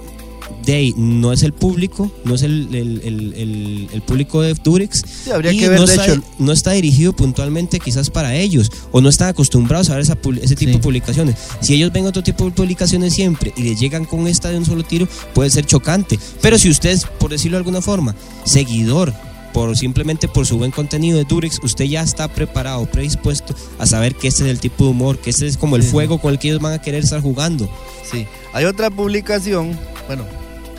de 0.67 0.73
ahí 0.75 0.93
no 0.97 1.33
es 1.33 1.41
el 1.41 1.53
público, 1.53 2.11
no 2.25 2.35
es 2.35 2.43
el, 2.43 2.67
el- 2.75 3.01
el- 3.03 3.33
el- 3.33 3.89
el 3.91 4.01
público 4.03 4.41
de 4.41 4.53
Durex. 4.53 5.01
Sí, 5.23 5.31
habría 5.31 5.51
y 5.53 5.57
que 5.59 5.69
ver, 5.69 5.79
no, 5.79 5.85
de 5.87 5.93
está, 5.95 6.05
hecho, 6.05 6.21
no 6.37 6.51
está 6.51 6.71
dirigido 6.73 7.13
puntualmente 7.13 7.79
quizás 7.79 8.09
para 8.11 8.35
ellos 8.35 8.69
o 8.91 9.01
no 9.01 9.09
están 9.09 9.29
acostumbrados 9.29 9.89
a 9.89 9.93
ver 9.93 10.01
esa 10.03 10.21
pu- 10.21 10.37
ese 10.39 10.55
tipo 10.55 10.71
Sí. 10.73 10.77
de 10.77 10.83
publicaciones. 10.83 11.35
Si 11.61 11.73
ellos 11.73 11.91
ven 11.91 12.05
otro 12.05 12.21
tipo 12.21 12.45
de 12.45 12.51
publicaciones 12.51 13.13
siempre 13.13 13.53
y 13.57 13.63
les 13.63 13.79
llegan 13.79 14.05
con 14.05 14.27
esta 14.27 14.49
de 14.51 14.57
un 14.57 14.65
solo 14.65 14.83
tiro, 14.83 15.07
puede 15.33 15.49
ser 15.49 15.65
chocante. 15.65 16.19
Pero 16.41 16.59
si 16.59 16.69
usted 16.69 16.89
es, 16.91 17.05
por 17.05 17.31
decirlo 17.31 17.55
de 17.55 17.59
alguna 17.59 17.81
forma, 17.81 18.13
seguidor, 18.43 19.13
por 19.53 19.75
simplemente 19.77 20.27
por 20.27 20.45
su 20.45 20.57
buen 20.57 20.71
contenido 20.71 21.17
de 21.17 21.23
Durex, 21.23 21.59
usted 21.63 21.85
ya 21.85 22.01
está 22.03 22.27
preparado, 22.27 22.85
predispuesto 22.85 23.55
a 23.79 23.85
saber 23.85 24.15
que 24.15 24.27
este 24.27 24.43
es 24.43 24.49
el 24.49 24.59
tipo 24.59 24.83
de 24.83 24.89
humor, 24.91 25.17
que 25.19 25.29
este 25.29 25.47
es 25.47 25.57
como 25.57 25.77
el 25.77 25.83
sí. 25.83 25.89
fuego 25.89 26.19
con 26.19 26.31
el 26.33 26.39
que 26.39 26.49
ellos 26.49 26.61
van 26.61 26.73
a 26.73 26.81
querer 26.81 27.03
estar 27.03 27.21
jugando. 27.21 27.69
Sí. 28.11 28.27
Hay 28.53 28.65
otra 28.65 28.89
publicación, 28.89 29.77
bueno, 30.07 30.25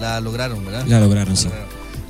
la 0.01 0.21
lograron, 0.21 0.65
¿verdad? 0.65 0.87
La 0.87 1.01
lograron, 1.01 1.37
sí. 1.37 1.49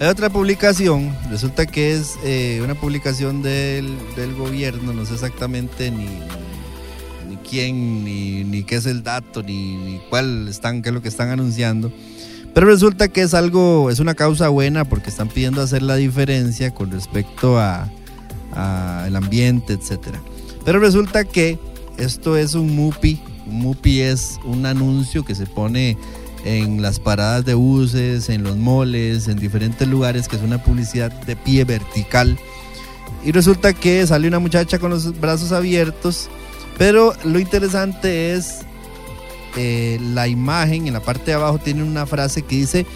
Hay 0.01 0.07
otra 0.07 0.31
publicación, 0.31 1.12
resulta 1.29 1.66
que 1.66 1.92
es 1.92 2.14
eh, 2.22 2.61
una 2.62 2.74
publicación 2.77 3.42
del, 3.42 3.96
del 4.14 4.35
gobierno, 4.35 4.92
no 4.92 5.05
sé 5.05 5.14
exactamente 5.14 5.90
ni, 5.90 6.07
ni 7.29 7.37
quién, 7.38 8.05
ni, 8.05 8.44
ni 8.44 8.62
qué 8.62 8.77
es 8.77 8.87
el 8.87 9.03
dato, 9.03 9.42
ni, 9.42 9.74
ni 9.77 10.01
cuál 10.09 10.46
están, 10.46 10.83
qué 10.83 10.90
es 10.90 10.94
lo 10.94 11.03
que 11.03 11.09
están 11.09 11.31
anunciando. 11.31 11.92
Pero 12.55 12.68
resulta 12.68 13.09
que 13.09 13.22
es 13.22 13.35
algo, 13.35 13.90
es 13.90 13.98
una 13.98 14.14
causa 14.14 14.48
buena 14.48 14.85
porque 14.85 15.11
están 15.11 15.29
pidiendo 15.29 15.62
hacer 15.62 15.83
la 15.83 15.96
diferencia 15.96 16.72
con 16.72 16.92
respecto 16.92 17.59
a, 17.59 17.88
a 18.53 19.05
el 19.07 19.16
ambiente, 19.16 19.72
etcétera. 19.72 20.20
Pero 20.64 20.79
resulta 20.79 21.24
que 21.24 21.59
esto 21.98 22.37
es 22.37 22.55
un 22.55 22.74
MUPI. 22.74 23.20
Un 23.46 23.61
MUPI 23.61 24.01
es 24.01 24.38
un 24.44 24.64
anuncio 24.66 25.24
que 25.24 25.35
se 25.35 25.46
pone 25.46 25.96
en 26.44 26.83
las 26.83 27.01
paradas 27.01 27.44
de 27.44 27.55
buses, 27.55 28.29
en 28.29 28.42
los 28.42 28.57
moles, 28.57 29.29
en 29.29 29.38
diferentes 29.38 29.87
lugares, 29.88 30.29
que 30.29 30.37
es 30.37 30.42
una 30.42 30.62
publicidad 30.62 31.11
de 31.11 31.37
pie 31.37 31.64
vertical. 31.64 32.38
Y 33.24 33.33
resulta 33.33 33.72
que 33.72 34.07
sale 34.07 34.29
una 34.29 34.38
muchacha 34.38 34.79
con 34.79 34.90
los 34.90 35.18
brazos 35.20 35.53
abiertos, 35.53 36.29
pero 36.77 37.14
lo 37.24 37.38
interesante 37.40 38.33
es 38.35 38.61
eh, 39.57 39.98
la 40.14 40.29
imagen, 40.29 40.87
en 40.87 40.92
la 40.92 41.01
parte 41.01 41.27
de 41.27 41.35
abajo 41.35 41.59
tiene 41.59 41.83
una 41.83 42.07
frase 42.07 42.42
que 42.42 42.57
dice, 42.57 42.87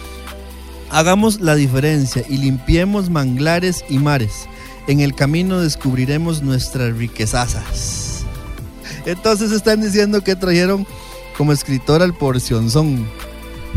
hagamos 0.89 1.41
la 1.41 1.55
diferencia 1.55 2.23
y 2.29 2.37
limpiemos 2.37 3.09
manglares 3.09 3.83
y 3.89 3.97
mares. 3.97 4.47
En 4.87 4.99
el 4.99 5.15
camino 5.15 5.59
descubriremos 5.59 6.41
nuestras 6.41 6.95
riquezazas. 6.95 8.25
Entonces 9.05 9.51
están 9.51 9.81
diciendo 9.81 10.21
que 10.21 10.35
trajeron 10.35 10.87
como 11.37 11.51
escritor 11.51 12.01
al 12.01 12.13
porcionzón, 12.13 13.05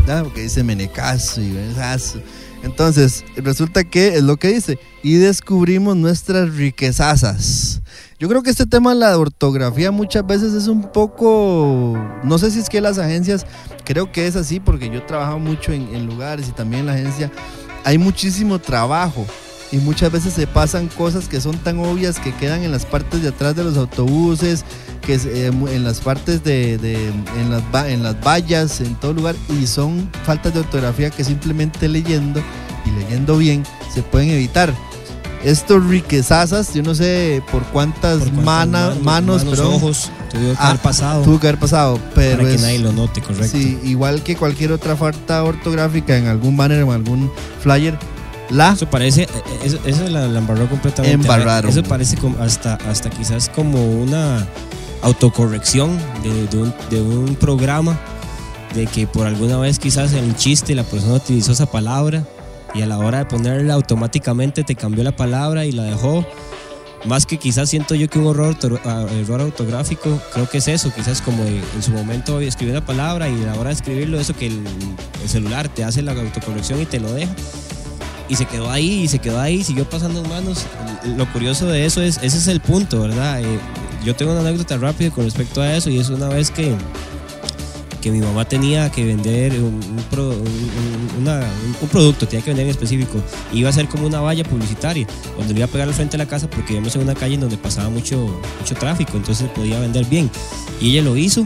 ¿ya? 0.07 0.23
porque 0.23 0.41
dice 0.41 0.63
menecazo 0.63 1.41
y 1.41 1.51
besazo. 1.51 2.21
Entonces, 2.63 3.23
resulta 3.35 3.83
que 3.83 4.15
es 4.15 4.23
lo 4.23 4.37
que 4.37 4.47
dice, 4.49 4.79
y 5.03 5.15
descubrimos 5.15 5.95
nuestras 5.95 6.55
riquezazas. 6.55 7.81
Yo 8.19 8.27
creo 8.27 8.41
que 8.41 8.49
este 8.49 8.65
tema 8.65 8.93
de 8.93 8.99
la 8.99 9.17
ortografía 9.17 9.91
muchas 9.91 10.25
veces 10.25 10.53
es 10.53 10.67
un 10.67 10.91
poco, 10.91 11.95
no 12.23 12.37
sé 12.39 12.49
si 12.49 12.59
es 12.59 12.69
que 12.69 12.81
las 12.81 12.97
agencias, 12.97 13.45
creo 13.85 14.11
que 14.11 14.25
es 14.25 14.35
así 14.35 14.59
porque 14.59 14.89
yo 14.89 15.05
trabajo 15.05 15.37
mucho 15.37 15.71
en, 15.71 15.93
en 15.93 16.07
lugares 16.07 16.47
y 16.47 16.51
también 16.51 16.81
en 16.81 16.85
la 16.87 16.93
agencia, 16.93 17.31
hay 17.83 17.99
muchísimo 17.99 18.57
trabajo 18.57 19.25
y 19.71 19.77
muchas 19.77 20.11
veces 20.11 20.33
se 20.33 20.47
pasan 20.47 20.87
cosas 20.87 21.27
que 21.27 21.41
son 21.41 21.57
tan 21.57 21.79
obvias 21.79 22.19
que 22.19 22.33
quedan 22.33 22.63
en 22.63 22.71
las 22.71 22.85
partes 22.85 23.21
de 23.21 23.29
atrás 23.29 23.55
de 23.55 23.63
los 23.65 23.75
autobuses, 23.77 24.63
que 25.01 25.13
es, 25.15 25.25
eh, 25.25 25.47
en 25.47 25.83
las 25.83 25.99
partes 25.99 26.43
de, 26.43 26.77
de- 26.77 27.07
en, 27.09 27.51
las, 27.51 27.63
en 27.87 28.03
las 28.03 28.15
vallas, 28.23 28.79
en 28.81 28.95
todo 28.95 29.13
lugar, 29.13 29.35
y 29.61 29.67
son 29.67 30.09
faltas 30.25 30.53
de 30.53 30.61
ortografía 30.61 31.09
que 31.09 31.23
simplemente 31.23 31.87
leyendo 31.89 32.41
y 32.85 32.91
leyendo 32.91 33.37
bien 33.37 33.63
se 33.93 34.01
pueden 34.03 34.29
evitar. 34.29 34.73
Estos 35.43 35.85
riquezazas, 35.85 36.73
yo 36.73 36.81
no 36.81 36.95
sé 36.95 37.43
por 37.51 37.63
cuántas, 37.65 38.19
Por 38.19 38.29
cuántas 38.31 38.45
mana- 38.45 38.95
manos, 39.03 39.43
perdón, 39.45 39.75
ojos, 39.75 40.09
tuvo 40.31 40.41
que 40.41 40.55
Ah, 40.57 40.69
haber 40.69 40.81
pasado 40.81 41.21
tuvo 41.23 41.39
que 41.39 41.47
haber 41.47 41.59
pasado, 41.59 41.99
pero 42.15 42.37
para 42.37 42.49
que 42.49 42.55
es- 42.55 42.61
nadie 42.61 42.79
lo 42.79 42.91
note, 42.91 43.21
correcto. 43.21 43.55
sí, 43.55 43.77
igual 43.83 44.23
que 44.23 44.35
cualquier 44.35 44.71
otra 44.71 44.95
falta 44.95 45.43
ortográfica 45.43 46.17
en 46.17 46.25
algún 46.27 46.57
banner 46.57 46.83
o 46.83 46.87
en 46.87 46.95
algún 46.95 47.31
flyer, 47.61 47.97
la 48.49 48.71
Eso 48.71 48.89
parece, 48.89 49.23
eh, 49.23 49.27
eso, 49.63 49.77
eso 49.85 50.07
la, 50.07 50.27
la 50.27 50.39
embarró 50.39 50.67
completamente. 50.69 51.15
Embarraron. 51.15 51.69
Eso 51.69 51.83
parece 51.83 52.17
como 52.17 52.41
hasta, 52.41 52.75
hasta 52.89 53.09
quizás 53.09 53.49
como 53.49 53.83
una 53.85 54.47
autocorrección 55.01 55.97
de, 56.23 56.47
de 56.47 56.57
un, 56.57 56.73
de 56.89 57.01
un 57.01 57.35
programa 57.35 57.99
de 58.73 58.85
que 58.87 59.07
por 59.07 59.27
alguna 59.27 59.57
vez 59.57 59.79
quizás 59.79 60.13
en 60.13 60.23
un 60.25 60.35
chiste 60.35 60.75
la 60.75 60.83
persona 60.83 61.15
utilizó 61.15 61.51
esa 61.51 61.65
palabra 61.69 62.23
y 62.73 62.81
a 62.81 62.85
la 62.85 62.97
hora 62.97 63.19
de 63.19 63.25
ponerla 63.25 63.73
automáticamente 63.73 64.63
te 64.63 64.75
cambió 64.75 65.03
la 65.03 65.15
palabra 65.15 65.65
y 65.65 65.71
la 65.71 65.83
dejó. 65.83 66.25
Más 67.05 67.27
que 67.27 67.37
quizás 67.37 67.69
siento 67.69 67.93
yo 67.93 68.09
que 68.09 68.17
un 68.17 68.27
error, 68.27 68.55
ah, 68.83 69.05
error 69.11 69.39
autográfico, 69.39 70.19
creo 70.33 70.49
que 70.49 70.57
es 70.57 70.67
eso, 70.67 70.91
quizás 70.93 71.21
como 71.21 71.43
en 71.43 71.83
su 71.83 71.91
momento 71.91 72.41
escribí 72.41 72.71
una 72.71 72.85
palabra 72.85 73.29
y 73.29 73.43
a 73.43 73.47
la 73.47 73.55
hora 73.55 73.69
de 73.69 73.75
escribirlo, 73.75 74.19
eso 74.19 74.33
que 74.33 74.47
el, 74.47 74.63
el 75.21 75.29
celular 75.29 75.69
te 75.69 75.83
hace 75.83 76.01
la 76.01 76.13
autocorrección 76.13 76.81
y 76.81 76.85
te 76.85 76.99
lo 76.99 77.13
deja 77.13 77.31
y 78.29 78.35
se 78.35 78.45
quedó 78.45 78.69
ahí 78.69 79.03
y 79.03 79.07
se 79.07 79.19
quedó 79.19 79.39
ahí, 79.39 79.63
siguió 79.63 79.89
pasando 79.89 80.21
en 80.23 80.29
manos. 80.29 80.65
Lo 81.17 81.25
curioso 81.31 81.65
de 81.67 81.85
eso 81.85 82.01
es, 82.01 82.17
ese 82.21 82.37
es 82.37 82.47
el 82.47 82.59
punto, 82.59 83.01
¿verdad? 83.01 83.41
Eh, 83.41 83.59
yo 84.05 84.15
tengo 84.15 84.31
una 84.31 84.41
anécdota 84.41 84.77
rápida 84.77 85.09
con 85.11 85.23
respecto 85.25 85.61
a 85.61 85.75
eso 85.75 85.89
y 85.89 85.99
es 85.99 86.09
una 86.09 86.27
vez 86.29 86.51
que, 86.51 86.73
porque 87.89 88.11
mi 88.11 88.19
mamá 88.19 88.45
tenía 88.45 88.89
que 88.91 89.03
vender 89.05 89.53
un, 89.53 89.75
un 89.75 90.03
pro- 90.11 90.29
un- 90.29 90.37
un- 90.37 91.21
una- 91.21 91.45
un- 91.81 91.87
producto, 91.89 92.27
tenía 92.27 92.43
que 92.43 92.51
vender 92.51 92.65
en 92.65 92.71
específico. 92.71 93.19
Iba 93.53 93.69
a 93.69 93.73
ser 93.73 93.87
como 93.87 94.05
una 94.05 94.19
valla 94.21 94.43
publicitaria, 94.43 95.07
donde 95.37 95.53
le 95.53 95.59
iba 95.61 95.65
a 95.67 95.69
pegar 95.71 95.87
al 95.87 95.93
frente 95.93 96.13
de 96.17 96.23
la 96.23 96.29
casa 96.29 96.49
porque 96.49 96.73
vivíamos 96.73 96.95
en 96.95 97.01
una 97.03 97.15
calle 97.15 97.35
en 97.35 97.41
donde 97.41 97.57
pasaba 97.57 97.89
mucho, 97.89 98.17
mucho 98.59 98.75
tráfico, 98.75 99.13
entonces 99.15 99.49
podía 99.49 99.79
vender 99.79 100.05
bien. 100.05 100.29
Y 100.81 100.91
ella 100.91 101.01
lo 101.03 101.17
hizo. 101.17 101.45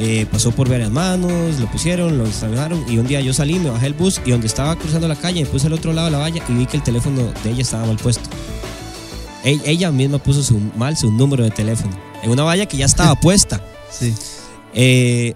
Eh, 0.00 0.26
pasó 0.30 0.50
por 0.50 0.68
varias 0.68 0.90
manos, 0.90 1.60
lo 1.60 1.66
pusieron, 1.70 2.18
lo 2.18 2.26
instalaron 2.26 2.84
y 2.88 2.98
un 2.98 3.06
día 3.06 3.20
yo 3.20 3.32
salí, 3.34 3.58
me 3.58 3.70
bajé 3.70 3.86
el 3.86 3.92
bus 3.94 4.20
y 4.24 4.30
donde 4.30 4.46
estaba 4.46 4.74
cruzando 4.76 5.06
la 5.06 5.14
calle 5.16 5.42
me 5.42 5.46
puse 5.46 5.66
al 5.66 5.74
otro 5.74 5.92
lado 5.92 6.06
de 6.06 6.12
la 6.12 6.18
valla 6.18 6.42
y 6.48 6.52
vi 6.54 6.66
que 6.66 6.76
el 6.78 6.82
teléfono 6.82 7.22
de 7.44 7.50
ella 7.50 7.62
estaba 7.62 7.86
mal 7.86 7.96
puesto. 7.96 8.28
E- 9.44 9.60
Ella 9.64 9.90
misma 9.90 10.18
puso 10.18 10.42
su, 10.42 10.58
mal 10.76 10.96
su 10.96 11.10
número 11.12 11.44
de 11.44 11.50
teléfono 11.50 11.92
en 12.22 12.30
una 12.30 12.42
valla 12.42 12.66
que 12.66 12.76
ya 12.76 12.86
estaba 12.86 13.14
puesta. 13.20 13.62
Sí. 13.90 14.14
Eh, 14.74 15.34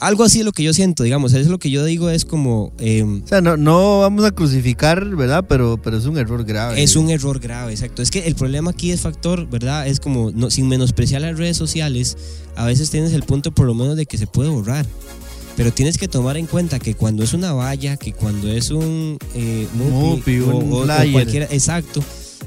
algo 0.00 0.24
así 0.24 0.40
es 0.40 0.44
lo 0.44 0.52
que 0.52 0.62
yo 0.62 0.72
siento, 0.74 1.02
digamos. 1.02 1.32
Eso 1.32 1.40
es 1.42 1.46
lo 1.48 1.58
que 1.58 1.70
yo 1.70 1.84
digo, 1.84 2.10
es 2.10 2.24
como. 2.24 2.72
eh, 2.78 3.02
O 3.02 3.26
sea, 3.26 3.40
no, 3.40 3.56
no 3.56 4.00
vamos 4.00 4.24
a 4.24 4.30
crucificar, 4.30 5.04
¿verdad? 5.16 5.44
Pero, 5.48 5.80
pero 5.82 5.96
es 5.98 6.06
un 6.06 6.18
error 6.18 6.44
grave. 6.44 6.82
es 6.82 6.96
un 6.96 7.10
error 7.10 7.38
grave, 7.40 7.72
exacto. 7.72 8.02
Es 8.02 8.10
que 8.10 8.26
el 8.26 8.34
problema 8.34 8.70
aquí 8.70 8.90
es 8.90 9.00
factor, 9.00 9.48
¿verdad? 9.48 9.86
Es 9.86 10.00
como, 10.00 10.30
no, 10.32 10.50
sin 10.50 10.68
menospreciar 10.68 11.22
las 11.22 11.36
redes 11.38 11.56
sociales, 11.56 12.16
a 12.56 12.64
veces 12.66 12.90
tienes 12.90 13.12
el 13.12 13.22
punto 13.22 13.52
por 13.52 13.66
lo 13.66 13.74
menos 13.74 13.96
de 13.96 14.06
que 14.06 14.18
se 14.18 14.26
puede 14.26 14.50
borrar. 14.50 14.86
Pero 15.56 15.72
tienes 15.72 15.96
que 15.96 16.06
tomar 16.06 16.36
en 16.36 16.44
cuenta 16.46 16.78
que 16.78 16.92
cuando 16.94 17.22
es 17.24 17.32
una 17.32 17.54
valla, 17.54 17.96
que 17.96 18.12
cuando 18.12 18.50
es 18.50 18.70
un 18.70 19.16
eh, 19.34 19.66
o- 19.80 19.82
un 19.84 20.72
o- 20.72 20.76
o 20.76 20.84
flyer. 20.84 21.12
cualquiera, 21.12 21.46
exacto, 21.50 22.02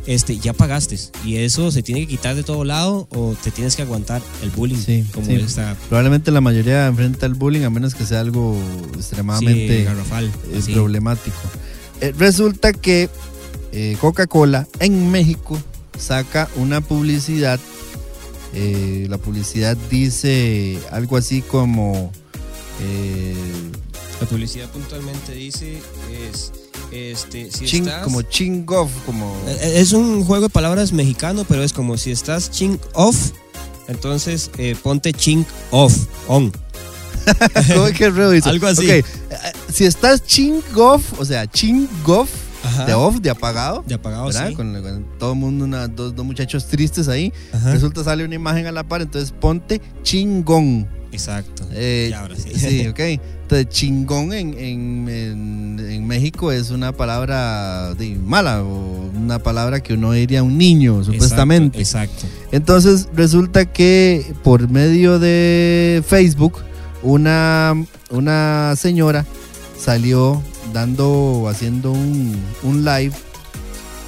este, 0.06 0.38
ya 0.40 0.54
pagaste. 0.54 0.98
Y 1.26 1.38
eso 1.38 1.72
se 1.72 1.84
tiene 1.84 2.02
que 2.02 2.08
quitar 2.08 2.36
de 2.36 2.44
todo 2.44 2.64
lado 2.64 3.08
o 3.12 3.36
te 3.44 3.52
tienes 3.52 3.76
que 3.76 3.82
aguantar 3.84 4.22
el 4.44 4.50
bullying, 4.52 4.78
Sí, 4.78 5.04
como 5.14 5.26
sí. 5.28 5.36
esta 5.36 5.76
Probablemente 5.90 6.32
la 6.32 6.42
mayoría 6.42 6.88
enfrenta 6.88 7.26
el 7.26 7.34
bullying 7.36 7.64
a 7.64 7.70
menos 7.70 7.96
que 7.96 8.06
sea 8.06 8.20
algo 8.22 8.58
extremadamente 8.96 9.80
sí, 9.80 9.84
garrafal. 9.84 10.32
eh, 10.54 10.74
problemático. 10.74 11.38
Eh, 12.02 12.14
resulta 12.18 12.74
que 12.74 13.10
eh, 13.72 13.98
Coca-Cola 14.02 14.68
en 14.80 15.12
México 15.12 15.60
saca 15.98 16.50
una 16.56 16.82
publicidad. 16.82 17.60
eh, 18.54 19.06
la 19.10 19.18
publicidad 19.18 19.78
dice 19.92 20.80
algo 20.92 21.18
así 21.18 21.42
como. 21.42 22.12
La 24.22 24.26
publicidad 24.28 24.70
puntualmente 24.70 25.34
dice 25.34 25.78
es 26.32 26.52
este 26.92 27.52
si 27.52 27.66
ching- 27.66 27.88
estás 27.88 28.04
como 28.04 28.22
ching 28.24 28.66
off, 28.70 28.92
como. 29.06 29.36
Eh, 29.48 29.74
es 29.76 29.92
un 29.94 30.24
juego 30.24 30.44
de 30.48 30.50
palabras 30.50 30.92
mexicano, 30.92 31.46
pero 31.48 31.64
es 31.64 31.74
como 31.74 31.98
si 31.98 32.12
estás 32.12 32.50
ching 32.52 32.80
off, 32.94 33.32
entonces 33.88 34.50
eh, 34.58 34.76
ponte 34.82 35.14
ching 35.14 35.46
off 35.72 35.94
on. 36.28 36.52
Algo 38.50 38.68
así. 38.68 38.86
Ok, 38.86 38.92
eh, 38.92 39.04
si 39.74 39.86
estás 39.86 40.24
ching 40.26 40.62
off, 40.76 41.04
o 41.20 41.26
sea, 41.26 41.46
ching 41.48 41.88
off, 42.06 42.30
Ajá. 42.64 42.86
de 42.86 42.94
off, 42.94 43.20
de 43.20 43.30
apagado. 43.30 43.84
De 43.88 43.94
apagado, 43.96 44.26
¿verdad? 44.26 44.50
sí. 44.50 44.56
Con, 44.56 44.74
con 44.82 45.06
todo 45.18 45.34
el 45.34 45.40
mundo, 45.40 45.66
una- 45.66 45.88
dos, 45.88 46.16
dos 46.16 46.26
muchachos 46.26 46.66
tristes 46.68 47.08
ahí. 47.08 47.32
Ajá. 47.54 47.72
Resulta 47.74 48.04
sale 48.04 48.24
una 48.26 48.36
imagen 48.36 48.68
a 48.68 48.72
la 48.72 48.84
par, 48.84 49.02
entonces 49.02 49.32
ponte 49.32 49.82
chingón. 50.04 50.88
Exacto. 51.12 51.64
Eh, 51.72 52.12
ahora 52.16 52.36
sí. 52.36 52.52
sí, 52.56 52.88
ok. 52.90 53.00
Entonces, 53.00 53.70
chingón 53.70 54.32
en, 54.32 54.54
en, 54.60 55.10
en- 55.10 55.80
en 55.90 56.06
México 56.06 56.52
es 56.52 56.70
una 56.70 56.92
palabra 56.92 57.96
de, 57.96 58.16
mala 58.16 58.62
o 58.64 59.10
una 59.18 59.40
palabra 59.40 59.82
que 59.82 59.94
uno 59.96 60.12
diría 60.12 60.42
a 60.42 60.44
un 60.44 60.58
niño, 60.58 61.04
supuestamente. 61.04 61.80
Exacto. 61.80 62.28
Entonces, 62.52 63.08
resulta 63.16 63.66
que 63.66 64.34
por 64.44 64.70
medio 64.70 65.18
de 65.18 66.04
Facebook, 66.08 66.60
una, 67.02 67.74
una 68.12 68.76
señora 68.78 69.26
salió 69.80 70.42
dando, 70.74 71.48
haciendo 71.50 71.92
un, 71.92 72.36
un 72.64 72.86
live 72.86 73.14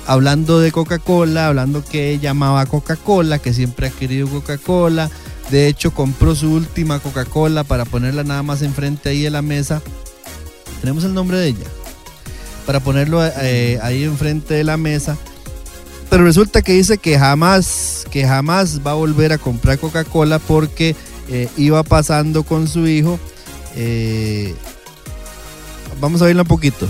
hablando 0.08 0.60
de 0.60 0.72
Coca-Cola, 0.72 1.48
hablando 1.48 1.84
que 1.84 2.12
ella 2.12 2.32
amaba 2.32 2.66
Coca-Cola, 2.66 3.40
que 3.40 3.54
siempre 3.54 3.88
ha 3.88 3.90
querido 3.92 4.28
Coca-Cola. 4.28 5.10
De 5.50 5.68
hecho, 5.68 5.92
compró 5.92 6.36
su 6.36 6.52
última 6.52 7.00
Coca-Cola 7.00 7.64
para 7.64 7.86
ponerla 7.86 8.24
nada 8.24 8.44
más 8.44 8.62
enfrente 8.62 9.10
ahí 9.10 9.22
de 9.22 9.30
la 9.30 9.42
mesa. 9.42 9.82
Tenemos 10.80 11.04
el 11.04 11.14
nombre 11.14 11.38
de 11.38 11.48
ella. 11.48 11.66
Para 12.66 12.80
ponerlo 12.80 13.26
eh, 13.26 13.80
ahí 13.82 14.04
enfrente 14.04 14.54
de 14.54 14.64
la 14.64 14.78
mesa. 14.78 15.18
Pero 16.10 16.24
resulta 16.24 16.62
que 16.62 16.74
dice 16.74 16.98
que 16.98 17.18
jamás, 17.18 18.06
que 18.12 18.28
jamás 18.28 18.82
va 18.86 18.92
a 18.92 18.96
volver 18.96 19.34
a 19.34 19.38
comprar 19.38 19.80
Coca-Cola 19.80 20.40
porque 20.40 20.96
eh, 21.30 21.48
iba 21.58 21.84
pasando 21.84 22.44
con 22.44 22.68
su 22.68 22.88
hijo. 22.88 23.20
eh, 23.76 24.56
vamos 26.00 26.22
a 26.22 26.26
verla 26.26 26.44
un 26.44 26.48
poquito. 26.48 26.88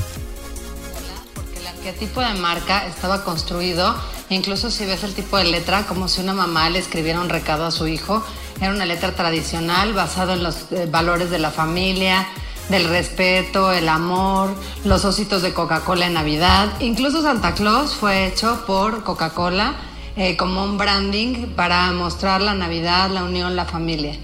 Porque 1.33 1.59
el 1.59 1.67
arquetipo 1.67 2.21
de 2.21 2.33
marca 2.35 2.85
estaba 2.87 3.23
construido, 3.23 3.95
incluso 4.29 4.71
si 4.71 4.85
ves 4.85 5.03
el 5.03 5.13
tipo 5.13 5.37
de 5.37 5.45
letra, 5.45 5.85
como 5.87 6.07
si 6.07 6.21
una 6.21 6.33
mamá 6.33 6.69
le 6.69 6.79
escribiera 6.79 7.19
un 7.19 7.29
recado 7.29 7.65
a 7.65 7.71
su 7.71 7.87
hijo. 7.87 8.23
Era 8.59 8.71
una 8.71 8.85
letra 8.85 9.15
tradicional 9.15 9.93
basado 9.93 10.33
en 10.33 10.43
los 10.43 10.71
eh, 10.71 10.87
valores 10.89 11.31
de 11.31 11.39
la 11.39 11.49
familia, 11.49 12.27
del 12.69 12.87
respeto, 12.87 13.71
el 13.71 13.89
amor, 13.89 14.55
los 14.85 15.03
ositos 15.03 15.41
de 15.41 15.53
Coca-Cola 15.53 16.07
en 16.07 16.13
Navidad. 16.13 16.69
Incluso 16.79 17.21
Santa 17.21 17.53
Claus 17.53 17.95
fue 17.95 18.27
hecho 18.27 18.63
por 18.65 19.03
Coca-Cola 19.03 19.75
eh, 20.15 20.37
como 20.37 20.63
un 20.63 20.77
branding 20.77 21.47
para 21.55 21.91
mostrar 21.91 22.41
la 22.41 22.53
Navidad, 22.53 23.09
la 23.09 23.23
unión, 23.23 23.55
la 23.55 23.65
familia. 23.65 24.15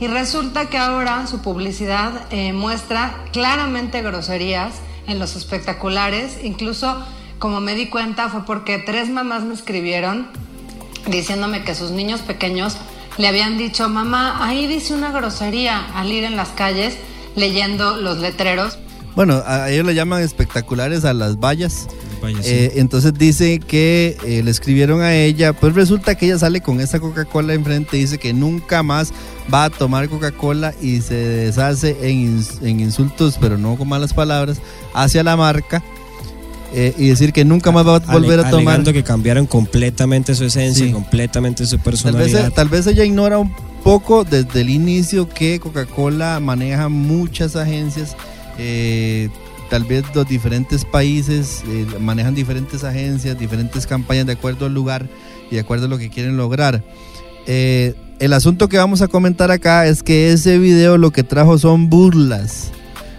Y 0.00 0.06
resulta 0.08 0.68
que 0.68 0.78
ahora 0.78 1.26
su 1.26 1.40
publicidad 1.40 2.26
eh, 2.30 2.52
muestra 2.52 3.24
claramente 3.32 4.02
groserías 4.02 4.74
en 5.06 5.18
los 5.18 5.36
espectaculares. 5.36 6.38
Incluso, 6.42 7.04
como 7.38 7.60
me 7.60 7.74
di 7.74 7.88
cuenta, 7.88 8.28
fue 8.28 8.44
porque 8.44 8.78
tres 8.78 9.08
mamás 9.08 9.44
me 9.44 9.54
escribieron 9.54 10.28
diciéndome 11.06 11.64
que 11.64 11.74
sus 11.74 11.90
niños 11.90 12.20
pequeños 12.22 12.76
le 13.18 13.28
habían 13.28 13.58
dicho, 13.58 13.88
mamá, 13.88 14.44
ahí 14.44 14.66
dice 14.66 14.94
una 14.94 15.12
grosería 15.12 15.86
al 15.94 16.10
ir 16.10 16.24
en 16.24 16.36
las 16.36 16.48
calles 16.48 16.98
leyendo 17.36 17.96
los 17.96 18.18
letreros. 18.18 18.78
Bueno, 19.16 19.42
a 19.46 19.70
ellos 19.70 19.86
le 19.86 19.94
llaman 19.94 20.22
espectaculares 20.22 21.04
a 21.04 21.12
las 21.14 21.38
vallas. 21.38 21.86
Sí. 22.20 22.34
Eh, 22.44 22.72
entonces 22.76 23.12
dice 23.14 23.60
que 23.60 24.16
eh, 24.24 24.42
le 24.42 24.50
escribieron 24.50 25.02
a 25.02 25.14
ella, 25.14 25.52
pues 25.52 25.74
resulta 25.74 26.14
que 26.14 26.24
ella 26.26 26.38
sale 26.38 26.62
con 26.62 26.80
esa 26.80 26.98
Coca-Cola 26.98 27.52
enfrente 27.52 27.98
y 27.98 28.00
dice 28.00 28.16
que 28.18 28.32
nunca 28.32 28.82
más 28.82 29.12
va 29.52 29.64
a 29.64 29.70
tomar 29.70 30.08
Coca-Cola 30.08 30.72
y 30.80 31.02
se 31.02 31.14
deshace 31.14 31.96
en, 32.00 32.38
ins- 32.40 32.62
en 32.62 32.80
insultos, 32.80 33.36
pero 33.38 33.58
no 33.58 33.76
con 33.76 33.88
malas 33.88 34.14
palabras, 34.14 34.56
hacia 34.94 35.22
la 35.22 35.36
marca 35.36 35.82
eh, 36.72 36.94
y 36.96 37.08
decir 37.08 37.34
que 37.34 37.44
nunca 37.44 37.70
más 37.70 37.86
va 37.86 37.96
a 37.96 37.98
volver 37.98 38.40
a 38.40 38.48
tomar. 38.48 38.68
alegando 38.68 38.92
que 38.94 39.04
cambiaron 39.04 39.46
completamente 39.46 40.34
su 40.34 40.44
esencia, 40.46 40.86
Sí. 40.86 40.92
completamente 40.92 41.66
su 41.66 41.76
Tal 41.76 41.92
vez, 41.92 42.02
personalidad. 42.02 42.52
tal 42.52 42.68
vez 42.70 42.86
ella 42.86 43.04
ignora 43.04 43.38
un 43.38 43.54
poco 43.84 44.24
desde 44.24 44.62
el 44.62 44.70
inicio 44.70 45.28
que 45.28 45.60
Coca-Cola 45.60 46.40
maneja 46.40 46.88
muchas 46.88 47.54
agencias, 47.54 48.16
eh, 48.58 49.28
tal 49.70 49.84
vez 49.84 50.04
los 50.14 50.28
diferentes 50.28 50.84
países 50.84 51.62
eh, 51.66 51.86
manejan 52.00 52.34
diferentes 52.34 52.84
agencias, 52.84 53.38
diferentes 53.38 53.86
campañas 53.86 54.26
de 54.26 54.32
acuerdo 54.32 54.66
al 54.66 54.74
lugar 54.74 55.08
y 55.50 55.54
de 55.56 55.60
acuerdo 55.60 55.86
a 55.86 55.88
lo 55.88 55.98
que 55.98 56.10
quieren 56.10 56.36
lograr. 56.36 56.82
Eh, 57.46 57.94
el 58.20 58.32
asunto 58.32 58.68
que 58.68 58.78
vamos 58.78 59.02
a 59.02 59.08
comentar 59.08 59.50
acá 59.50 59.86
es 59.86 60.02
que 60.02 60.32
ese 60.32 60.58
video 60.58 60.98
lo 60.98 61.10
que 61.10 61.22
trajo 61.22 61.58
son 61.58 61.90
burlas. 61.90 62.70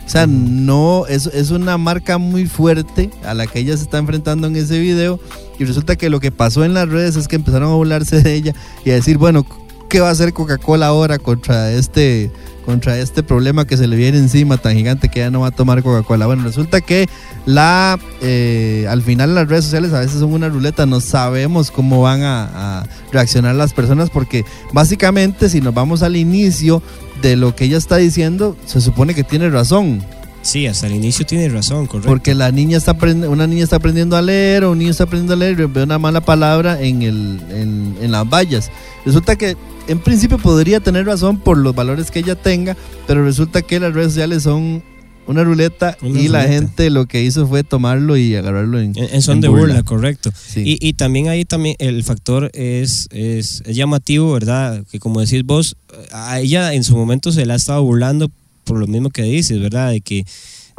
O 0.06 0.10
sea, 0.10 0.28
no, 0.28 1.08
es, 1.08 1.26
es 1.28 1.50
una 1.50 1.78
marca 1.78 2.20
muy 2.20 2.46
fuerte 2.46 3.10
a 3.26 3.34
la 3.34 3.48
que 3.48 3.60
ella 3.60 3.76
se 3.76 3.84
está 3.84 3.98
enfrentando 3.98 4.48
en 4.48 4.56
ese 4.56 4.80
video. 4.80 5.20
Y 5.58 5.66
resulta 5.66 5.96
que 5.96 6.10
lo 6.10 6.20
que 6.20 6.32
pasó 6.32 6.64
en 6.64 6.74
las 6.74 6.88
redes 6.88 7.16
es 7.16 7.28
que 7.28 7.38
empezaron 7.38 7.72
a 7.72 7.76
burlarse 7.76 8.22
de 8.22 8.34
ella 8.34 8.54
y 8.86 8.92
a 8.92 8.94
decir, 8.94 9.18
bueno, 9.18 9.46
¿qué 9.90 10.00
va 10.00 10.10
a 10.10 10.12
hacer 10.12 10.32
Coca-Cola 10.32 10.88
ahora 10.88 11.18
contra 11.18 11.72
este, 11.72 12.32
contra 12.66 12.98
este 12.98 13.24
problema 13.24 13.66
que 13.66 13.78
se 13.78 13.88
le 13.88 13.96
viene 13.96 14.18
encima 14.18 14.58
tan 14.58 14.76
gigante 14.76 15.10
que 15.10 15.20
ya 15.20 15.30
no 15.30 15.42
va 15.42 15.48
a 15.48 15.52
tomar 15.52 15.84
Coca-Cola? 15.84 16.26
Bueno, 16.26 16.44
resulta 16.44 16.82
que 16.82 17.08
la, 17.46 18.00
eh, 18.22 18.88
al 18.90 19.02
final 19.02 19.36
las 19.36 19.48
redes 19.48 19.66
sociales 19.66 19.94
a 19.94 20.00
veces 20.00 20.20
son 20.20 20.34
una 20.34 20.50
ruleta, 20.50 20.86
no 20.86 21.00
sabemos 21.00 21.72
cómo 21.72 22.02
van 22.02 22.24
a, 22.24 22.80
a 22.80 22.88
reaccionar 23.12 23.56
las 23.56 23.74
personas 23.74 24.10
porque 24.10 24.44
básicamente 24.74 25.50
si 25.50 25.62
nos 25.62 25.74
vamos 25.74 26.04
al 26.04 26.16
inicio 26.16 26.82
de 27.22 27.36
lo 27.36 27.56
que 27.56 27.66
ella 27.66 27.78
está 27.78 27.98
diciendo, 27.98 28.58
se 28.66 28.82
supone 28.82 29.14
que 29.14 29.24
tiene 29.24 29.50
razón. 29.50 30.04
Sí, 30.46 30.68
hasta 30.68 30.86
el 30.86 30.94
inicio 30.94 31.26
tiene 31.26 31.50
razón, 31.50 31.88
correcto. 31.88 32.08
Porque 32.08 32.36
la 32.36 32.52
niña 32.52 32.78
está 32.78 32.96
una 33.28 33.48
niña 33.48 33.64
está 33.64 33.78
aprendiendo 33.78 34.16
a 34.16 34.22
leer 34.22 34.64
o 34.64 34.72
un 34.74 34.78
niño 34.78 34.92
está 34.92 35.06
aprendiendo 35.06 35.34
a 35.34 35.38
leer 35.38 35.60
y 35.60 35.66
ve 35.66 35.82
una 35.82 35.98
mala 35.98 36.22
palabra 36.22 36.80
en, 36.80 37.02
el, 37.02 37.42
en, 37.50 37.96
en 38.00 38.12
las 38.12 38.30
vallas. 38.30 38.70
Resulta 39.06 39.36
que 39.36 39.58
en 39.88 40.00
principio 40.00 40.38
podría 40.38 40.80
tener 40.80 41.08
razón 41.08 41.40
por 41.40 41.58
los 41.58 41.74
valores 41.74 42.12
que 42.12 42.20
ella 42.20 42.36
tenga, 42.36 42.78
pero 43.08 43.26
resulta 43.26 43.64
que 43.64 43.80
las 43.80 43.96
redes 43.96 44.10
sociales 44.10 44.44
son 44.44 44.84
una 45.28 45.44
ruleta 45.44 45.98
Una 46.04 46.20
y 46.20 46.28
la 46.28 46.44
gente 46.44 46.92
lo 46.92 47.08
que 47.08 47.24
hizo 47.24 47.48
fue 47.48 47.64
tomarlo 47.64 48.16
y 48.16 48.36
agarrarlo 48.36 48.80
en, 48.80 48.96
En, 48.96 49.16
en 49.16 49.22
son 49.24 49.38
en 49.38 49.42
de 49.42 49.48
burla, 49.48 49.82
correcto. 49.82 50.32
Sí. 50.36 50.62
Y, 50.64 50.88
y 50.88 50.94
también 50.94 51.28
ahí 51.28 51.44
también 51.46 51.76
el 51.80 52.04
factor 52.04 52.52
es, 52.54 53.08
es, 53.10 53.64
es 53.66 53.76
llamativo, 53.76 54.34
¿verdad? 54.34 54.84
Que 54.92 55.00
como 55.00 55.22
decís 55.22 55.44
vos, 55.44 55.76
a 56.12 56.40
ella 56.40 56.76
en 56.76 56.84
su 56.84 56.96
momento 56.96 57.32
se 57.32 57.48
la 57.48 57.54
ha 57.54 57.58
estado 57.58 57.82
burlando 57.82 58.30
por 58.66 58.78
lo 58.80 58.88
mismo 58.88 59.10
que 59.10 59.22
dices, 59.24 59.60
¿verdad? 59.62 59.92
De 59.92 60.02
que 60.02 60.26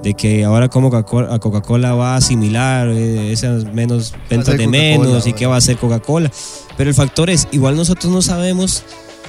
de 0.03 0.13
que 0.13 0.45
ahora 0.45 0.69
como 0.69 0.91
Coca-Cola 0.91 1.35
a 1.35 1.39
Coca-Cola 1.39 1.95
va 1.95 2.13
a 2.13 2.17
asimilar 2.17 2.89
eh, 2.91 3.33
esas 3.33 3.65
menos 3.73 4.13
ventas 4.29 4.59
de 4.59 4.67
menos 4.67 5.27
y 5.27 5.33
qué 5.33 5.47
va 5.47 5.55
a 5.55 5.59
hacer 5.59 5.79
Coca-Cola. 5.79 6.31
Pero 6.77 6.91
el 6.91 6.95
factor 6.95 7.31
es, 7.31 7.49
igual 7.51 7.77
nosotros 7.77 8.13
no 8.13 8.21
sabemos, 8.21 8.83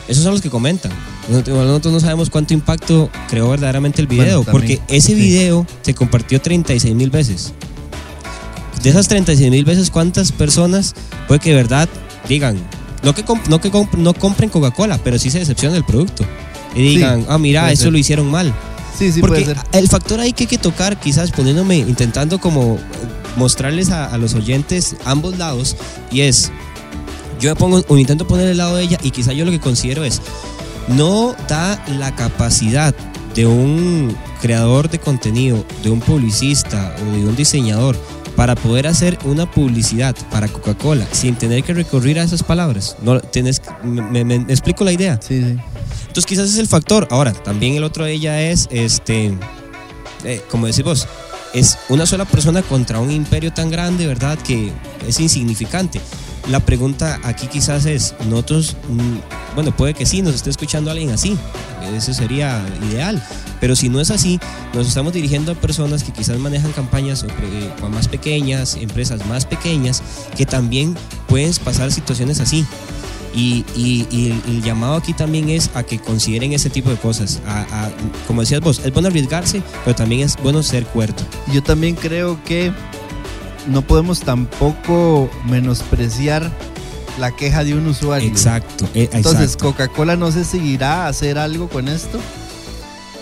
esos 0.10 0.24
son 0.24 0.34
los 0.34 0.42
que 0.42 0.50
comentan, 0.50 0.92
igual 1.30 1.68
nosotros 1.68 1.94
no 1.94 2.00
sabemos 2.02 2.30
cuánto 2.30 2.54
impacto 2.54 3.10
creó 3.30 3.50
verdaderamente 3.50 4.02
el 4.02 4.08
video, 4.08 4.40
Bueno, 4.44 4.52
porque 4.52 4.82
ese 4.90 5.08
sí. 5.08 5.16
video 5.16 5.66
se 5.84 5.94
compartió 5.94 6.42
36 6.42 6.94
mil 6.96 7.12
veces. 7.12 7.54
De 8.84 8.90
esas 8.90 9.08
36 9.08 9.50
mil 9.50 9.64
veces, 9.64 9.90
¿cuántas 9.90 10.34
personas 10.34 10.96
puede 11.30 11.40
que 11.40 11.50
de 11.52 11.56
verdad 11.56 11.88
digan, 12.28 12.58
no 13.04 13.16
que, 13.16 13.26
comp- 13.26 13.48
no, 13.48 13.60
que 13.62 13.72
comp- 13.72 13.94
no 13.98 14.14
compren 14.14 14.50
Coca-Cola, 14.50 15.00
pero 15.04 15.18
sí 15.18 15.32
se 15.32 15.40
decepcionen 15.40 15.76
del 15.76 15.86
producto? 15.86 16.26
Y 16.78 16.96
digan, 16.96 17.26
ah, 17.30 17.38
mira, 17.38 17.72
eso 17.72 17.84
ser. 17.84 17.92
lo 17.92 17.98
hicieron 17.98 18.30
mal. 18.30 18.54
Sí, 18.98 19.12
sí, 19.12 19.20
Porque 19.22 19.42
puede 19.44 19.56
ser. 19.56 19.64
el 19.74 19.88
factor 19.88 20.20
ahí 20.20 20.34
que 20.34 20.44
hay 20.44 20.48
que 20.48 20.58
tocar, 20.58 21.00
quizás 21.00 21.32
poniéndome, 21.32 21.78
intentando 21.78 22.40
como 22.40 22.76
eh, 22.76 22.80
mostrarles 23.36 23.90
a, 23.92 24.06
a 24.08 24.18
los 24.18 24.34
oyentes 24.34 24.96
ambos 25.06 25.38
lados, 25.38 25.76
y 26.12 26.22
es, 26.22 26.52
yo 27.40 27.50
me 27.52 27.56
pongo, 27.56 27.84
o 27.88 27.98
intento 27.98 28.26
poner 28.26 28.48
el 28.48 28.58
lado 28.58 28.76
de 28.78 28.84
ella, 28.84 28.98
y 29.04 29.12
quizás 29.12 29.36
yo 29.36 29.46
lo 29.46 29.52
que 29.52 29.60
considero 29.60 30.04
es, 30.04 30.22
no 30.88 31.36
da 31.48 31.84
la 32.00 32.16
capacidad 32.16 32.96
de 33.36 33.46
un 33.46 34.16
creador 34.42 34.90
de 34.90 34.98
contenido, 35.00 35.64
de 35.84 35.92
un 35.92 36.00
publicista 36.00 36.96
o 37.00 37.18
de 37.18 37.26
un 37.26 37.36
diseñador 37.36 37.96
para 38.36 38.56
poder 38.56 38.88
hacer 38.88 39.18
una 39.26 39.50
publicidad 39.50 40.16
para 40.32 40.48
Coca-Cola 40.48 41.08
sin 41.12 41.36
tener 41.36 41.64
que 41.64 41.74
recurrir 41.74 42.20
a 42.20 42.24
esas 42.24 42.42
palabras. 42.42 42.96
No, 43.04 43.20
tienes, 43.20 43.62
me, 43.84 44.24
me- 44.24 44.40
me 44.40 44.54
explico 44.54 44.84
la 44.84 44.92
idea. 44.92 45.20
Sí, 45.22 45.40
sí. 45.44 45.58
Entonces 46.18 46.36
quizás 46.36 46.50
es 46.50 46.58
el 46.58 46.66
factor. 46.66 47.08
Ahora, 47.12 47.32
también 47.32 47.76
el 47.76 47.84
otro 47.84 48.04
de 48.04 48.14
ella 48.14 48.42
es, 48.42 48.68
este, 48.72 49.38
eh, 50.24 50.42
como 50.50 50.66
decís 50.66 50.84
vos, 50.84 51.08
es 51.54 51.78
una 51.90 52.08
sola 52.08 52.26
persona 52.26 52.64
contra 52.64 53.00
un 53.00 53.12
imperio 53.12 53.54
tan 53.54 53.70
grande, 53.70 54.08
¿verdad? 54.08 54.36
Que 54.40 54.74
es 55.08 55.20
insignificante. 55.20 56.02
La 56.50 56.60
pregunta 56.60 57.20
aquí 57.22 57.46
quizás 57.46 57.86
es, 57.86 58.16
nosotros, 58.28 58.78
mm, 58.90 59.54
bueno, 59.54 59.78
puede 59.78 59.94
que 59.94 60.08
sí, 60.08 60.24
nos 60.24 60.34
esté 60.34 60.50
escuchando 60.50 60.90
alguien 60.90 61.12
así, 61.12 61.38
eso 61.96 62.12
sería 62.16 62.66
ideal, 62.90 63.24
pero 63.62 63.76
si 63.76 63.88
no 63.88 64.02
es 64.02 64.10
así, 64.10 64.40
nos 64.74 64.88
estamos 64.88 65.14
dirigiendo 65.14 65.52
a 65.52 65.56
personas 65.56 66.04
que 66.04 66.12
quizás 66.12 66.40
manejan 66.40 66.72
campañas 66.72 67.26
eh, 67.26 67.72
más 67.92 68.08
pequeñas, 68.08 68.76
empresas 68.76 69.24
más 69.28 69.46
pequeñas, 69.46 70.02
que 70.36 70.48
también 70.48 70.96
pueden 71.28 71.54
pasar 71.64 71.92
situaciones 71.92 72.40
así. 72.40 72.66
Y, 73.40 73.64
y- 73.76 74.08
y 74.10 74.42
el, 74.48 74.64
llamado 74.64 74.96
aquí 74.96 75.14
también 75.14 75.50
es 75.50 75.70
a 75.76 75.84
que 75.84 76.00
consideren 76.00 76.54
ese 76.54 76.72
tipo 76.72 76.90
de 76.90 76.96
cosas. 76.96 77.40
A- 77.46 77.62
a- 77.86 77.92
como 78.26 78.42
decías 78.42 78.62
vos, 78.62 78.82
es 78.84 78.92
bueno 78.92 79.10
arriesgarse, 79.10 79.62
pero 79.86 79.96
también 79.96 80.22
es 80.22 80.36
bueno 80.42 80.64
ser 80.64 80.86
cuerdo. 80.88 81.24
Yo 81.54 81.62
también 81.62 81.94
creo 81.96 82.44
que 82.44 82.72
no 83.68 83.84
podemos 83.84 84.22
tampoco 84.22 85.30
menospreciar 85.46 86.52
la 87.20 87.36
queja 87.36 87.64
de 87.64 87.76
un 87.76 87.86
usuario. 87.88 88.28
Exacto. 88.28 88.88
eh, 88.96 89.08
Entonces. 89.14 89.56
Coca-Cola 89.56 90.16
no 90.16 90.32
se 90.32 90.44
seguirá 90.44 91.06
a 91.06 91.08
hacer 91.10 91.38
algo 91.38 91.68
con 91.70 91.90
esto, 91.90 92.20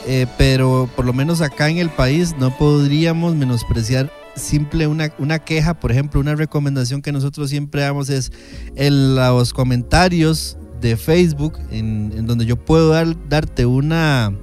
eh, 0.07 0.27
pero 0.37 0.89
por 0.95 1.03
lo 1.05 1.11
menos 1.13 1.41
acá 1.41 1.69
en 1.69 1.77
el 1.77 1.89
país 1.89 2.35
no 2.39 2.55
podríamos 2.57 3.35
menospreciar 3.35 4.11
simple 4.35 4.87
una, 4.87 5.13
una 5.17 5.39
queja, 5.39 5.79
por 5.79 5.91
ejemplo, 5.91 6.19
una 6.19 6.35
recomendación 6.35 7.01
que 7.01 7.11
nosotros 7.11 7.49
siempre 7.49 7.81
damos 7.81 8.09
es 8.09 8.31
en 8.75 9.15
los 9.15 9.53
comentarios 9.53 10.57
de 10.81 10.97
Facebook, 10.97 11.57
en, 11.71 12.13
en 12.15 12.25
donde 12.27 12.45
yo 12.45 12.57
puedo 12.57 12.89
dar- 12.89 13.15
darte 13.29 13.65
una 13.65 14.33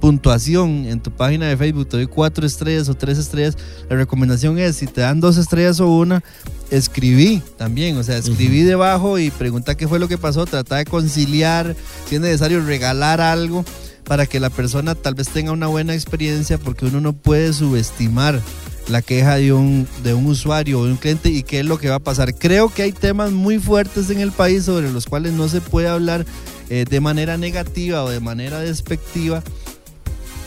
puntuación 0.00 0.86
en 0.86 1.00
tu 1.00 1.10
página 1.10 1.46
de 1.46 1.58
Facebook, 1.58 1.88
te 1.88 1.98
doy 1.98 2.06
cuatro 2.06 2.46
estrellas 2.46 2.88
o 2.88 2.94
tres 2.94 3.18
estrellas, 3.18 3.58
la 3.90 3.96
recomendación 3.96 4.58
es, 4.58 4.76
si 4.76 4.86
te 4.86 5.02
dan 5.02 5.20
dos 5.20 5.36
estrellas 5.36 5.78
o 5.80 5.88
una, 5.94 6.22
escribí 6.70 7.42
también, 7.58 7.98
o 7.98 8.02
sea, 8.02 8.16
escribí 8.16 8.62
debajo 8.62 9.18
y 9.18 9.30
pregunta 9.30 9.76
qué 9.76 9.86
fue 9.86 9.98
lo 9.98 10.08
que 10.08 10.16
pasó, 10.16 10.46
trata 10.46 10.76
de 10.76 10.86
conciliar, 10.86 11.76
si 12.08 12.14
es 12.14 12.20
necesario 12.22 12.64
regalar 12.64 13.20
algo 13.20 13.62
para 14.04 14.24
que 14.24 14.40
la 14.40 14.48
persona 14.48 14.94
tal 14.94 15.14
vez 15.14 15.28
tenga 15.28 15.52
una 15.52 15.66
buena 15.66 15.92
experiencia, 15.92 16.56
porque 16.56 16.86
uno 16.86 17.02
no 17.02 17.12
puede 17.12 17.52
subestimar 17.52 18.40
la 18.88 19.02
queja 19.02 19.36
de 19.36 19.52
un, 19.52 19.86
de 20.02 20.14
un 20.14 20.26
usuario 20.26 20.80
o 20.80 20.84
de 20.84 20.92
un 20.92 20.96
cliente 20.96 21.28
y 21.28 21.42
qué 21.42 21.60
es 21.60 21.66
lo 21.66 21.78
que 21.78 21.88
va 21.88 21.96
a 21.96 22.00
pasar. 22.00 22.34
Creo 22.34 22.68
que 22.68 22.82
hay 22.82 22.92
temas 22.92 23.30
muy 23.30 23.58
fuertes 23.58 24.10
en 24.10 24.20
el 24.20 24.32
país 24.32 24.64
sobre 24.64 24.90
los 24.90 25.06
cuales 25.06 25.32
no 25.32 25.48
se 25.48 25.60
puede 25.60 25.88
hablar 25.88 26.26
eh, 26.68 26.84
de 26.88 27.00
manera 27.00 27.36
negativa 27.36 28.04
o 28.04 28.10
de 28.10 28.20
manera 28.20 28.60
despectiva, 28.60 29.42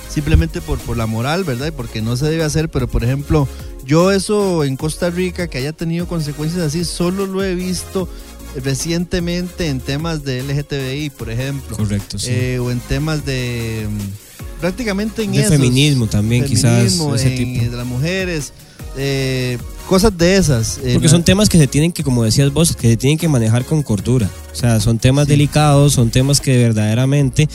simplemente 0.09 0.61
por, 0.61 0.79
por 0.79 0.97
la 0.97 1.05
moral, 1.05 1.43
¿verdad? 1.43 1.67
Y 1.67 1.71
porque 1.71 2.01
no 2.01 2.15
se 2.17 2.25
debe 2.25 2.43
hacer, 2.43 2.69
pero 2.69 2.87
por 2.87 3.03
ejemplo, 3.03 3.47
yo 3.85 4.11
eso 4.11 4.63
en 4.63 4.77
Costa 4.77 5.09
Rica, 5.09 5.47
que 5.47 5.57
haya 5.57 5.73
tenido 5.73 6.07
consecuencias 6.07 6.63
así, 6.63 6.85
solo 6.85 7.25
lo 7.25 7.43
he 7.43 7.55
visto 7.55 8.09
recientemente 8.63 9.67
en 9.67 9.79
temas 9.79 10.23
de 10.23 10.43
LGTBI, 10.43 11.09
por 11.11 11.29
ejemplo. 11.29 11.75
Correcto, 11.75 12.19
sí. 12.19 12.29
Eh, 12.31 12.59
o 12.59 12.71
en 12.71 12.79
temas 12.79 13.25
de 13.25 13.87
prácticamente 14.63 15.23
en 15.23 15.33
de 15.33 15.39
esos, 15.41 15.51
feminismo 15.51 16.07
también, 16.07 16.43
feminismo, 16.43 17.11
quizás. 17.13 17.21
Ese 17.25 17.35
en- 17.35 17.53
tipo. 17.59 17.71
de 17.71 17.75
las 17.77 17.85
mujeres, 17.85 18.53
eh, 18.97 19.57
cosas 19.89 20.17
de 20.17 20.37
esas. 20.37 20.77
eh, 20.83 20.91
Porque 20.93 21.09
son 21.09 21.21
temas 21.23 21.49
que 21.49 21.57
se 21.57 21.67
tienen 21.67 21.91
que, 21.91 22.01
como 22.01 22.23
decías 22.23 22.53
vos, 22.53 22.73
que 22.73 22.87
se 22.91 22.95
tienen 22.95 23.17
que 23.17 23.27
manejar 23.27 23.65
con 23.65 23.83
cordura. 23.83 24.29
O 24.53 24.55
sea, 24.55 24.79
son 24.79 24.99
temas 24.99 25.25
Sí. 25.25 25.31
delicados, 25.31 25.91
son 25.91 26.11
temas 26.11 26.39
que 26.39 26.57
verdaderamente 26.57 27.49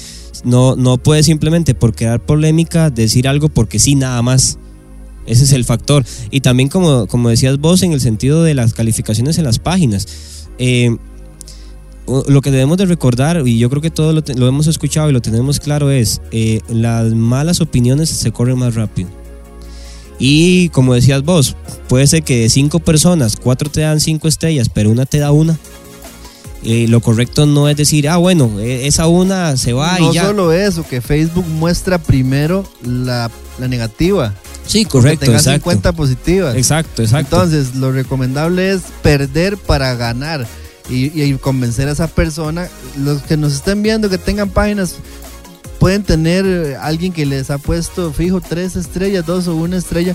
no, 0.45 0.77
no 0.77 0.99
puedes 0.99 1.25
simplemente 1.25 1.73
por 1.75 1.95
crear 1.95 2.21
polémica 2.21 2.91
decir 2.91 3.27
algo 3.27 3.49
porque 3.49 3.79
sí, 3.79 3.95
nada 3.95 4.21
más. 4.21 4.59
Ese 5.27 5.45
es 5.45 5.53
el 5.53 5.65
factor. 5.65 6.05
Y 6.31 6.41
también, 6.41 6.69
como, 6.69 7.07
como 7.07 7.29
decías 7.31 7.59
vos, 7.59 7.83
en 7.83 7.93
el 7.93 8.01
sentido 8.03 8.43
de 8.43 8.53
las 8.55 8.73
calificaciones 8.75 9.39
en 9.39 9.45
las 9.45 9.59
páginas. 9.59 10.07
eh, 10.59 10.95
lo 12.27 12.41
que 12.41 12.51
debemos 12.51 12.79
de 12.79 12.87
recordar, 12.87 13.47
y 13.47 13.59
yo 13.59 13.71
creo 13.71 13.83
que 13.83 13.91
todos 13.91 14.25
lo, 14.37 14.49
hemos 14.49 14.67
escuchado 14.67 15.11
y 15.11 15.13
lo 15.13 15.21
tenemos 15.21 15.61
claro, 15.61 15.91
es 15.91 16.21
eh, 16.33 16.61
las 16.69 17.13
malas 17.15 17.61
opiniones 17.61 18.09
se 18.09 18.33
corren 18.33 18.59
más 18.59 18.75
rápido. 18.75 19.09
Y 20.19 20.71
como 20.71 20.95
decías 20.95 21.23
vos, 21.23 21.57
puede 21.89 22.07
ser 22.07 22.23
que 22.23 22.41
de 22.41 22.51
cinco 22.51 22.81
personas, 22.81 23.37
cuatro 23.37 23.71
te 23.71 23.83
dan 23.83 24.01
cinco 24.01 24.27
estrellas, 24.27 24.69
pero 24.69 24.91
una 24.91 25.07
te 25.07 25.19
da 25.19 25.31
una. 25.31 25.59
Eh, 26.65 26.87
lo 26.89 27.01
correcto 27.01 27.47
no 27.47 27.69
es 27.69 27.77
decir, 27.77 28.09
ah, 28.09 28.17
bueno, 28.17 28.59
eh, 28.59 28.89
esa 28.89 29.07
una 29.07 29.57
se 29.57 29.73
va 29.73 29.97
no 30.01 30.11
y 30.11 30.15
ya. 30.15 30.25
solo 30.25 30.53
eso, 30.53 30.85
que 30.85 31.01
Facebook 31.01 31.47
muestra 31.47 31.99
primero 31.99 32.69
la, 32.83 33.31
la 33.61 33.69
negativa. 33.69 34.35
sí, 34.67 34.85
que 34.85 34.91
correcto, 34.91 35.27
tenga 35.27 35.39
exacto. 35.39 35.71
50 35.71 35.93
positivas. 35.93 36.57
Exacto, 36.57 37.03
exacto. 37.03 37.37
Entonces, 37.37 37.77
lo 37.77 37.93
recomendable 37.93 38.73
es 38.73 38.83
perder 39.03 39.57
para 39.57 39.95
ganar 39.95 40.49
y, 40.89 41.23
y 41.23 41.33
convencer 41.35 41.89
a 41.89 41.93
esa 41.93 42.07
persona. 42.09 42.69
Los 42.99 43.23
que 43.23 43.37
nos 43.37 43.53
estén 43.55 43.83
viendo, 43.83 44.09
que 44.11 44.19
tengan 44.19 44.51
páginas, 44.51 44.95
pueden 45.79 46.03
tener 46.03 46.45
eh, 46.47 46.77
alguien 46.81 47.13
que 47.13 47.25
les 47.27 47.51
ha 47.51 47.59
puesto 47.59 48.13
fijo 48.13 48.41
tres 48.41 48.75
estrellas, 48.77 49.25
dos 49.27 49.47
o 49.49 49.55
una 49.55 49.77
estrella. 49.77 50.15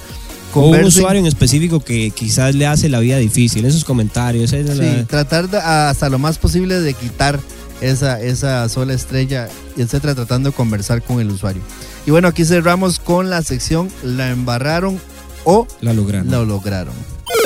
o 0.53 0.59
un 0.67 0.73
Conversen- 0.75 0.85
usuario 0.87 1.19
en 1.21 1.25
específico 1.27 1.79
que 1.79 2.11
quizás 2.11 2.53
le 2.55 2.67
hace 2.67 2.89
la 2.89 2.99
vida 2.99 3.17
difícil 3.17 3.65
en 3.65 3.71
sus 3.71 3.83
comentarios. 3.85 4.51
esa 4.53 4.71
es 4.73 4.77
la- 4.77 4.83
Sí, 4.99 5.03
tratar 5.07 5.49
de- 5.49 5.57
hasta 5.57 6.09
lo 6.09 6.19
más 6.19 6.37
posible 6.37 6.79
de 6.79 6.93
quitar 6.93 7.39
esa, 7.81 8.21
esa 8.21 8.67
sola 8.69 8.93
estrella, 8.93 9.49
etcétera, 9.77 10.15
tratando 10.15 10.49
de 10.51 10.55
conversar 10.55 11.01
con 11.01 11.19
el 11.19 11.29
usuario. 11.31 11.61
Y 12.05 12.11
bueno, 12.11 12.27
aquí 12.27 12.45
cerramos 12.45 12.99
con 12.99 13.29
la 13.29 13.41
sección 13.41 13.89
La 14.03 14.29
embarraron 14.29 14.99
o 15.45 15.67
la 15.81 15.93
lograron. 15.93 16.29
lo 16.31 16.45
lograron. 16.45 16.93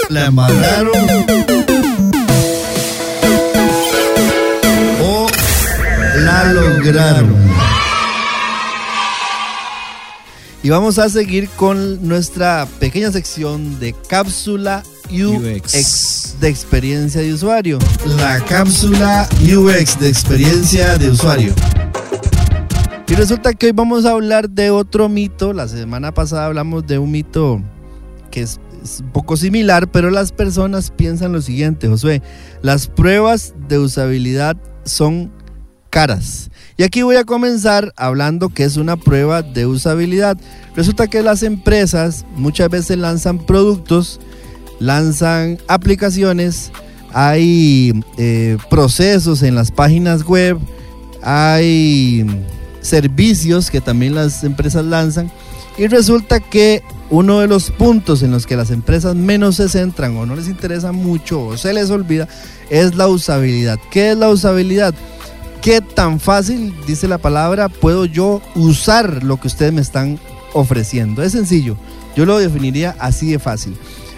La 0.10 0.26
embarraron 0.26 0.92
lograron. 6.44 7.36
Y 10.64 10.70
vamos 10.70 11.00
a 11.00 11.10
seguir 11.10 11.50
con 11.50 12.08
nuestra 12.08 12.68
pequeña 12.80 13.12
sección 13.12 13.80
de 13.80 13.94
cápsula 13.94 14.84
UX, 15.10 15.76
UX. 15.76 16.36
de 16.42 16.50
experiencia 16.50 17.22
de 17.22 17.34
usuario. 17.34 17.80
La 18.18 18.44
cápsula 18.44 19.30
UX 19.44 20.00
de 20.00 20.10
experiencia 20.10 20.98
de 20.98 21.12
usuario. 21.12 21.54
Y 23.08 23.14
resulta 23.14 23.54
que 23.54 23.68
hoy 23.68 23.72
vamos 23.72 24.06
a 24.06 24.12
hablar 24.12 24.50
de 24.50 24.70
otro 24.70 25.08
mito. 25.08 25.54
La 25.54 25.68
semana 25.68 26.14
pasada 26.14 26.48
hablamos 26.48 26.86
de 26.86 27.00
un 27.00 27.12
mito 27.12 27.62
que 28.30 28.42
es, 28.42 28.60
es 28.84 29.00
un 29.00 29.12
poco 29.12 29.38
similar, 29.38 29.90
pero 29.90 30.10
las 30.10 30.34
personas 30.34 30.92
piensan 30.92 31.32
lo 31.32 31.42
siguiente, 31.42 31.88
Josué. 31.88 32.22
Las 32.62 32.88
pruebas 32.88 33.54
de 33.70 33.80
usabilidad 33.80 34.58
son 34.84 35.32
Y 36.78 36.84
aquí 36.84 37.02
voy 37.02 37.16
a 37.16 37.24
comenzar 37.24 37.92
hablando 37.98 38.50
que 38.50 38.64
es 38.64 38.78
una 38.78 38.98
prueba 38.98 39.42
de 39.42 39.66
usabilidad. 39.66 40.38
Resulta 40.76 41.08
que 41.08 41.24
las 41.24 41.42
empresas 41.42 42.24
muchas 42.36 42.70
veces 42.70 43.00
lanzan 43.00 43.40
productos, 43.40 44.20
lanzan 44.80 45.58
aplicaciones, 45.68 46.72
hay 47.14 48.00
eh, 48.20 48.58
procesos 48.70 49.42
en 49.42 49.56
las 49.56 49.72
páginas 49.72 50.24
web, 50.24 50.60
hay 51.24 52.28
servicios 52.82 53.72
que 53.72 53.82
también 53.82 54.14
las 54.14 54.44
empresas 54.44 54.86
lanzan 54.86 55.32
y 55.80 55.88
resulta 55.88 56.40
que 56.40 56.84
uno 57.10 57.40
de 57.40 57.48
los 57.48 57.72
puntos 57.72 58.22
en 58.22 58.30
los 58.30 58.46
que 58.46 58.56
las 58.56 58.70
empresas 58.70 59.16
menos 59.16 59.56
se 59.56 59.68
centran 59.68 60.16
o 60.16 60.28
no 60.28 60.36
les 60.36 60.48
interesa 60.48 60.92
mucho 60.92 61.44
o 61.44 61.58
se 61.58 61.74
les 61.74 61.90
olvida 61.90 62.28
es 62.70 62.94
la 62.96 63.08
usabilidad. 63.08 63.80
¿Qué 63.90 64.12
es 64.12 64.18
la 64.18 64.30
usabilidad? 64.30 64.94
¿Qué 65.62 65.82
tan 65.82 66.20
fácil, 66.20 66.74
dice 66.86 67.08
la 67.08 67.18
palabra, 67.18 67.68
puedo 67.68 68.06
yo 68.06 68.42
usar 68.56 69.24
lo 69.24 69.38
que 69.38 69.48
ustedes 69.48 69.74
me 69.74 69.82
están 69.82 70.20
ofreciendo? 70.54 71.24
Es 71.24 71.34
sencillo, 71.34 71.76
yo 72.16 72.26
lo 72.26 72.38
definiría 72.38 72.96
así 73.00 73.32
de 73.32 73.40
fácil. 73.40 73.76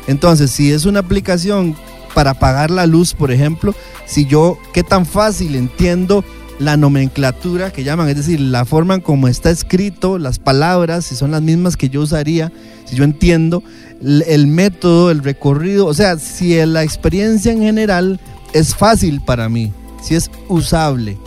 Entonces, 0.07 0.51
si 0.51 0.71
es 0.71 0.85
una 0.85 0.99
aplicación 0.99 1.75
para 2.13 2.31
apagar 2.31 2.71
la 2.71 2.85
luz, 2.85 3.13
por 3.13 3.31
ejemplo, 3.31 3.73
si 4.05 4.25
yo, 4.25 4.59
qué 4.73 4.83
tan 4.83 5.05
fácil 5.05 5.55
entiendo 5.55 6.23
la 6.59 6.77
nomenclatura 6.77 7.71
que 7.71 7.83
llaman, 7.83 8.09
es 8.09 8.17
decir, 8.17 8.39
la 8.39 8.65
forma 8.65 8.95
en 8.95 9.01
como 9.01 9.27
está 9.27 9.49
escrito, 9.49 10.19
las 10.19 10.39
palabras, 10.39 11.05
si 11.05 11.15
son 11.15 11.31
las 11.31 11.41
mismas 11.41 11.77
que 11.77 11.89
yo 11.89 12.01
usaría, 12.01 12.51
si 12.85 12.95
yo 12.95 13.05
entiendo 13.05 13.63
el 14.01 14.47
método, 14.47 15.09
el 15.09 15.23
recorrido, 15.23 15.85
o 15.85 15.93
sea, 15.93 16.19
si 16.19 16.63
la 16.65 16.83
experiencia 16.83 17.51
en 17.51 17.61
general 17.61 18.19
es 18.53 18.75
fácil 18.75 19.21
para 19.21 19.47
mí, 19.47 19.71
si 20.01 20.15
es 20.15 20.29
usable. 20.47 21.17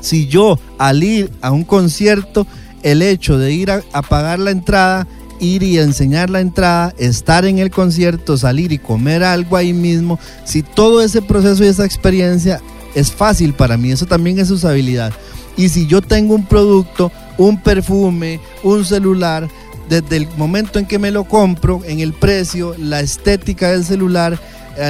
Si 0.00 0.26
yo 0.26 0.58
al 0.78 1.02
ir 1.02 1.30
a 1.40 1.52
un 1.52 1.64
concierto, 1.64 2.46
el 2.82 3.02
hecho 3.02 3.38
de 3.38 3.52
ir 3.52 3.70
a, 3.70 3.82
pagar 4.02 4.38
la 4.38 4.50
entrada, 4.50 5.06
ir 5.40 5.62
y 5.62 5.78
enseñar 5.78 6.30
la 6.30 6.40
entrada, 6.40 6.94
estar 6.98 7.44
en 7.44 7.58
el 7.58 7.70
concierto, 7.70 8.36
salir 8.36 8.72
y 8.72 8.78
comer 8.78 9.22
algo 9.22 9.56
ahí 9.56 9.72
mismo, 9.72 10.18
si 10.44 10.62
todo 10.62 11.02
ese 11.02 11.22
proceso 11.22 11.64
y 11.64 11.68
esa 11.68 11.84
experiencia 11.84 12.60
es 12.94 13.12
fácil 13.12 13.54
para 13.54 13.76
mí, 13.76 13.92
eso 13.92 14.06
también 14.06 14.38
es 14.38 14.50
usabilidad. 14.50 15.12
Y 15.56 15.68
si 15.68 15.86
yo 15.86 16.00
tengo 16.02 16.34
un 16.34 16.46
producto, 16.46 17.12
un 17.38 17.60
perfume, 17.60 18.40
un 18.62 18.84
celular, 18.84 19.48
desde 19.88 20.16
el 20.16 20.28
momento 20.36 20.78
en 20.78 20.86
que 20.86 20.98
me 20.98 21.10
lo 21.10 21.24
compro, 21.24 21.82
en 21.86 22.00
el 22.00 22.12
precio, 22.12 22.74
la 22.78 23.00
estética 23.00 23.70
del 23.70 23.84
celular, 23.84 24.38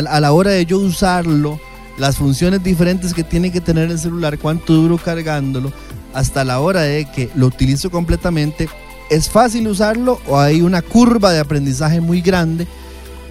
a 0.09 0.21
la 0.21 0.33
hora 0.33 0.53
de 0.53 0.65
yo 0.65 0.79
usarlo, 0.79 1.59
las 1.99 2.16
funciones 2.16 2.62
diferentes 2.62 3.14
que 3.14 3.24
tiene 3.24 3.53
que 3.53 3.61
tener 3.61 3.90
el 3.90 3.99
celular, 3.99 4.38
cuánto 4.38 4.74
duro 4.74 4.99
cargándolo, 4.99 5.72
hasta 6.14 6.45
la 6.45 6.61
hora 6.61 6.82
de 6.82 7.05
que 7.11 7.30
lo 7.34 7.47
utilizo 7.47 7.90
completamente, 7.90 8.68
¿es 9.11 9.28
fácil 9.28 9.68
usarlo 9.68 10.20
o 10.26 10.38
hay 10.38 10.62
una 10.62 10.82
curva 10.82 11.32
de 11.32 11.40
aprendizaje 11.40 12.01
muy 12.01 12.20
grande? 12.20 12.66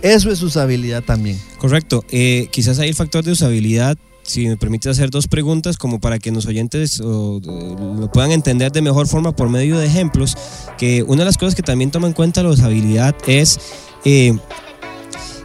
Eso 0.01 0.31
es 0.31 0.41
usabilidad 0.41 1.03
también. 1.03 1.39
Correcto. 1.59 2.03
Eh, 2.09 2.47
quizás 2.51 2.79
hay 2.79 2.89
el 2.89 2.95
factor 2.95 3.23
de 3.23 3.31
usabilidad 3.31 3.97
si 4.23 4.47
me 4.47 4.57
permite 4.57 4.89
hacer 4.89 5.09
dos 5.09 5.27
preguntas 5.27 5.77
como 5.77 5.99
para 5.99 6.19
que 6.19 6.31
los 6.31 6.45
oyentes 6.45 6.99
lo 6.99 8.09
puedan 8.13 8.31
entender 8.31 8.71
de 8.71 8.81
mejor 8.81 9.07
forma 9.07 9.35
por 9.35 9.49
medio 9.49 9.77
de 9.77 9.87
ejemplos, 9.87 10.37
que 10.77 11.03
una 11.03 11.19
de 11.19 11.25
las 11.25 11.37
cosas 11.37 11.55
que 11.55 11.63
también 11.63 11.91
toma 11.91 12.07
en 12.07 12.13
cuenta 12.13 12.43
la 12.43 12.49
usabilidad 12.49 13.15
es 13.27 13.59
eh, 14.05 14.37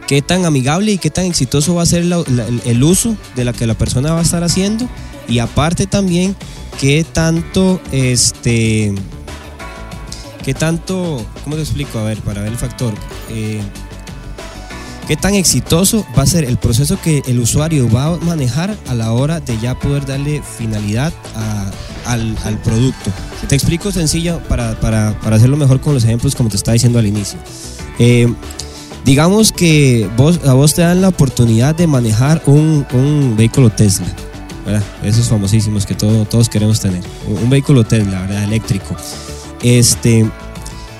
qué 0.07 0.21
tan 0.21 0.45
amigable 0.45 0.93
y 0.93 0.97
qué 0.97 1.09
tan 1.09 1.25
exitoso 1.25 1.75
va 1.75 1.83
a 1.83 1.85
ser 1.85 2.03
el 2.65 2.83
uso 2.83 3.15
de 3.35 3.45
la 3.45 3.53
que 3.53 3.67
la 3.67 3.73
persona 3.73 4.13
va 4.13 4.19
a 4.19 4.23
estar 4.23 4.43
haciendo 4.43 4.87
y 5.27 5.39
aparte 5.39 5.85
también 5.85 6.35
qué 6.79 7.05
tanto 7.11 7.81
este 7.91 8.95
qué 10.43 10.53
tanto 10.53 11.23
cómo 11.43 11.57
te 11.57 11.61
explico 11.61 11.99
a 11.99 12.03
ver 12.03 12.19
para 12.21 12.41
ver 12.41 12.53
el 12.53 12.57
factor 12.57 12.93
eh, 13.29 13.59
qué 15.07 15.17
tan 15.17 15.35
exitoso 15.35 16.05
va 16.17 16.23
a 16.23 16.25
ser 16.25 16.45
el 16.45 16.57
proceso 16.57 16.99
que 17.01 17.21
el 17.27 17.39
usuario 17.39 17.89
va 17.89 18.05
a 18.05 18.17
manejar 18.17 18.77
a 18.87 18.93
la 18.93 19.11
hora 19.11 19.41
de 19.41 19.57
ya 19.59 19.77
poder 19.77 20.05
darle 20.05 20.41
finalidad 20.57 21.13
al, 22.05 22.35
producto. 22.63 23.11
Te 23.49 23.55
explico 23.55 23.91
sencillo 23.91 24.39
para, 24.47 24.79
para, 24.79 25.09
hacerlo 25.31 25.57
mejor 25.57 25.81
con 25.81 25.93
los 25.93 26.05
ejemplos 26.05 26.35
como 26.35 26.49
te 26.49 26.55
estaba 26.55 26.73
diciendo 26.73 26.99
al 26.99 27.05
inicio. 27.05 27.37
Eh, 27.99 28.33
Digamos 29.07 29.53
que 29.53 30.05
a 30.45 30.51
vos 30.51 30.73
te 30.73 30.81
dan 30.81 30.99
la 30.99 31.07
oportunidad 31.07 31.73
de 31.73 31.87
manejar 31.87 32.41
un, 32.45 32.85
vehículo 33.37 33.69
Tesla. 33.69 34.05
Esos 35.01 35.29
famosísimos 35.29 35.85
que 35.85 35.95
todos 35.95 36.49
queremos 36.49 36.81
tener. 36.81 37.01
Un 37.25 37.49
vehículo 37.49 37.85
Tesla, 37.85 38.23
¿verdad? 38.23 38.43
Eléctrico. 38.43 38.97
Este, 39.63 40.29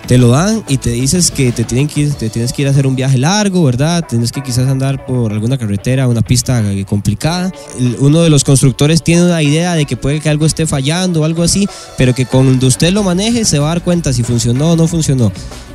te 0.08 0.18
lo 0.18 0.30
dan 0.30 0.64
y 0.70 0.78
te 0.78 0.92
dices 0.92 1.32
que 1.32 1.52
te, 1.52 1.66
tienen 1.66 1.90
que 1.90 2.08
te 2.08 2.30
tienes 2.30 2.54
que 2.54 2.62
ir 2.62 2.70
a 2.70 2.72
hacer 2.72 2.88
un 2.88 2.96
viaje 2.96 3.18
largo, 3.18 3.62
¿verdad? 3.66 4.06
Tienes 4.08 4.32
que 4.32 4.42
quizás 4.42 4.70
andar 4.70 5.06
por 5.06 5.34
alguna 5.34 5.58
carretera, 5.58 6.08
una 6.08 6.22
pista 6.22 6.64
complicada. 6.88 7.52
Uno 8.00 8.22
de 8.22 8.30
los 8.30 8.46
constructores 8.46 9.04
tiene 9.04 9.26
una 9.26 9.44
idea 9.44 9.74
de 9.76 9.84
que 9.86 9.98
puede 9.98 10.22
que 10.22 10.30
algo 10.30 10.46
esté 10.46 10.66
fallando 10.66 11.22
o 11.22 11.24
algo 11.26 11.44
así, 11.44 11.68
pero 11.98 12.16
que 12.16 12.26
cuando 12.26 12.68
usted 12.68 12.94
lo 12.94 13.04
maneje 13.04 13.44
se 13.44 13.60
va 13.60 13.66
a 13.66 13.70
dar 13.76 13.84
cuenta 13.84 14.14
si 14.14 14.24
funcionó 14.24 14.72
o 14.72 14.76
no 14.78 14.88
funcionó. 14.88 15.30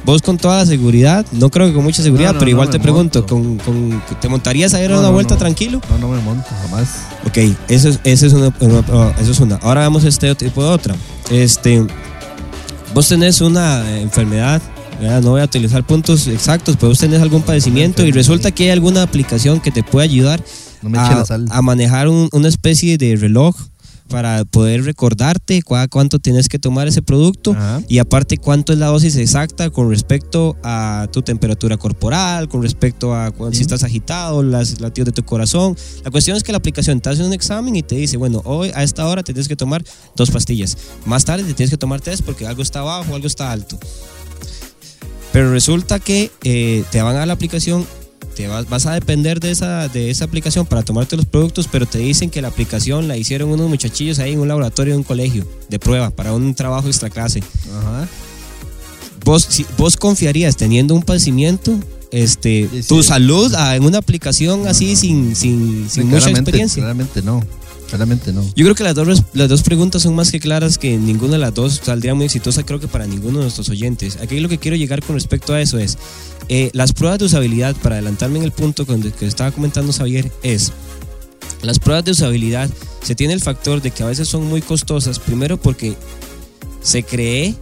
Vos 0.05 0.21
con 0.21 0.37
toda 0.37 0.59
la 0.59 0.67
seguridad, 0.67 1.25
no 1.31 1.49
creo 1.49 1.69
que 1.69 1.75
con 1.75 1.85
mucha 1.85 2.03
seguridad, 2.03 2.35
pero 2.37 2.51
igual 2.51 2.71
te 2.71 2.81
pregunto, 2.81 3.25
¿con, 3.25 3.59
¿te 4.21 4.29
montarías 4.29 4.75
a 4.75 4.83
ir 4.83 4.91
a 4.91 4.99
una 4.99 5.11
vuelta 5.11 5.37
tranquilo? 5.37 5.81
No, 5.91 5.99
no 5.99 6.09
me 6.09 6.21
monto, 6.21 6.49
jamás. 6.63 6.89
Ok, 7.25 7.39
eso 7.69 7.89
es, 7.89 8.01
eso 8.03 8.27
es, 8.27 8.33
una, 8.33 8.49
eso 9.21 9.31
es 9.31 9.41
una. 9.41 9.57
Ahora 9.57 9.83
vamos 9.83 10.05
a 10.05 10.09
este 10.09 10.35
tipo 10.35 10.63
de 10.63 10.71
otra. 10.71 10.97
Este, 11.31 11.87
vos 12.93 13.09
tenés 13.09 13.41
una 13.41 14.01
enfermedad, 14.01 14.61
no 15.23 15.31
voy 15.31 15.41
a 15.41 15.45
utilizar 15.45 15.85
puntos 15.85 16.27
exactos, 16.27 16.77
pero 16.77 16.89
vos 16.89 16.99
tenés 16.99 17.23
algún 17.23 17.43
padecimiento 17.43 18.05
y 18.05 18.11
resulta 18.11 18.51
que 18.51 18.65
hay 18.65 18.71
alguna 18.71 19.03
aplicación 19.03 19.61
que 19.61 19.71
te 19.71 19.85
puede 19.85 20.09
ayudar 20.09 20.43
a, 21.51 21.63
manejar 21.63 22.09
una 22.09 22.49
especie 22.49 22.99
de 22.99 23.15
reloj 23.15 23.55
para 24.13 24.45
poder 24.45 24.85
recordarte 24.85 25.63
cuánto 25.63 26.19
tienes 26.19 26.51
que 26.51 26.59
tomar 26.59 26.87
ese 26.87 27.01
producto 27.01 27.57
y 27.89 27.99
aparte 27.99 28.37
cuánto 28.37 28.75
es 28.75 28.79
la 28.79 28.89
dosis 28.89 29.17
exacta 29.17 29.71
con 29.71 29.89
respecto 29.89 30.55
a 30.63 31.09
tu 31.11 31.23
temperatura 31.23 31.79
corporal, 31.79 32.47
con 32.51 32.63
respecto 32.63 33.15
a 33.15 33.33
si 33.53 33.63
estás 33.63 33.85
agitado, 33.85 34.43
las 34.43 34.83
latidos 34.83 35.07
de 35.07 35.13
tu 35.13 35.25
corazón. 35.25 35.75
La 36.05 36.11
cuestión 36.11 36.37
es 36.37 36.43
que 36.43 36.53
la 36.53 36.59
aplicación 36.59 37.01
te 37.01 37.09
hace 37.09 37.25
un 37.25 37.33
examen 37.33 37.75
y 37.75 37.83
te 37.83 37.95
dice, 37.95 38.19
bueno, 38.19 38.43
hoy 38.45 38.71
a 38.75 38.83
esta 38.83 39.07
hora 39.07 39.23
tienes 39.23 39.49
que 39.49 39.57
tomar 39.57 39.83
dos 40.15 40.31
pastillas. 40.31 40.77
Más 41.07 41.25
tarde 41.25 41.45
te 41.45 41.55
tienes 41.55 41.71
que 41.71 41.79
tomar 41.79 42.03
tres 42.03 42.21
porque 42.21 42.47
algo 42.47 42.61
está 42.61 42.83
bajo, 42.83 43.15
algo 43.15 43.27
está 43.27 43.51
alto. 43.51 43.79
Pero 45.33 45.51
resulta 45.51 45.99
que 46.01 46.31
eh, 46.45 46.85
te 46.91 47.01
van 47.01 47.17
a 47.17 47.25
la 47.25 47.33
aplicación 47.33 47.87
te 48.35 48.49
vas, 48.49 48.87
a 48.87 48.95
depender 48.95 49.41
de 49.41 49.51
esa, 49.51 49.89
de 49.89 50.11
esa 50.11 50.24
aplicación 50.24 50.66
para 50.66 50.83
tomarte 50.83 51.16
los 51.16 51.26
productos, 51.26 51.68
pero 51.70 51.87
te 51.87 51.99
dicen 51.99 52.30
que 52.30 52.43
la 52.43 52.49
aplicación 52.49 53.09
la 53.09 53.16
hicieron 53.16 53.51
unos 53.51 53.68
muchachillos 53.68 54.18
ahí 54.18 54.33
en 54.33 54.41
un 54.41 54.49
laboratorio 54.49 54.95
de 54.95 54.99
un 54.99 55.05
colegio 55.05 55.47
de 55.68 55.78
prueba 55.78 56.11
para 56.11 56.33
un 56.33 56.55
trabajo 56.55 56.89
extra 56.89 57.11
clase. 57.11 57.43
Vos, 59.24 59.47
si, 59.49 59.64
vos 59.78 59.97
confiarías 59.97 60.57
teniendo 60.57 60.95
un 60.95 61.03
padecimiento 61.03 61.78
este, 62.11 62.68
tu 62.89 63.03
salud 63.03 63.55
en 63.72 63.85
una 63.85 63.99
aplicación 63.99 64.66
así 64.66 64.97
sin, 64.97 65.35
sin, 65.35 65.89
sin 65.89 66.09
mucha 66.11 66.30
experiencia. 66.30 66.83
Claramente 66.83 67.22
no. 67.22 67.43
Claramente 67.93 68.32
no. 68.32 68.43
Yo 68.57 68.64
creo 68.64 68.74
que 68.74 68.84
las 68.84 68.95
dos, 68.95 69.22
las 69.34 69.51
dos 69.51 69.62
preguntas 69.62 70.01
son 70.01 70.14
más 70.14 70.32
que 70.32 70.40
claras 70.40 70.78
que 70.78 70.97
ninguna 70.97 71.32
de 71.34 71.40
las 71.40 71.53
dos 71.53 71.82
saldría 71.84 72.14
muy 72.14 72.24
exitosa, 72.24 72.62
creo 72.62 72.80
que 72.80 72.88
para 72.88 73.07
ninguno 73.07 73.40
de 73.40 73.45
nuestros 73.45 73.68
oyentes. 73.68 74.16
Aquí 74.22 74.40
lo 74.40 74.49
que 74.49 74.57
quiero 74.57 74.78
llegar 74.78 75.03
con 75.03 75.14
respecto 75.14 75.53
a 75.53 75.61
eso 75.61 75.76
es, 75.76 75.99
eh, 76.49 76.70
las 76.72 76.95
pruebas 76.95 77.18
de 77.18 77.26
usabilidad, 77.26 77.76
para 77.76 77.97
adelantarme 77.97 78.38
en 78.38 78.45
el 78.45 78.51
punto 78.51 78.86
que 78.86 79.26
estaba 79.26 79.51
comentando 79.51 79.93
Xavier, 79.93 80.32
es, 80.43 80.72
las 81.61 81.78
pruebas 81.78 82.07
de 82.07 82.12
usabilidad 82.12 82.70
se 83.03 83.14
tiene 83.14 83.34
el 83.34 83.43
factor 83.43 83.82
de 83.82 83.90
que 83.90 84.03
a 84.03 84.07
veces 84.07 84.26
son 84.26 84.47
muy 84.47 84.62
costosas, 84.62 85.18
primero 85.18 85.61
porque 85.61 85.95
se 86.80 87.03
cree 87.03 87.55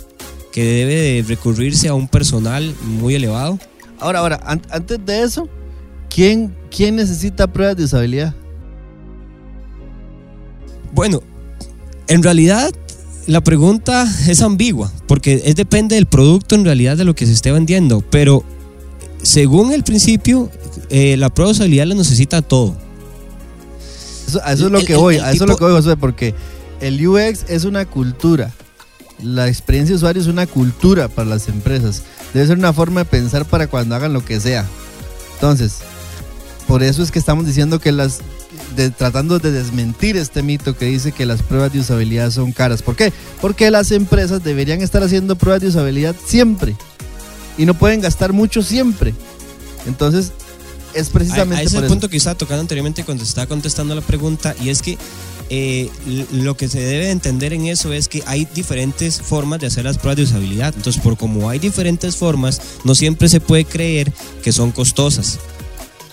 que 0.53 0.63
debe 0.63 0.95
de 0.95 1.25
recurrirse 1.27 1.89
a 1.89 1.95
un 1.95 2.07
personal 2.07 2.73
muy 2.85 3.17
elevado. 3.17 3.59
Ahora, 3.99 4.21
ahora, 4.21 4.41
antes 4.45 5.05
de 5.05 5.23
eso, 5.25 5.49
¿quién, 6.09 6.57
¿quién 6.71 6.95
necesita 6.95 7.53
pruebas 7.53 7.77
de 7.77 7.83
usabilidad? 7.83 8.37
Bueno, 10.93 11.23
en 12.09 12.23
realidad 12.23 12.73
la 13.27 13.43
pregunta 13.43 14.07
es 14.27 14.41
ambigua, 14.43 14.93
porque 15.07 15.43
es 15.45 15.55
depende 15.55 15.95
del 15.95 16.07
producto 16.07 16.55
en 16.55 16.65
realidad 16.65 16.97
de 16.97 17.05
lo 17.05 17.15
que 17.15 17.27
se 17.27 17.33
esté 17.33 17.53
vendiendo, 17.53 18.01
pero 18.01 18.45
según 19.23 19.73
el 19.73 19.85
principio, 19.85 20.51
eh, 20.89 21.17
la 21.17 21.29
prueba 21.29 21.53
la 21.53 21.95
necesita 21.95 22.43
todo. 22.43 22.75
Eso, 24.27 24.41
eso 24.45 24.67
es 24.67 24.73
lo 24.73 24.81
que 24.81 24.97
voy, 24.97 25.17
a 25.17 25.31
eso 25.31 25.45
es 25.45 25.51
lo 25.51 25.57
que 25.57 25.65
voy, 25.65 25.73
José, 25.73 25.97
porque 25.97 26.35
el 26.81 27.07
UX 27.07 27.45
es 27.49 27.65
una 27.65 27.85
cultura. 27.85 28.53
La 29.23 29.49
experiencia 29.49 29.93
de 29.93 29.97
usuario 29.97 30.23
es 30.23 30.29
una 30.29 30.47
cultura 30.47 31.09
para 31.09 31.29
las 31.29 31.49
empresas. 31.49 32.03
Debe 32.33 32.47
ser 32.47 32.57
una 32.57 32.73
forma 32.73 33.01
de 33.01 33.05
pensar 33.05 33.45
para 33.45 33.67
cuando 33.67 33.95
hagan 33.95 34.15
lo 34.15 34.25
que 34.25 34.41
sea. 34.41 34.67
Entonces, 35.35 35.79
por 36.67 36.83
eso 36.83 37.03
es 37.03 37.11
que 37.11 37.19
estamos 37.19 37.47
diciendo 37.47 37.81
que 37.81 37.93
las 37.93 38.21
tratando 38.97 39.39
de 39.39 39.51
desmentir 39.51 40.17
este 40.17 40.43
mito 40.43 40.77
que 40.77 40.87
dice 40.87 41.13
que 41.13 41.27
las 41.27 41.43
pruebas 41.43 41.73
de 41.73 41.81
usabilidad 41.81 42.31
son 42.31 42.53
caras. 42.53 42.83
¿Por 42.83 42.97
qué? 42.97 43.13
Porque 43.41 43.71
las 43.71 43.91
empresas 43.91 44.43
deberían 44.43 44.83
estar 44.83 45.03
haciendo 45.03 45.37
pruebas 45.37 45.63
de 45.63 45.69
usabilidad 45.69 46.15
siempre 46.25 46.77
y 47.59 47.67
no 47.67 47.75
pueden 47.75 48.01
gastar 48.01 48.33
mucho 48.33 48.63
siempre. 48.63 49.15
Entonces, 49.87 50.33
es 50.95 51.09
precisamente... 51.09 51.65
ese 51.65 51.77
es 51.77 51.83
el 51.83 51.89
punto 51.89 52.09
que 52.09 52.17
estaba 52.17 52.37
tocando 52.37 52.63
anteriormente 52.63 53.05
cuando 53.05 53.25
estaba 53.25 53.47
contestando 53.47 53.95
la 53.95 54.01
pregunta 54.01 54.55
y 54.63 54.71
es 54.71 54.83
que 54.83 54.99
eh, 55.53 55.91
lo 56.33 56.57
que 56.57 56.69
se 56.69 56.79
debe 56.79 57.11
entender 57.11 57.53
en 57.53 57.67
eso 57.67 57.93
es 57.93 58.07
que 58.07 58.23
hay 58.27 58.47
diferentes 58.55 59.21
formas 59.21 59.59
de 59.59 59.67
hacer 59.67 59.85
las 59.85 59.99
pruebas 59.99 60.17
de 60.17 60.23
usabilidad. 60.23 60.73
Entonces, 60.77 61.03
por 61.03 61.17
como 61.17 61.51
hay 61.51 61.59
diferentes 61.59 62.17
formas, 62.17 62.61
no 62.85 62.95
siempre 62.95 63.29
se 63.29 63.41
puede 63.41 63.65
creer 63.65 64.13
que 64.43 64.53
son 64.53 64.71
costosas. 64.71 65.41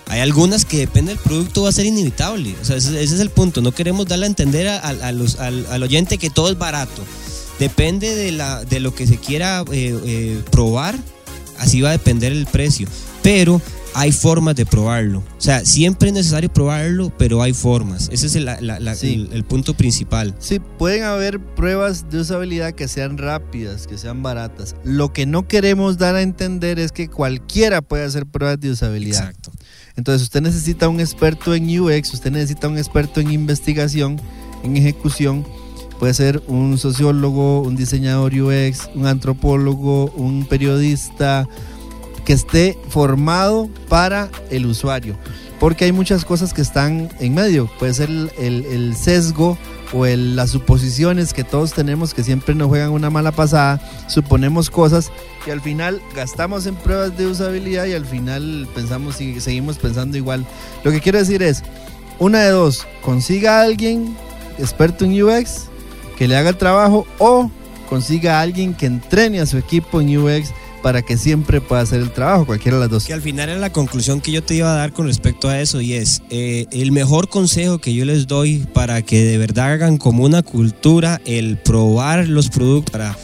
Hay 0.09 0.21
algunas 0.21 0.65
que 0.65 0.77
depende 0.77 1.13
del 1.13 1.21
producto 1.21 1.63
va 1.63 1.69
a 1.69 1.73
ser 1.73 1.85
inevitable. 1.85 2.55
O 2.61 2.65
sea, 2.65 2.77
ese, 2.77 3.03
es 3.03 3.19
el 3.19 3.29
punto. 3.29 3.61
No 3.61 3.73
queremos 3.73 4.07
darle 4.07 4.25
a 4.25 4.29
entender 4.29 4.67
al, 4.67 5.83
oyente 5.83 6.17
que 6.17 6.29
todo 6.29 6.49
es 6.49 6.57
barato. 6.57 7.03
Depende 7.59 8.15
de, 8.15 8.31
la, 8.31 8.63
de 8.63 8.79
lo 8.79 8.93
que 8.93 9.07
se 9.07 9.17
quiera 9.17 9.63
eh, 9.71 9.99
eh, 10.05 10.43
probar, 10.51 10.95
así 11.57 11.81
va 11.81 11.89
a 11.89 11.91
depender 11.93 12.31
el 12.31 12.45
precio. 12.45 12.87
Pero 13.23 13.61
hay 13.97 14.11
formas 14.11 14.55
de 14.55 14.65
probarlo. 14.67 15.19
O 15.19 15.41
sea, 15.41 15.65
siempre 15.65 16.09
es 16.09 16.13
necesario 16.13 16.53
probarlo, 16.53 17.11
pero 17.17 17.41
hay 17.41 17.53
formas. 17.53 18.09
Ese 18.11 18.27
es 18.27 18.35
el, 18.35 19.43
punto 19.43 19.73
principal. 19.73 20.35
Sí, 20.37 20.59
pueden 20.77 21.01
haber 21.03 21.39
pruebas 21.39 22.07
de 22.11 22.19
usabilidad 22.19 22.73
que 22.73 22.87
sean 22.87 23.17
rápidas, 23.17 23.87
que 23.87 23.97
sean 23.97 24.21
baratas. 24.21 24.75
Lo 24.83 25.13
que 25.13 25.25
no 25.25 25.47
queremos 25.47 25.97
dar 25.97 26.13
a 26.13 26.21
entender 26.21 26.77
es 26.77 26.91
que 26.91 27.07
cualquiera 27.07 27.81
puede 27.81 28.03
hacer 28.03 28.27
pruebas 28.27 28.59
de 28.59 28.69
usabilidad. 28.69 29.29
Exacto. 29.31 29.51
Entonces, 29.97 30.21
usted 30.21 30.41
necesita 30.41 30.87
un 30.87 30.99
experto 30.99 31.53
en 31.53 31.67
UX, 31.79 32.13
usted 32.13 32.31
necesita 32.31 32.67
un 32.67 32.77
experto 32.77 33.19
en 33.19 33.31
investigación, 33.31 34.21
en 34.63 34.77
ejecución. 34.77 35.45
Puede 35.99 36.13
ser 36.13 36.43
un 36.47 36.77
sociólogo, 36.77 37.61
un 37.63 37.75
diseñador 37.75 38.33
UX, 38.33 38.89
un 38.93 39.07
antropólogo, 39.07 40.11
un 40.11 40.45
periodista, 40.45 41.47
que 42.27 42.33
esté 42.33 42.77
formado 42.89 43.69
para 43.89 44.29
el 44.51 44.67
usuario. 44.67 45.17
Porque 45.59 45.85
hay 45.85 45.91
muchas 45.91 46.25
cosas 46.25 46.53
que 46.53 46.61
están 46.61 47.09
en 47.19 47.33
medio. 47.33 47.67
Puede 47.79 47.95
ser 47.95 48.09
el, 48.37 48.95
sesgo 48.95 49.57
o 49.93 50.05
las 50.05 50.51
suposiciones 50.51 51.33
que 51.33 51.43
todos 51.43 51.73
tenemos 51.73 52.13
que 52.13 52.23
siempre 52.23 52.55
nos 52.55 52.67
juegan 52.67 52.91
una 52.91 53.09
mala 53.09 53.31
pasada. 53.31 53.81
Suponemos 54.07 54.69
cosas 54.69 55.11
que 55.45 55.51
al 55.51 55.61
final 55.61 56.01
gastamos 56.15 56.65
en 56.65 56.75
pruebas 56.75 57.17
de 57.17 57.27
usabilidad 57.27 57.85
y 57.85 57.93
al 57.93 58.05
final 58.05 58.67
pensamos 58.75 59.19
y 59.21 59.39
seguimos 59.39 59.77
pensando 59.77 60.17
igual. 60.17 60.45
Lo 60.83 60.91
que 60.91 61.01
quiero 61.01 61.19
decir 61.19 61.41
es, 61.41 61.63
una 62.19 62.41
de 62.41 62.49
dos, 62.49 62.85
consiga 63.01 63.59
a 63.59 63.61
alguien 63.61 64.15
experto 64.57 65.05
en 65.05 65.21
UX 65.21 65.65
que 66.17 66.27
le 66.27 66.35
haga 66.35 66.49
el 66.49 66.57
trabajo 66.57 67.05
o 67.19 67.49
consiga 67.89 68.39
a 68.39 68.41
alguien 68.41 68.73
que 68.73 68.87
entrene 68.87 69.39
a 69.39 69.45
su 69.45 69.57
equipo 69.57 70.01
en 70.01 70.17
UX 70.17 70.51
para 70.81 71.01
que 71.01 71.17
siempre 71.17 71.61
pueda 71.61 71.81
hacer 71.81 72.01
el 72.01 72.11
trabajo, 72.11 72.45
cualquiera 72.45 72.77
de 72.77 72.81
las 72.81 72.89
dos. 72.89 73.05
Que 73.05 73.13
al 73.13 73.21
final 73.21 73.49
es 73.49 73.59
la 73.59 73.71
conclusión 73.71 74.21
que 74.21 74.31
yo 74.31 74.43
te 74.43 74.55
iba 74.55 74.71
a 74.71 74.75
dar 74.75 74.93
con 74.93 75.07
respecto 75.07 75.49
a 75.49 75.59
eso 75.59 75.81
y 75.81 75.93
es 75.93 76.21
eh, 76.29 76.65
el 76.71 76.91
mejor 76.91 77.29
consejo 77.29 77.79
que 77.79 77.93
yo 77.93 78.05
les 78.05 78.27
doy 78.27 78.65
para 78.73 79.01
que 79.01 79.23
de 79.23 79.37
verdad 79.37 79.73
hagan 79.73 79.97
como 79.97 80.23
una 80.23 80.43
cultura 80.43 81.21
el 81.25 81.57
probar 81.57 82.27
los 82.27 82.49
productos 82.49 82.91
para 82.91 83.17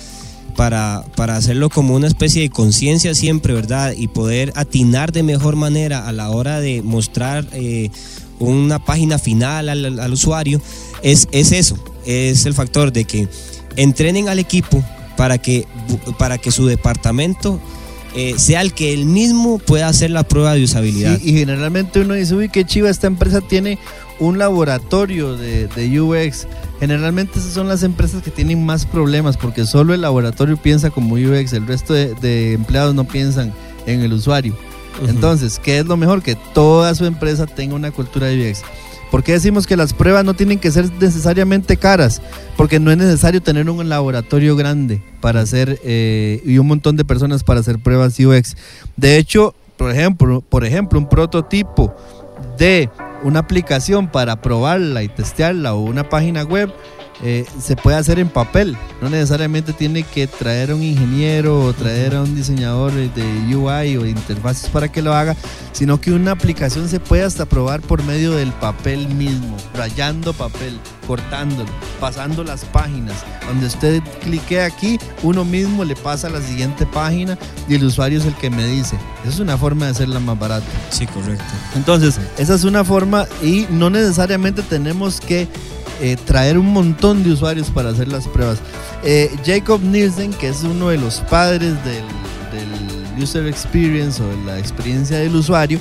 para, 0.55 1.03
para, 1.15 1.35
hacerlo 1.35 1.71
como 1.71 1.95
una 1.95 2.05
especie 2.05 2.43
de 2.43 2.49
conciencia 2.51 3.15
siempre, 3.15 3.55
¿verdad? 3.55 3.93
Y 3.97 4.07
poder 4.07 4.53
atinar 4.55 5.11
de 5.11 5.23
mejor 5.23 5.55
manera 5.55 6.07
a 6.07 6.11
la 6.11 6.29
hora 6.29 6.59
de 6.59 6.83
mostrar 6.83 7.47
eh, 7.53 7.89
una 8.37 8.77
página 8.83 9.17
final 9.17 9.69
al, 9.69 9.99
al, 9.99 10.13
usuario, 10.13 10.61
es, 11.01 11.27
es 11.31 11.51
eso, 11.51 11.83
es 12.05 12.45
el 12.45 12.53
factor 12.53 12.91
de 12.91 13.05
que 13.05 13.27
entrenen 13.75 14.29
al 14.29 14.39
equipo 14.39 14.83
para 15.17 15.37
que, 15.37 15.67
para 16.17 16.37
que 16.37 16.51
su 16.51 16.65
departamento 16.65 17.59
eh, 18.15 18.35
sea 18.37 18.61
el 18.61 18.73
que 18.73 18.93
él 18.93 19.05
mismo 19.05 19.57
pueda 19.57 19.87
hacer 19.87 20.11
la 20.11 20.23
prueba 20.23 20.53
de 20.53 20.63
usabilidad. 20.63 21.19
y 21.21 21.33
generalmente 21.33 22.01
uno 22.01 22.13
dice, 22.13 22.35
uy, 22.35 22.49
qué 22.49 22.63
chiva, 22.63 22.89
esta 22.89 23.07
empresa 23.07 23.41
tiene 23.41 23.79
un 24.19 24.37
laboratorio 24.37 25.35
de, 25.35 25.67
de, 25.67 25.99
UX. 25.99 26.47
Generalmente 26.79 27.39
esas 27.39 27.53
son 27.53 27.67
las 27.67 27.81
empresas 27.81 28.21
que 28.21 28.29
tienen 28.29 28.63
más 28.65 28.85
problemas 28.85 29.37
porque 29.37 29.65
solo 29.65 29.93
el 29.93 30.01
laboratorio 30.01 30.57
piensa 30.57 30.91
como 30.91 31.15
UX, 31.15 31.53
el 31.53 31.65
resto 31.65 31.93
de, 31.93 32.53
empleados 32.53 32.93
no 32.93 33.05
piensan 33.05 33.53
en 33.85 34.01
el 34.01 34.13
usuario. 34.13 34.55
Entonces, 35.07 35.59
¿qué 35.59 35.79
es 35.79 35.85
lo 35.87 35.97
mejor? 35.97 36.21
Que 36.21 36.35
toda 36.35 36.93
su 36.93 37.05
empresa 37.05 37.47
tenga 37.47 37.73
una 37.73 37.89
cultura 37.89 38.27
de 38.27 38.51
UX. 38.51 38.61
¿Por 39.13 39.23
qué 39.23 39.33
decimos 39.33 39.67
que 39.67 39.77
las 39.77 39.93
pruebas 39.93 40.25
no 40.25 40.33
tienen 40.33 40.57
que 40.57 40.71
ser 40.71 40.91
necesariamente 40.99 41.77
caras? 41.77 42.19
Porque 42.57 42.79
no 42.79 42.89
es 42.89 42.97
necesario 42.97 43.43
tener 43.43 43.69
un 43.69 43.87
laboratorio 43.87 44.55
grande 44.55 45.03
para 45.21 45.41
hacer 45.41 45.79
eh, 45.83 46.41
y 46.43 46.57
un 46.57 46.65
montón 46.65 46.97
de 46.97 47.05
personas 47.05 47.43
para 47.43 47.59
hacer 47.59 47.77
pruebas 47.77 48.19
UX. 48.19 48.57
De 48.97 49.17
hecho, 49.17 49.53
por 49.77 49.91
ejemplo, 49.91 50.41
por 50.41 50.65
ejemplo, 50.65 50.97
un 50.97 51.07
prototipo 51.07 51.95
de 52.57 52.89
una 53.21 53.41
aplicación 53.41 54.07
para 54.07 54.41
probarla 54.41 55.03
y 55.03 55.09
testearla 55.09 55.75
o 55.75 55.83
una 55.83 56.09
página 56.09 56.41
web 56.41 56.73
eh, 57.21 57.45
se 57.61 57.75
puede 57.75 57.97
hacer 57.97 58.19
en 58.19 58.29
papel. 58.29 58.77
No 59.01 59.09
necesariamente 59.09 59.73
tiene 59.73 60.03
que 60.03 60.27
traer 60.27 60.71
a 60.71 60.75
un 60.75 60.83
ingeniero 60.83 61.61
o 61.61 61.73
traer 61.73 62.15
a 62.15 62.21
un 62.21 62.35
diseñador 62.35 62.91
de 62.91 63.55
UI 63.55 63.97
o 63.97 64.03
de 64.03 64.09
interfaces 64.09 64.69
para 64.69 64.91
que 64.91 65.01
lo 65.01 65.13
haga, 65.13 65.35
sino 65.71 65.99
que 65.99 66.11
una 66.11 66.31
aplicación 66.31 66.89
se 66.89 66.99
puede 66.99 67.23
hasta 67.23 67.45
probar 67.45 67.81
por 67.81 68.03
medio 68.03 68.31
del 68.31 68.51
papel 68.53 69.07
mismo, 69.09 69.55
rayando 69.75 70.33
papel, 70.33 70.79
cortándolo, 71.07 71.69
pasando 71.99 72.43
las 72.43 72.65
páginas. 72.65 73.15
Donde 73.47 73.67
usted 73.67 74.01
clique 74.21 74.61
aquí, 74.61 74.97
uno 75.21 75.45
mismo 75.45 75.83
le 75.83 75.95
pasa 75.95 76.27
a 76.27 76.31
la 76.31 76.41
siguiente 76.41 76.85
página 76.85 77.37
y 77.67 77.75
el 77.75 77.83
usuario 77.83 78.19
es 78.19 78.25
el 78.25 78.35
que 78.35 78.49
me 78.49 78.65
dice. 78.65 78.97
Esa 79.21 79.35
es 79.35 79.39
una 79.39 79.57
forma 79.57 79.85
de 79.85 79.91
hacerla 79.91 80.19
más 80.19 80.37
barata. 80.39 80.65
Sí, 80.89 81.05
correcto. 81.07 81.43
Entonces, 81.75 82.19
esa 82.37 82.55
es 82.55 82.63
una 82.63 82.83
forma 82.83 83.27
y 83.41 83.67
no 83.69 83.89
necesariamente 83.89 84.61
tenemos 84.61 85.19
que 85.19 85.47
eh, 86.01 86.17
traer 86.25 86.57
un 86.57 86.71
montón 86.73 87.23
de 87.23 87.31
usuarios 87.31 87.69
para 87.69 87.89
hacer 87.89 88.07
las 88.07 88.27
pruebas. 88.27 88.59
Eh, 89.03 89.29
Jacob 89.45 89.81
Nielsen, 89.81 90.33
que 90.33 90.49
es 90.49 90.63
uno 90.63 90.89
de 90.89 90.97
los 90.97 91.21
padres 91.21 91.73
del, 91.83 92.03
User 93.21 93.45
Experience 93.45 94.21
o 94.21 94.27
de 94.27 94.43
la 94.43 94.57
experiencia 94.57 95.17
del 95.17 95.35
usuario, 95.35 95.79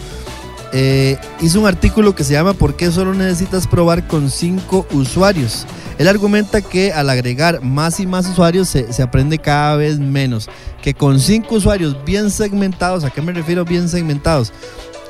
eh, 0.75 1.19
hizo 1.41 1.61
un 1.61 1.67
artículo 1.67 2.15
que 2.15 2.25
se 2.25 2.33
llama 2.33 2.53
¿Por 2.53 2.77
qué 2.77 2.91
solo 2.91 3.15
necesitas 3.15 3.67
probar 3.67 4.07
con 4.07 4.31
5 4.31 4.87
usuarios? 4.93 5.67
Él 5.99 6.09
argumenta 6.09 6.61
que 6.61 6.93
al 6.93 7.09
agregar 7.09 7.63
más 7.63 8.01
y 8.01 8.07
más 8.07 8.27
usuarios 8.29 8.69
se, 8.69 8.93
se 8.93 9.03
aprende 9.03 9.39
cada 9.39 9.77
vez 9.77 9.99
menos. 9.99 10.51
Que 10.83 10.95
con 10.95 11.21
5 11.21 11.55
usuarios 11.55 11.97
bien 12.05 12.31
segmentados, 12.31 13.05
¿a 13.05 13.11
qué 13.11 13.23
me 13.23 13.33
refiero 13.33 13.65
bien 13.65 13.89
segmentados? 13.89 14.53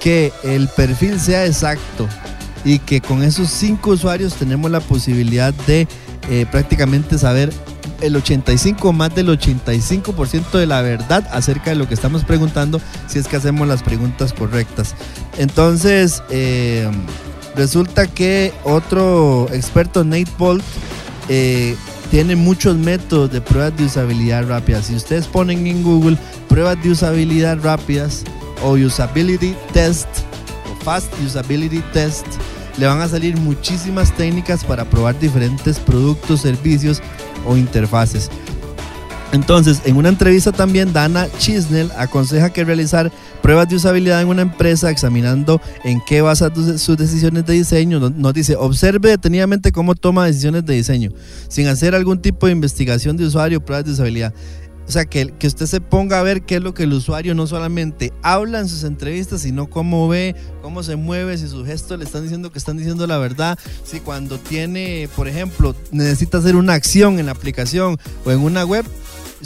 Que 0.00 0.32
el 0.44 0.68
perfil 0.68 1.18
sea 1.18 1.46
exacto, 1.46 2.08
y 2.64 2.78
que 2.78 3.00
con 3.00 3.22
esos 3.22 3.48
cinco 3.50 3.90
usuarios 3.90 4.34
tenemos 4.34 4.70
la 4.70 4.80
posibilidad 4.80 5.52
de 5.66 5.88
eh, 6.30 6.46
prácticamente 6.50 7.18
saber 7.18 7.52
el 8.00 8.16
85 8.16 8.92
más 8.92 9.14
del 9.14 9.28
85% 9.28 10.50
de 10.52 10.66
la 10.66 10.82
verdad 10.82 11.26
acerca 11.32 11.70
de 11.70 11.76
lo 11.76 11.88
que 11.88 11.94
estamos 11.94 12.24
preguntando 12.24 12.80
si 13.06 13.18
es 13.18 13.28
que 13.28 13.36
hacemos 13.36 13.66
las 13.66 13.82
preguntas 13.82 14.32
correctas. 14.32 14.94
Entonces, 15.38 16.22
eh, 16.30 16.90
resulta 17.56 18.06
que 18.06 18.52
otro 18.64 19.48
experto, 19.52 20.04
Nate 20.04 20.30
Bolt, 20.38 20.64
eh, 21.28 21.76
tiene 22.10 22.36
muchos 22.36 22.76
métodos 22.76 23.32
de 23.32 23.40
pruebas 23.40 23.76
de 23.78 23.84
usabilidad 23.84 24.46
rápidas. 24.46 24.86
Si 24.86 24.94
ustedes 24.94 25.26
ponen 25.26 25.66
en 25.66 25.82
Google 25.82 26.18
pruebas 26.48 26.82
de 26.82 26.90
usabilidad 26.90 27.58
rápidas 27.62 28.24
o 28.62 28.72
usability 28.72 29.54
test 29.72 30.06
o 30.70 30.84
fast 30.84 31.10
usability 31.24 31.80
test, 31.92 32.26
le 32.78 32.86
van 32.86 33.00
a 33.00 33.08
salir 33.08 33.36
muchísimas 33.36 34.14
técnicas 34.16 34.64
para 34.64 34.84
probar 34.84 35.18
diferentes 35.18 35.78
productos, 35.78 36.40
servicios 36.40 37.00
o 37.46 37.56
interfaces. 37.56 38.30
Entonces, 39.32 39.80
en 39.86 39.96
una 39.96 40.10
entrevista 40.10 40.52
también, 40.52 40.92
Dana 40.92 41.26
Chisnell 41.38 41.90
aconseja 41.96 42.50
que 42.50 42.64
realizar 42.64 43.10
pruebas 43.40 43.66
de 43.66 43.76
usabilidad 43.76 44.20
en 44.20 44.28
una 44.28 44.42
empresa 44.42 44.90
examinando 44.90 45.58
en 45.84 46.02
qué 46.06 46.20
basa 46.20 46.52
sus 46.76 46.98
decisiones 46.98 47.46
de 47.46 47.54
diseño. 47.54 47.98
Nos 48.10 48.34
dice, 48.34 48.56
observe 48.56 49.08
detenidamente 49.08 49.72
cómo 49.72 49.94
toma 49.94 50.26
decisiones 50.26 50.66
de 50.66 50.74
diseño, 50.74 51.12
sin 51.48 51.66
hacer 51.66 51.94
algún 51.94 52.20
tipo 52.20 52.46
de 52.46 52.52
investigación 52.52 53.16
de 53.16 53.24
usuario, 53.24 53.64
pruebas 53.64 53.86
de 53.86 53.92
usabilidad. 53.92 54.34
O 54.92 55.00
sea, 55.00 55.06
que, 55.06 55.32
que 55.38 55.46
usted 55.46 55.64
se 55.64 55.80
ponga 55.80 56.20
a 56.20 56.22
ver 56.22 56.42
qué 56.42 56.56
es 56.56 56.62
lo 56.62 56.74
que 56.74 56.82
el 56.82 56.92
usuario 56.92 57.34
no 57.34 57.46
solamente 57.46 58.12
habla 58.20 58.60
en 58.60 58.68
sus 58.68 58.84
entrevistas, 58.84 59.40
sino 59.40 59.70
cómo 59.70 60.06
ve, 60.06 60.36
cómo 60.60 60.82
se 60.82 60.96
mueve, 60.96 61.38
si 61.38 61.48
sus 61.48 61.66
gestos 61.66 61.98
le 61.98 62.04
están 62.04 62.24
diciendo 62.24 62.52
que 62.52 62.58
están 62.58 62.76
diciendo 62.76 63.06
la 63.06 63.16
verdad, 63.16 63.58
si 63.86 64.00
cuando 64.00 64.36
tiene, 64.36 65.08
por 65.16 65.28
ejemplo, 65.28 65.74
necesita 65.92 66.36
hacer 66.36 66.56
una 66.56 66.74
acción 66.74 67.18
en 67.18 67.24
la 67.24 67.32
aplicación 67.32 67.96
o 68.26 68.32
en 68.32 68.40
una 68.40 68.66
web, 68.66 68.84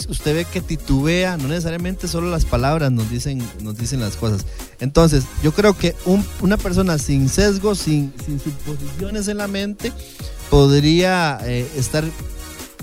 usted 0.08 0.34
ve 0.34 0.44
que 0.46 0.60
titubea, 0.60 1.36
no 1.36 1.46
necesariamente 1.46 2.08
solo 2.08 2.28
las 2.28 2.44
palabras 2.44 2.90
nos 2.90 3.08
dicen, 3.08 3.40
nos 3.62 3.78
dicen 3.78 4.00
las 4.00 4.16
cosas. 4.16 4.44
Entonces, 4.80 5.22
yo 5.44 5.52
creo 5.52 5.78
que 5.78 5.94
una 6.40 6.56
persona 6.56 6.98
sin 6.98 7.28
sesgo, 7.28 7.76
sin, 7.76 8.12
sin 8.26 8.40
suposiciones 8.40 9.28
en 9.28 9.36
la 9.36 9.46
mente, 9.46 9.92
podría 10.50 11.38
eh, 11.44 11.68
estar 11.76 12.02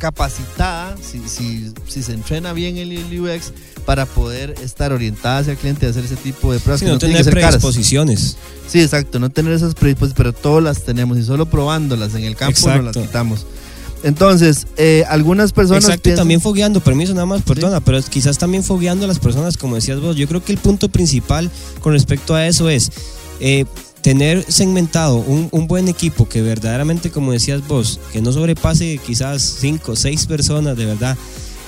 capacitada, 0.04 0.98
si, 1.02 1.22
si, 1.30 2.04
se 2.04 2.12
entrena 2.12 2.52
bien 2.52 2.76
el 2.76 2.92
UX, 3.22 3.54
para 3.86 4.06
poder 4.06 4.54
estar 4.62 4.92
orientada 4.92 5.38
hacia 5.38 5.54
el 5.54 5.58
cliente 5.58 5.86
y 5.86 5.90
hacer 5.90 6.04
ese 6.04 6.18
tipo 6.18 6.52
de 6.52 6.60
pruebas. 6.60 6.82
Sí, 6.82 6.86
no, 6.86 6.98
tener 6.98 7.24
predisposiciones. 7.24 8.36
Sí, 8.68 8.82
exacto, 8.82 9.18
no 9.20 9.30
tener 9.30 9.54
esas 9.54 9.76
predisposiciones, 9.76 10.18
pero 10.18 10.34
todas 10.34 10.62
las 10.62 10.84
tenemos 10.84 11.18
y 11.18 11.24
solo 11.24 11.46
probándolas 11.46 12.16
en 12.16 12.26
el 12.26 12.36
campo 12.36 12.68
no 12.68 12.82
las 12.82 12.98
quitamos. 12.98 13.46
Entonces, 14.04 14.68
eh, 14.76 15.06
algunas 15.08 15.54
personas. 15.54 15.86
Exacto, 15.86 16.14
también 16.16 16.42
fogueando, 16.42 16.82
permiso 16.82 17.14
nada 17.14 17.26
más, 17.26 17.42
perdona, 17.44 17.80
pero 17.80 18.02
quizás 18.02 18.38
también 18.38 18.66
fogueando 18.66 19.06
a 19.06 19.08
las 19.08 19.20
personas, 19.20 19.56
como 19.56 19.76
decías 19.76 20.02
vos. 20.02 20.18
Yo 20.18 20.28
creo 20.28 20.44
que 20.44 20.52
el 20.52 20.58
punto 20.58 20.90
principal 20.90 21.50
con 21.80 21.94
respecto 21.94 22.36
a 22.36 22.46
eso 22.46 22.68
es. 22.68 22.92
Eh, 23.40 23.64
tener 24.04 24.46
segmentado 24.52 25.16
un, 25.16 25.48
un, 25.52 25.66
buen 25.66 25.88
equipo 25.88 26.28
que 26.28 26.42
verdaderamente, 26.42 27.10
como 27.10 27.32
decías 27.32 27.66
vos, 27.68 28.02
que 28.12 28.22
no 28.22 28.34
sobrepase 28.34 29.00
quizás 29.04 29.42
cinco 29.60 29.94
o 29.94 29.96
seis 29.96 30.28
personas 30.28 30.76
de 30.76 30.86
verdad, 30.86 31.18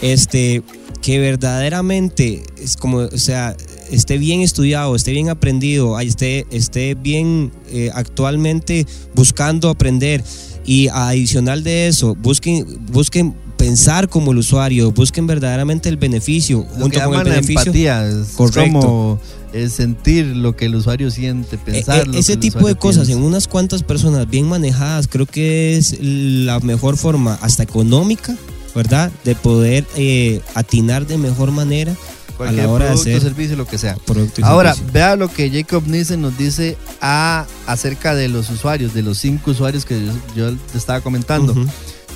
este, 0.01 0.61
que 1.01 1.17
verdaderamente 1.17 2.43
es 2.61 2.75
como, 2.75 2.97
o 2.97 3.17
sea, 3.17 3.55
esté 3.89 4.17
bien 4.17 4.41
estudiado, 4.41 4.95
esté 4.95 5.11
bien 5.11 5.29
aprendido, 5.29 5.97
esté, 5.99 6.45
esté 6.51 6.93
bien 6.93 7.51
eh, 7.69 7.89
actualmente 7.93 8.85
buscando 9.13 9.69
aprender. 9.69 10.23
Y 10.67 10.87
adicional 10.87 11.63
de 11.63 11.87
eso, 11.87 12.15
busquen, 12.15 12.65
busquen 12.91 13.35
pensar 13.65 14.09
como 14.09 14.31
el 14.31 14.37
usuario, 14.37 14.91
busquen 14.91 15.25
verdaderamente 15.25 15.89
el 15.89 15.97
beneficio 15.97 16.65
lo 16.77 16.81
junto 16.81 17.01
con 17.03 17.15
el 17.15 17.23
beneficio. 17.23 17.71
La 17.73 18.07
empatía, 18.07 18.25
correcto 18.35 19.19
es 19.53 19.73
sentir 19.73 20.25
lo 20.25 20.55
que 20.55 20.65
el 20.65 20.75
usuario 20.75 21.09
siente, 21.09 21.57
pensar. 21.57 22.07
E, 22.09 22.17
e, 22.17 22.19
ese 22.19 22.35
tipo 22.35 22.67
de 22.67 22.75
cosas 22.75 23.07
en 23.09 23.23
unas 23.23 23.47
cuantas 23.47 23.83
personas 23.83 24.29
bien 24.29 24.47
manejadas, 24.47 25.07
creo 25.07 25.25
que 25.25 25.77
es 25.77 25.97
la 26.01 26.59
mejor 26.59 26.97
forma, 26.97 27.39
hasta 27.41 27.63
económica, 27.63 28.35
¿verdad? 28.75 29.11
De 29.23 29.33
poder 29.33 29.85
eh, 29.95 30.41
atinar 30.55 31.07
de 31.07 31.17
mejor 31.17 31.51
manera 31.51 31.95
a 32.37 32.51
la 32.51 32.67
hora 32.67 32.87
producto, 32.87 33.09
de 33.09 33.15
hacer 33.15 33.29
servicio, 33.29 33.55
lo 33.55 33.65
que 33.65 33.77
sea. 33.77 33.97
Ahora, 34.43 34.75
vea 34.91 35.15
lo 35.15 35.29
que 35.29 35.49
Jacob 35.49 35.87
Nielsen 35.87 36.21
nos 36.21 36.37
dice 36.37 36.77
a, 36.99 37.45
acerca 37.65 38.13
de 38.13 38.27
los 38.27 38.49
usuarios, 38.49 38.93
de 38.93 39.03
los 39.03 39.17
cinco 39.17 39.51
usuarios 39.51 39.85
que 39.85 40.05
yo, 40.35 40.53
te 40.53 40.77
estaba 40.77 40.99
comentando. 40.99 41.55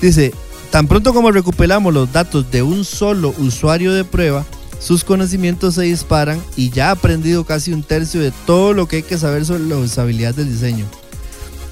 Dice, 0.01 0.33
tan 0.71 0.87
pronto 0.87 1.13
como 1.13 1.31
recuperamos 1.31 1.93
los 1.93 2.11
datos 2.11 2.51
de 2.51 2.61
un 2.61 2.85
solo 2.85 3.33
usuario 3.37 3.93
de 3.93 4.03
prueba, 4.03 4.45
sus 4.79 5.03
conocimientos 5.03 5.75
se 5.75 5.83
disparan 5.83 6.41
y 6.55 6.69
ya 6.69 6.89
ha 6.89 6.91
aprendido 6.91 7.43
casi 7.43 7.73
un 7.73 7.83
tercio 7.83 8.21
de 8.21 8.31
todo 8.45 8.73
lo 8.73 8.87
que 8.87 8.97
hay 8.97 9.03
que 9.03 9.17
saber 9.17 9.45
sobre 9.45 9.65
la 9.65 9.77
usabilidad 9.77 10.33
del 10.33 10.51
diseño. 10.51 10.85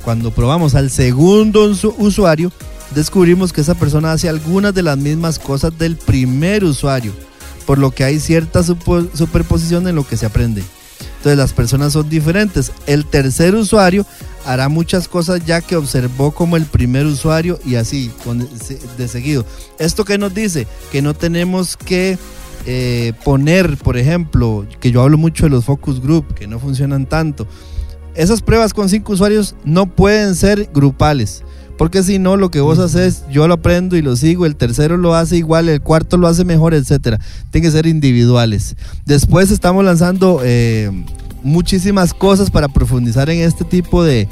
Cuando 0.03 0.31
probamos 0.31 0.75
al 0.75 0.89
segundo 0.89 1.71
usuario, 1.97 2.51
descubrimos 2.95 3.53
que 3.53 3.61
esa 3.61 3.75
persona 3.75 4.11
hace 4.11 4.29
algunas 4.29 4.73
de 4.73 4.83
las 4.83 4.97
mismas 4.97 5.39
cosas 5.39 5.77
del 5.77 5.95
primer 5.95 6.63
usuario, 6.63 7.13
por 7.65 7.77
lo 7.77 7.91
que 7.91 8.03
hay 8.03 8.19
cierta 8.19 8.63
superposición 8.63 9.87
en 9.87 9.95
lo 9.95 10.07
que 10.07 10.17
se 10.17 10.25
aprende. 10.25 10.63
Entonces 11.17 11.37
las 11.37 11.53
personas 11.53 11.93
son 11.93 12.09
diferentes. 12.09 12.71
El 12.85 13.05
tercer 13.05 13.55
usuario 13.55 14.05
hará 14.45 14.69
muchas 14.69 15.07
cosas 15.07 15.45
ya 15.45 15.61
que 15.61 15.75
observó 15.75 16.31
como 16.31 16.55
el 16.55 16.65
primer 16.65 17.05
usuario 17.05 17.59
y 17.65 17.75
así 17.75 18.11
de 18.97 19.07
seguido. 19.07 19.45
¿Esto 19.79 20.05
qué 20.05 20.17
nos 20.17 20.33
dice? 20.33 20.67
Que 20.91 21.01
no 21.01 21.13
tenemos 21.13 21.75
que 21.75 22.17
eh, 22.65 23.13
poner, 23.23 23.77
por 23.77 23.97
ejemplo, 23.97 24.65
que 24.79 24.91
yo 24.91 25.01
hablo 25.01 25.17
mucho 25.17 25.45
de 25.45 25.49
los 25.49 25.65
focus 25.65 26.01
group, 26.01 26.33
que 26.33 26.47
no 26.47 26.59
funcionan 26.59 27.05
tanto. 27.05 27.47
Esas 28.15 28.41
pruebas 28.41 28.73
con 28.73 28.89
cinco 28.89 29.13
usuarios 29.13 29.55
no 29.63 29.85
pueden 29.85 30.35
ser 30.35 30.69
grupales. 30.73 31.43
Porque 31.77 32.03
si 32.03 32.19
no, 32.19 32.37
lo 32.37 32.49
que 32.49 32.59
vos 32.59 32.79
haces, 32.79 33.23
yo 33.31 33.47
lo 33.47 33.55
aprendo 33.55 33.95
y 33.95 34.01
lo 34.01 34.15
sigo, 34.15 34.45
el 34.45 34.55
tercero 34.55 34.97
lo 34.97 35.15
hace 35.15 35.37
igual, 35.37 35.69
el 35.69 35.81
cuarto 35.81 36.17
lo 36.17 36.27
hace 36.27 36.43
mejor, 36.43 36.73
etcétera. 36.73 37.19
Tienen 37.51 37.69
que 37.69 37.75
ser 37.75 37.85
individuales. 37.85 38.75
Después 39.05 39.51
estamos 39.51 39.85
lanzando 39.85 40.41
eh, 40.43 40.91
muchísimas 41.43 42.13
cosas 42.13 42.49
para 42.49 42.67
profundizar 42.67 43.29
en 43.29 43.39
este 43.39 43.63
tipo 43.63 44.03
de, 44.03 44.27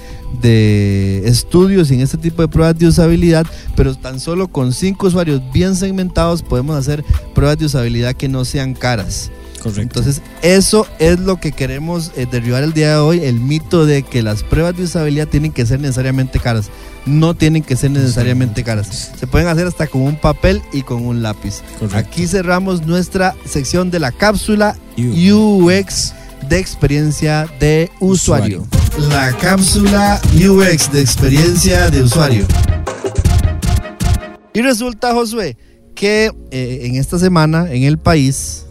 estudios 1.26 1.90
y 1.90 1.96
en 1.96 2.02
este 2.02 2.18
tipo 2.18 2.42
de 2.42 2.48
pruebas 2.48 2.78
de 2.78 2.88
usabilidad, 2.88 3.46
pero 3.76 3.96
tan 3.96 4.20
solo 4.20 4.48
con 4.48 4.74
cinco 4.74 5.08
usuarios 5.08 5.42
bien 5.54 5.76
segmentados 5.76 6.44
podemos 6.44 6.76
hacer 6.76 7.04
pruebas 7.34 7.58
de 7.58 7.66
usabilidad 7.66 8.14
que 8.16 8.28
no 8.28 8.46
sean 8.46 8.74
caras. 8.74 9.32
Correcto. 9.66 9.82
Entonces, 9.82 10.22
eso 10.44 10.86
es 11.00 11.20
lo 11.20 11.40
que 11.40 11.52
queremos 11.52 12.12
eh, 12.16 12.28
derribar 12.30 12.62
el 12.62 12.74
día 12.74 12.92
de 12.92 12.98
hoy, 12.98 13.22
el 13.22 13.40
mito 13.40 13.88
de 13.88 14.04
que 14.04 14.22
las 14.22 14.44
pruebas 14.44 14.78
de 14.78 14.84
usabilidad 14.84 15.28
tienen 15.28 15.52
que 15.52 15.66
ser 15.66 15.80
necesariamente 15.80 16.40
caras. 16.40 16.70
No 17.08 17.34
tienen 17.34 17.64
que 17.64 17.76
ser 17.76 17.90
necesariamente 17.90 18.64
caras. 18.64 19.14
Se 19.20 19.26
pueden 19.26 19.48
hacer 19.48 19.66
hasta 19.66 19.88
con 19.88 20.04
un 20.04 20.18
papel 20.18 20.62
y 20.72 20.84
con 20.84 21.04
un 21.04 21.24
lápiz. 21.24 21.64
Aquí 21.96 22.28
cerramos 22.28 22.86
nuestra 22.86 23.34
sección 23.44 23.90
de 23.90 24.00
la 24.00 24.12
cápsula 24.12 24.78
UX 25.00 26.14
de 26.48 26.60
experiencia 26.60 27.48
de 27.60 27.90
usuario. 28.00 28.68
La 29.10 29.36
cápsula 29.36 30.22
UX 30.36 30.92
de 30.92 31.02
experiencia 31.02 31.90
de 31.90 32.04
usuario. 32.04 32.46
Y 34.54 34.62
resulta, 34.62 35.12
Josué, 35.16 35.58
que 35.96 36.32
eh, 36.52 36.82
en 36.84 36.98
esta 36.98 37.18
semana 37.18 37.72
en 37.72 37.82
el 37.82 37.98
país, 37.98 38.66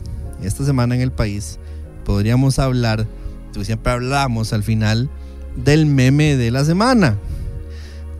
esta 0.44 0.64
semana 0.64 0.94
en 0.94 1.00
el 1.00 1.12
país, 1.12 1.58
podríamos 2.04 2.58
hablar, 2.58 3.06
siempre 3.62 3.92
hablamos 3.92 4.52
al 4.52 4.62
final, 4.62 5.10
del 5.56 5.86
meme 5.86 6.36
de 6.36 6.50
la 6.50 6.64
semana 6.64 7.18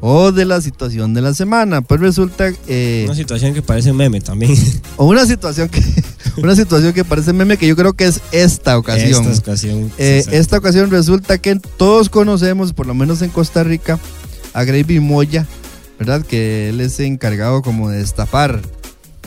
o 0.06 0.32
de 0.32 0.44
la 0.44 0.60
situación 0.60 1.14
de 1.14 1.22
la 1.22 1.32
semana. 1.32 1.80
Pues 1.80 1.98
resulta. 1.98 2.52
Eh, 2.68 3.04
una 3.06 3.14
situación 3.14 3.54
que 3.54 3.62
parece 3.62 3.92
meme 3.94 4.20
también. 4.20 4.54
O 4.96 5.06
una 5.06 5.24
situación 5.24 5.70
que. 5.70 5.80
Una 6.36 6.56
situación 6.56 6.92
que 6.92 7.04
parece 7.04 7.32
meme 7.32 7.56
que 7.56 7.66
yo 7.68 7.76
creo 7.76 7.92
que 7.92 8.06
es 8.06 8.20
esta 8.32 8.76
ocasión. 8.76 9.24
Esta 9.24 9.52
ocasión. 9.52 9.92
Eh, 9.98 10.24
esta 10.32 10.58
ocasión 10.58 10.90
resulta 10.90 11.38
que 11.38 11.54
todos 11.76 12.08
conocemos, 12.08 12.72
por 12.72 12.86
lo 12.86 12.94
menos 12.94 13.22
en 13.22 13.30
Costa 13.30 13.62
Rica, 13.62 14.00
a 14.52 14.64
Gravy 14.64 14.98
Moya, 14.98 15.46
¿verdad? 15.96 16.22
Que 16.22 16.70
él 16.70 16.80
es 16.80 16.98
encargado 16.98 17.62
como 17.62 17.88
de 17.88 17.98
destapar. 17.98 18.60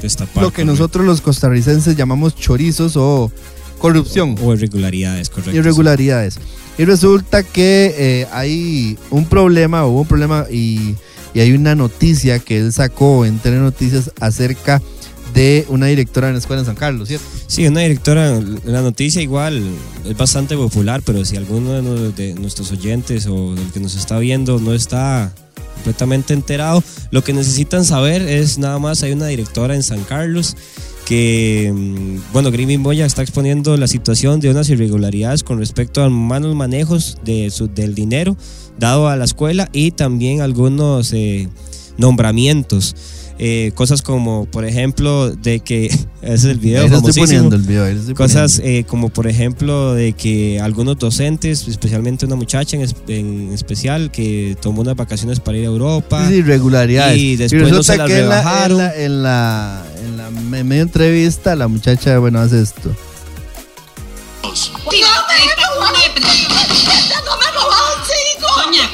Destapar. 0.01 0.43
Lo 0.43 0.51
que 0.51 0.65
nosotros 0.65 1.05
los 1.05 1.21
costarricenses 1.21 1.95
llamamos 1.95 2.35
chorizos 2.35 2.95
o 2.95 3.31
corrupción. 3.79 4.35
O, 4.41 4.53
irregularidades, 4.53 5.29
correcto. 5.29 5.55
Irregularidades. 5.55 6.39
Y 6.77 6.85
resulta 6.85 7.43
que 7.43 7.95
eh, 7.97 8.27
hay 8.31 8.97
un 9.09 9.25
problema, 9.25 9.85
hubo 9.85 10.01
un 10.01 10.07
problema 10.07 10.45
y, 10.49 10.95
hay 11.35 11.51
una 11.51 11.75
noticia 11.75 12.39
que 12.39 12.57
él 12.57 12.73
sacó 12.73 13.23
en 13.23 13.37
Telenoticias 13.37 14.11
acerca 14.19 14.81
de 15.35 15.67
una 15.69 15.85
directora 15.85 16.29
en 16.29 16.33
la 16.33 16.39
escuela 16.39 16.61
en 16.61 16.65
San 16.65 16.75
Carlos, 16.75 17.09
¿cierto? 17.09 17.27
Sí, 17.45 17.67
una 17.67 17.81
directora, 17.81 18.41
la 18.65 18.81
noticia 18.81 19.21
igual 19.21 19.61
es 20.03 20.17
bastante 20.17 20.55
popular, 20.55 21.03
pero 21.05 21.23
si 21.25 21.37
alguno 21.37 21.73
de 22.11 22.33
nuestros 22.33 22.71
oyentes 22.71 23.27
o 23.27 23.53
del 23.53 23.71
que 23.71 23.79
nos 23.79 23.95
está 23.95 24.17
viendo 24.17 24.59
no 24.59 24.73
está 24.73 25.31
completamente 25.77 26.33
enterado, 26.33 26.83
lo 27.11 27.23
que 27.23 27.33
necesitan 27.33 27.85
saber 27.85 28.21
es 28.23 28.57
nada 28.57 28.79
más 28.79 29.03
hay 29.03 29.11
una 29.11 29.27
directora 29.27 29.75
en 29.75 29.83
San 29.83 30.03
Carlos 30.03 30.57
que, 31.05 31.71
mm, 31.73 32.33
bueno, 32.33 32.51
Green 32.51 32.83
Boya 32.83 33.05
está 33.05 33.21
exponiendo 33.21 33.77
la 33.77 33.87
situación 33.87 34.41
de 34.41 34.49
unas 34.49 34.69
irregularidades 34.69 35.43
con 35.43 35.59
respecto 35.59 36.03
a 36.03 36.09
malos 36.09 36.53
manejos 36.53 37.17
de 37.23 37.51
del 37.73 37.95
dinero 37.95 38.35
dado 38.77 39.07
a 39.07 39.15
la 39.15 39.23
escuela 39.23 39.69
y 39.71 39.91
también 39.91 40.41
algunos 40.41 41.13
eh, 41.13 41.47
nombramientos. 41.97 42.95
Eh, 43.39 43.71
cosas 43.75 44.01
como, 44.01 44.45
por 44.45 44.65
ejemplo, 44.65 45.29
de 45.29 45.59
que 45.59 45.85
ese 46.21 46.33
es 46.33 46.43
el 46.45 46.57
video, 46.57 46.85
el 46.85 47.61
video 47.61 48.15
cosas 48.15 48.59
eh, 48.63 48.83
como, 48.87 49.09
por 49.09 49.27
ejemplo, 49.27 49.93
de 49.93 50.13
que 50.13 50.59
algunos 50.59 50.97
docentes, 50.97 51.67
especialmente 51.67 52.25
una 52.25 52.35
muchacha 52.35 52.77
en, 53.07 53.53
especial 53.53 54.09
que 54.09 54.57
tomó 54.59 54.81
unas 54.81 54.95
vacaciones 54.95 55.39
para 55.39 55.57
ir 55.57 55.65
a 55.65 55.67
Europa, 55.67 56.31
irregularidades 56.31 57.17
y 57.17 57.35
después 57.35 57.71
no 57.71 57.83
se 57.83 57.97
las 57.97 58.09
rebajaron. 58.09 58.81
En 58.95 59.23
la, 59.23 59.85
en 60.03 60.17
la, 60.17 60.31
media 60.63 60.81
entrevista, 60.81 61.55
la 61.55 61.67
muchacha, 61.67 62.17
bueno, 62.17 62.39
hace 62.39 62.61
esto. 62.61 62.91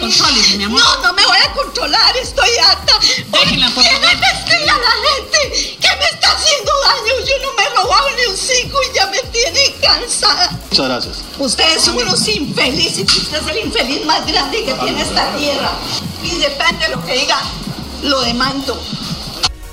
Contrólese, 0.03 0.57
mi 0.57 0.63
amor. 0.65 0.79
No, 0.79 1.01
no 1.01 1.13
me 1.13 1.25
voy 1.25 1.37
a 1.37 1.53
controlar, 1.53 2.17
estoy 2.17 2.49
harta. 2.65 2.93
Déjenla, 3.31 3.69
por 3.71 3.83
favor. 3.83 4.01
¿Qué 4.47 4.57
me 4.59 4.71
a 4.71 4.77
la 4.77 4.91
gente? 5.09 5.77
¿Qué 5.79 5.89
me 5.97 6.05
está 6.05 6.31
haciendo 6.33 6.71
daño? 6.85 7.25
Yo 7.25 7.35
no 7.41 7.53
me 7.55 7.63
he 7.63 7.69
robado 7.75 8.09
ni 8.17 8.31
un 8.31 8.37
cinco 8.37 8.77
y 8.89 8.95
ya 8.95 9.07
me 9.07 9.19
tiene 9.31 9.75
cansada. 9.81 10.59
Muchas 10.69 10.85
gracias. 10.85 11.23
Ustedes 11.39 11.81
son 11.83 11.97
unos 11.97 12.27
infelices. 12.27 13.17
Usted 13.17 13.37
es 13.37 13.47
el 13.47 13.65
infeliz 13.65 14.05
más 14.05 14.25
grande 14.25 14.63
que 14.63 14.73
tiene 14.73 15.01
esta 15.01 15.35
tierra. 15.35 15.71
Y 16.23 16.37
depende 16.37 16.87
de 16.87 16.95
lo 16.95 17.05
que 17.05 17.13
diga, 17.13 17.39
lo 18.03 18.21
demando. 18.21 18.81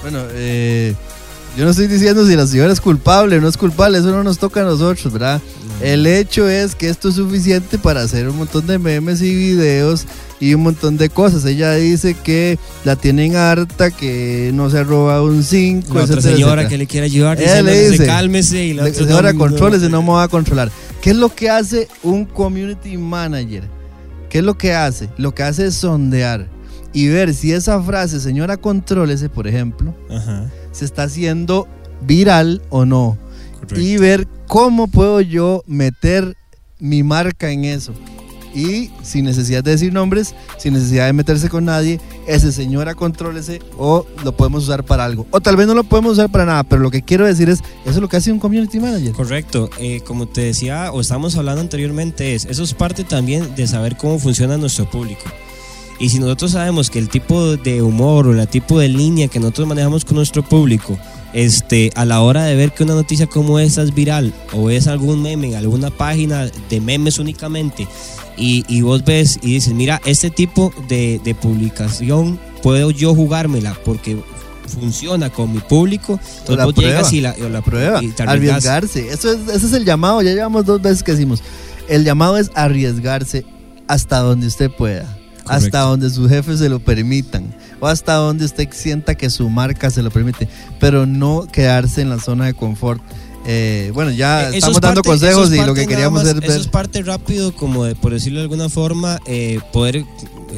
Bueno, 0.02 0.20
eh 0.32 0.94
yo 1.56 1.64
no 1.64 1.72
estoy 1.72 1.88
diciendo 1.88 2.24
si 2.24 2.36
la 2.36 2.46
señora 2.46 2.72
es 2.72 2.80
culpable 2.80 3.36
o 3.36 3.40
no 3.40 3.48
es 3.48 3.56
culpable, 3.56 3.98
eso 3.98 4.10
no 4.10 4.22
nos 4.22 4.38
toca 4.38 4.60
a 4.60 4.64
nosotros, 4.64 5.12
¿verdad? 5.12 5.40
El 5.80 6.06
hecho 6.06 6.48
es 6.48 6.74
que 6.74 6.88
esto 6.88 7.08
es 7.08 7.14
suficiente 7.14 7.78
para 7.78 8.02
hacer 8.02 8.28
un 8.28 8.36
montón 8.36 8.66
de 8.66 8.78
memes 8.78 9.22
y 9.22 9.34
videos 9.34 10.06
y 10.38 10.52
un 10.54 10.62
montón 10.62 10.98
de 10.98 11.08
cosas. 11.08 11.44
Ella 11.46 11.72
dice 11.74 12.14
que 12.14 12.58
la 12.84 12.96
tienen 12.96 13.36
harta, 13.36 13.90
que 13.90 14.50
no 14.52 14.68
se 14.68 14.78
ha 14.78 14.84
robado 14.84 15.24
un 15.24 15.42
5. 15.42 15.94
La 15.94 16.04
otra 16.04 16.20
señora 16.20 16.68
que 16.68 16.76
le 16.76 16.86
quiere 16.86 17.06
ayudar, 17.06 17.40
Ella 17.40 17.62
le 17.62 17.90
dice, 17.90 18.06
cálmese 18.06 18.64
y 18.64 18.74
la 18.74 18.84
otra 18.84 18.94
señora, 18.94 19.34
contrólese, 19.34 19.88
no 19.88 20.02
me 20.02 20.10
va 20.10 20.24
a 20.24 20.28
controlar. 20.28 20.70
¿Qué 21.00 21.10
es 21.10 21.16
lo 21.16 21.34
que 21.34 21.48
hace 21.48 21.88
un 22.02 22.26
community 22.26 22.98
manager? 22.98 23.64
¿Qué 24.28 24.38
es 24.38 24.44
lo 24.44 24.58
que 24.58 24.74
hace? 24.74 25.08
Lo 25.16 25.34
que 25.34 25.42
hace 25.42 25.66
es 25.66 25.74
sondear 25.76 26.46
y 26.92 27.08
ver 27.08 27.32
si 27.34 27.52
esa 27.52 27.80
frase, 27.82 28.20
señora, 28.20 28.56
contrólese, 28.58 29.28
por 29.28 29.46
ejemplo, 29.46 29.94
se 30.72 30.84
está 30.84 31.04
haciendo 31.04 31.68
viral 32.02 32.60
o 32.68 32.84
no. 32.84 33.16
Y 33.76 33.96
ver 33.98 34.26
cómo 34.46 34.88
puedo 34.88 35.20
yo 35.20 35.62
meter 35.66 36.36
mi 36.78 37.02
marca 37.02 37.50
en 37.50 37.64
eso. 37.64 37.92
Y 38.52 38.90
sin 39.02 39.26
necesidad 39.26 39.62
de 39.62 39.70
decir 39.70 39.92
nombres, 39.92 40.34
sin 40.58 40.74
necesidad 40.74 41.06
de 41.06 41.12
meterse 41.12 41.48
con 41.48 41.66
nadie, 41.66 42.00
ese 42.26 42.50
señora 42.50 42.96
contrólese 42.96 43.60
o 43.78 44.04
lo 44.24 44.36
podemos 44.36 44.64
usar 44.64 44.84
para 44.84 45.04
algo. 45.04 45.26
O 45.30 45.40
tal 45.40 45.56
vez 45.56 45.68
no 45.68 45.74
lo 45.74 45.84
podemos 45.84 46.12
usar 46.12 46.30
para 46.30 46.46
nada, 46.46 46.64
pero 46.64 46.82
lo 46.82 46.90
que 46.90 47.02
quiero 47.02 47.26
decir 47.26 47.48
es, 47.48 47.60
eso 47.84 47.90
es 47.90 47.96
lo 47.98 48.08
que 48.08 48.16
hace 48.16 48.32
un 48.32 48.40
community 48.40 48.80
manager. 48.80 49.12
Correcto. 49.12 49.70
Eh, 49.78 50.00
como 50.04 50.26
te 50.26 50.40
decía 50.40 50.90
o 50.92 51.00
estábamos 51.00 51.36
hablando 51.36 51.60
anteriormente, 51.60 52.34
es, 52.34 52.44
eso 52.46 52.64
es 52.64 52.74
parte 52.74 53.04
también 53.04 53.54
de 53.54 53.68
saber 53.68 53.96
cómo 53.96 54.18
funciona 54.18 54.56
nuestro 54.56 54.90
público. 54.90 55.22
Y 56.00 56.08
si 56.08 56.18
nosotros 56.18 56.52
sabemos 56.52 56.90
que 56.90 56.98
el 56.98 57.08
tipo 57.08 57.56
de 57.56 57.82
humor 57.82 58.26
o 58.26 58.32
el 58.32 58.48
tipo 58.48 58.80
de 58.80 58.88
línea 58.88 59.28
que 59.28 59.38
nosotros 59.38 59.68
manejamos 59.68 60.04
con 60.04 60.16
nuestro 60.16 60.42
público, 60.42 60.98
este, 61.32 61.90
a 61.94 62.04
la 62.04 62.20
hora 62.20 62.44
de 62.44 62.56
ver 62.56 62.72
que 62.72 62.82
una 62.82 62.94
noticia 62.94 63.26
como 63.26 63.58
esa 63.58 63.82
es 63.82 63.94
viral 63.94 64.32
o 64.52 64.70
es 64.70 64.86
algún 64.86 65.22
meme 65.22 65.48
en 65.48 65.54
alguna 65.54 65.90
página 65.90 66.46
de 66.46 66.80
memes 66.80 67.18
únicamente 67.18 67.86
y, 68.36 68.80
vos 68.80 69.04
ves 69.04 69.38
y 69.42 69.54
dices, 69.54 69.74
mira, 69.74 70.00
este 70.06 70.30
tipo 70.30 70.72
de, 70.88 71.36
publicación 71.40 72.38
puedo 72.62 72.90
yo 72.90 73.14
jugármela 73.14 73.76
porque 73.84 74.18
funciona 74.66 75.30
con 75.30 75.52
mi 75.52 75.58
público, 75.58 76.18
entonces 76.38 76.56
la 76.56 76.64
vos 76.64 76.74
llegas 76.74 77.12
y 77.12 77.20
la, 77.20 77.36
la 77.36 77.60
prueba, 77.60 78.02
y 78.02 78.14
arriesgarse, 78.18 79.08
eso 79.08 79.32
es, 79.32 79.48
ese 79.48 79.66
es 79.66 79.72
el 79.72 79.84
llamado, 79.84 80.22
ya 80.22 80.32
llevamos 80.32 80.64
dos 80.64 80.80
veces 80.80 81.02
que 81.02 81.12
decimos, 81.12 81.42
el 81.88 82.04
llamado 82.04 82.38
es 82.38 82.50
arriesgarse 82.54 83.44
hasta 83.88 84.20
donde 84.20 84.46
usted 84.46 84.70
pueda 84.70 85.16
hasta 85.50 85.80
donde 85.80 86.10
sus 86.10 86.28
jefes 86.28 86.60
se 86.60 86.68
lo 86.68 86.78
permitan 86.78 87.52
o 87.80 87.86
hasta 87.86 88.14
donde 88.14 88.44
usted 88.44 88.68
sienta 88.72 89.14
que 89.14 89.30
su 89.30 89.48
marca 89.50 89.90
se 89.90 90.02
lo 90.02 90.10
permite, 90.10 90.48
pero 90.78 91.06
no 91.06 91.46
quedarse 91.50 92.02
en 92.02 92.10
la 92.10 92.20
zona 92.20 92.46
de 92.46 92.54
confort. 92.54 93.02
Eh, 93.46 93.90
bueno, 93.94 94.10
ya 94.10 94.50
eh, 94.50 94.58
estamos 94.58 94.80
dando 94.80 95.02
consejos 95.02 95.52
y 95.52 95.56
lo 95.64 95.74
que 95.74 95.86
queríamos 95.86 96.22
hacer. 96.22 96.44
Eso 96.44 96.60
es 96.60 96.68
parte 96.68 97.02
rápido, 97.02 97.54
como 97.54 97.84
de, 97.84 97.94
por 97.94 98.12
decirlo 98.12 98.40
de 98.40 98.44
alguna 98.44 98.68
forma, 98.68 99.18
eh, 99.26 99.60
poder 99.72 100.04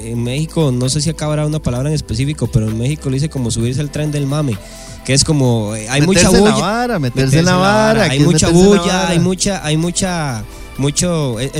en 0.02 0.22
México, 0.22 0.72
no 0.72 0.88
sé 0.88 1.00
si 1.00 1.10
acá 1.10 1.26
habrá 1.26 1.46
una 1.46 1.60
palabra 1.60 1.90
en 1.90 1.94
específico, 1.94 2.48
pero 2.52 2.68
en 2.68 2.78
México 2.78 3.08
lo 3.08 3.14
dice 3.14 3.28
como 3.28 3.50
subirse 3.50 3.80
al 3.80 3.90
tren 3.90 4.10
del 4.10 4.26
mame 4.26 4.56
que 5.04 5.14
es 5.14 5.24
como 5.24 5.72
hay 5.72 6.00
mucha 6.02 6.28
bulla, 6.28 6.38
en 6.38 6.44
la 6.44 6.56
vara, 6.56 6.98
meterse, 6.98 7.38
en 7.40 7.44
la 7.44 7.56
vara, 7.56 8.04
hay 8.04 8.20
mucha 8.20 8.48
bulla, 8.48 9.08
hay 9.08 9.18
mucha, 9.18 9.64
hay 9.64 9.76
mucha 9.76 10.44
mucho, 10.78 11.38
e, 11.40 11.50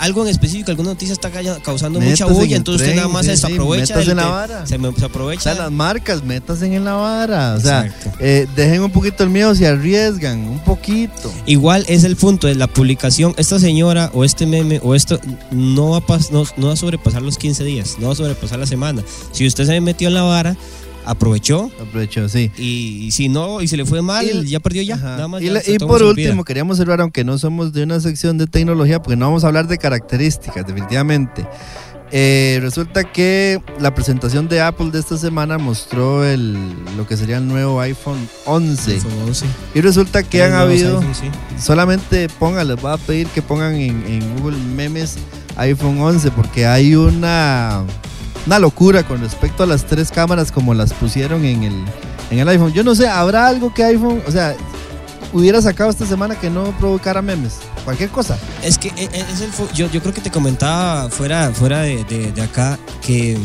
algo 0.00 0.22
en 0.22 0.28
específico, 0.28 0.70
alguna 0.70 0.90
noticia 0.90 1.12
está 1.12 1.30
causando 1.62 2.00
mucha 2.00 2.26
bulla, 2.26 2.56
entonces 2.56 2.88
usted 2.88 2.96
nada 2.96 3.08
más 3.08 3.26
se 3.26 3.46
aprovecha. 3.46 4.00
en 4.00 4.16
la 4.16 4.26
vara. 4.26 4.66
Se, 4.66 4.74
aprovecha. 4.74 5.40
O 5.40 5.42
sea, 5.42 5.54
las 5.54 5.72
marcas, 5.72 6.24
métanse 6.24 6.66
en 6.66 6.84
la 6.84 6.94
vara. 6.94 7.54
O 7.54 7.60
sea, 7.60 7.92
eh, 8.20 8.46
dejen 8.56 8.82
un 8.82 8.90
poquito 8.90 9.24
el 9.24 9.30
miedo, 9.30 9.54
se 9.54 9.66
arriesgan, 9.66 10.40
un 10.40 10.58
poquito. 10.60 11.32
Igual 11.46 11.84
es 11.88 12.04
el 12.04 12.16
punto 12.16 12.46
de 12.46 12.54
la 12.54 12.66
publicación. 12.66 13.34
Esta 13.36 13.58
señora 13.58 14.10
o 14.14 14.24
este 14.24 14.46
meme 14.46 14.80
o 14.82 14.94
esto 14.94 15.20
no 15.50 15.90
va, 15.90 15.98
a 15.98 16.18
no, 16.30 16.44
no 16.56 16.66
va 16.68 16.72
a 16.72 16.76
sobrepasar 16.76 17.22
los 17.22 17.38
15 17.38 17.64
días, 17.64 17.96
no 17.98 18.08
va 18.08 18.12
a 18.12 18.16
sobrepasar 18.16 18.58
la 18.58 18.66
semana. 18.66 19.02
Si 19.32 19.46
usted 19.46 19.66
se 19.66 19.80
metió 19.80 20.08
en 20.08 20.14
la 20.14 20.22
vara, 20.22 20.56
aprovechó. 21.04 21.70
Aprovechó, 21.80 22.28
sí. 22.28 22.50
Y, 22.56 23.10
si 23.12 23.28
no, 23.28 23.60
y 23.60 23.68
se 23.68 23.76
le 23.76 23.84
fue 23.84 24.02
mal, 24.02 24.44
ya 24.46 24.60
perdió 24.60 24.82
ya. 24.82 24.96
Nada 24.96 25.28
más 25.28 25.42
y, 25.42 25.78
por 25.78 26.02
último, 26.02 26.44
queríamos 26.44 26.78
observar, 26.78 27.00
aunque 27.00 27.24
no 27.24 27.38
somos 27.38 27.72
de 27.72 27.82
una 27.82 28.00
sección 28.00 28.38
de 28.38 28.46
tecnología, 28.46 29.00
porque 29.02 29.16
no 29.16 29.26
vamos 29.26 29.44
a 29.44 29.48
hablar 29.48 29.68
de 29.68 29.78
características, 29.78 30.66
definitivamente. 30.66 31.46
Eh, 32.16 32.58
resulta 32.62 33.02
que 33.02 33.60
la 33.80 33.92
presentación 33.92 34.46
de 34.46 34.60
Apple 34.60 34.90
de 34.92 35.00
esta 35.00 35.16
semana 35.16 35.58
mostró 35.58 36.24
el, 36.24 36.56
lo 36.96 37.08
que 37.08 37.16
sería 37.16 37.38
el 37.38 37.48
nuevo 37.48 37.80
iPhone 37.80 38.28
11. 38.44 39.00
Y 39.74 39.80
resulta 39.80 40.22
que 40.22 40.42
han 40.44 40.52
habido, 40.52 41.02
solamente 41.58 42.28
pongan, 42.38 42.68
les 42.68 42.80
voy 42.80 42.92
a 42.92 42.98
pedir 42.98 43.26
que 43.28 43.42
pongan 43.42 43.74
en, 43.74 44.04
en 44.06 44.36
Google 44.36 44.58
Memes 44.58 45.16
iPhone 45.56 46.00
11, 46.00 46.30
porque 46.30 46.66
hay 46.66 46.94
una 46.94 47.84
una 48.46 48.58
locura 48.58 49.02
con 49.02 49.20
respecto 49.20 49.62
a 49.62 49.66
las 49.66 49.86
tres 49.86 50.10
cámaras 50.10 50.52
como 50.52 50.74
las 50.74 50.92
pusieron 50.92 51.44
en 51.44 51.64
el, 51.64 51.84
en 52.30 52.38
el 52.38 52.48
iPhone. 52.48 52.72
Yo 52.72 52.84
no 52.84 52.94
sé, 52.94 53.08
¿habrá 53.08 53.46
algo 53.46 53.72
que 53.72 53.84
iPhone, 53.84 54.22
o 54.26 54.30
sea, 54.30 54.54
hubiera 55.32 55.60
sacado 55.62 55.90
esta 55.90 56.06
semana 56.06 56.38
que 56.38 56.50
no 56.50 56.76
provocara 56.78 57.22
memes? 57.22 57.58
Cualquier 57.84 58.10
cosa. 58.10 58.38
Es 58.62 58.78
que 58.78 58.88
e, 58.88 59.04
e, 59.12 59.20
es 59.20 59.40
el, 59.40 59.50
yo, 59.74 59.90
yo 59.90 60.00
creo 60.00 60.14
que 60.14 60.20
te 60.20 60.30
comentaba 60.30 61.08
fuera, 61.10 61.50
fuera 61.52 61.80
de, 61.82 62.04
de, 62.04 62.42
acá 62.42 62.78
que, 63.02 63.38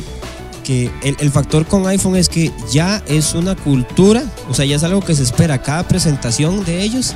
que 0.64 0.92
el, 1.04 1.16
el, 1.20 1.32
factor 1.32 1.66
con 1.66 1.88
iPhone 1.88 2.16
es 2.16 2.30
que 2.30 2.52
ya 2.72 3.02
es 3.08 3.34
una 3.34 3.56
cultura, 3.56 4.24
o 4.50 4.54
sea, 4.54 4.66
ya 4.66 4.76
es 4.76 4.84
algo 4.84 5.02
que 5.02 5.16
se 5.16 5.24
espera. 5.24 5.62
Cada 5.62 5.84
presentación 5.84 6.64
de 6.64 6.82
ellos 6.82 7.16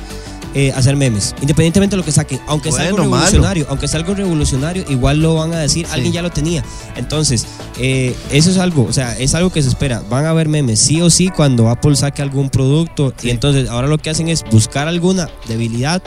eh, 0.54 0.72
hacer 0.76 0.94
memes, 0.94 1.34
independientemente 1.40 1.94
de 1.94 1.98
lo 1.98 2.04
que 2.04 2.12
saquen, 2.12 2.40
aunque 2.46 2.70
sea 2.70 2.86
algo 2.86 2.98
revolucionario, 2.98 3.66
aunque 3.68 3.88
sea 3.88 3.98
algo 3.98 4.14
revolucionario, 4.14 4.84
igual 4.88 5.20
lo 5.20 5.34
van 5.34 5.52
a 5.52 5.58
decir, 5.58 5.84
alguien 5.90 6.12
ya 6.12 6.22
lo 6.22 6.30
tenía. 6.30 6.64
Entonces, 6.94 7.46
eh, 7.78 8.14
eso 8.30 8.50
es 8.50 8.58
algo, 8.58 8.84
o 8.84 8.92
sea, 8.92 9.18
es 9.18 9.34
algo 9.34 9.50
que 9.50 9.62
se 9.62 9.68
espera. 9.68 10.02
Van 10.08 10.26
a 10.26 10.30
haber 10.30 10.48
memes, 10.48 10.78
sí 10.78 11.02
o 11.02 11.10
sí, 11.10 11.28
cuando 11.28 11.68
Apple 11.68 11.96
saque 11.96 12.22
algún 12.22 12.50
producto. 12.50 13.12
Y 13.22 13.30
entonces, 13.30 13.68
ahora 13.68 13.88
lo 13.88 13.98
que 13.98 14.10
hacen 14.10 14.28
es 14.28 14.44
buscar 14.50 14.86
alguna 14.86 15.28
debilidad 15.48 16.02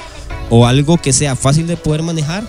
o 0.49 0.65
algo 0.65 0.97
que 0.97 1.11
sea 1.11 1.35
fácil 1.35 1.67
de 1.67 1.75
poder 1.75 2.03
manejar 2.03 2.43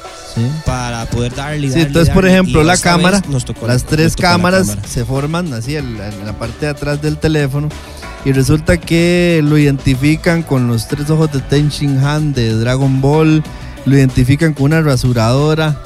para 0.65 1.05
poder 1.07 1.35
darle. 1.35 1.69
sí, 1.69 1.81
entonces, 1.81 2.15
por 2.15 2.27
ejemplo, 2.27 2.63
la 2.63 2.77
cámara, 2.77 3.21
las 3.67 3.85
tres 3.85 4.15
cámaras 4.15 4.77
se 4.89 5.05
forman 5.05 5.53
así 5.53 5.75
en 5.75 5.99
la 5.99 6.39
parte 6.39 6.67
de 6.67 6.71
atrás 6.71 7.03
del 7.03 7.19
teléfono 7.19 7.69
y 8.25 8.33
resulta 8.33 8.77
que 8.79 9.41
lo 9.45 9.59
identifican 9.59 10.43
con 10.43 10.69
los 10.69 10.89
tres 10.89 11.09
ojos 11.11 11.33
de 11.33 11.41
Ten 11.41 11.71
Han 12.05 12.33
de 12.33 12.55
Dragon 12.55 13.01
Ball, 13.01 13.43
lo 13.85 13.97
identifican 13.97 14.55
con 14.55 14.67
una 14.67 14.83
rasuradora, 14.83 15.81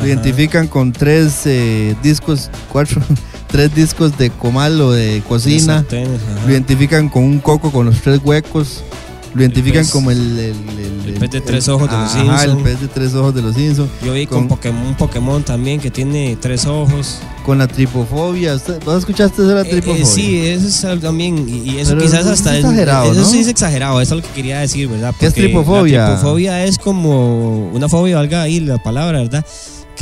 lo 0.00 0.06
identifican 0.06 0.66
con 0.66 0.92
tres 0.92 1.42
eh, 1.44 1.94
discos, 2.02 2.50
cuatro, 2.70 3.02
tres 3.48 3.74
discos 3.74 4.16
de 4.18 4.30
comal 4.30 4.80
o 4.80 4.92
de 4.92 5.22
cocina, 5.28 5.84
lo 5.90 6.50
identifican 6.50 7.08
con 7.08 7.24
un 7.24 7.38
coco 7.38 7.70
con 7.70 7.86
los 7.86 8.00
tres 8.00 8.20
huecos, 8.24 8.82
lo 9.34 9.42
identifican 9.42 9.86
como 9.86 10.10
el, 10.10 10.38
el, 10.38 11.01
pez 11.22 11.30
de 11.30 11.40
tres 11.40 11.68
ojos 11.68 11.88
de 11.88 11.96
los 11.96 12.10
Simpsons. 12.10 12.42
el 12.42 12.56
pez 12.58 12.80
de 12.80 12.88
tres 12.88 13.14
ojos 13.14 13.34
de 13.34 13.42
los 13.42 13.54
Simpsons. 13.54 13.90
Yo 14.04 14.12
vi 14.12 14.26
con, 14.26 14.48
Pokémon, 14.48 14.86
un 14.86 14.94
Pokémon 14.96 15.42
también 15.42 15.80
que 15.80 15.90
tiene 15.90 16.36
tres 16.40 16.66
ojos. 16.66 17.20
Con 17.44 17.58
la 17.58 17.68
tripofobia. 17.68 18.56
¿Vos 18.84 18.98
escuchaste 18.98 19.42
de 19.42 19.54
la 19.54 19.62
eh, 19.62 19.64
eh, 19.66 19.70
tripofobia? 19.70 20.04
sí, 20.04 20.46
eso 20.46 20.92
es 20.92 21.00
también. 21.00 21.48
Y, 21.48 21.78
eso 21.78 21.96
quizás 21.96 22.26
hasta. 22.26 22.56
Es 22.56 22.64
exagerado, 22.64 23.12
eso 23.12 23.24
sí 23.24 23.38
es 23.38 23.48
exagerado, 23.48 24.00
eso 24.00 24.16
es 24.16 24.22
lo 24.22 24.28
que 24.28 24.34
quería 24.34 24.60
decir, 24.60 24.88
¿verdad? 24.88 25.14
¿Qué 25.18 25.26
es 25.26 25.34
tripofobia? 25.34 26.00
La 26.00 26.06
tripofobia 26.14 26.64
es 26.64 26.78
como 26.78 27.70
una 27.70 27.88
fobia, 27.88 28.16
valga 28.16 28.42
ahí 28.42 28.60
la 28.60 28.78
palabra, 28.78 29.18
¿verdad? 29.20 29.44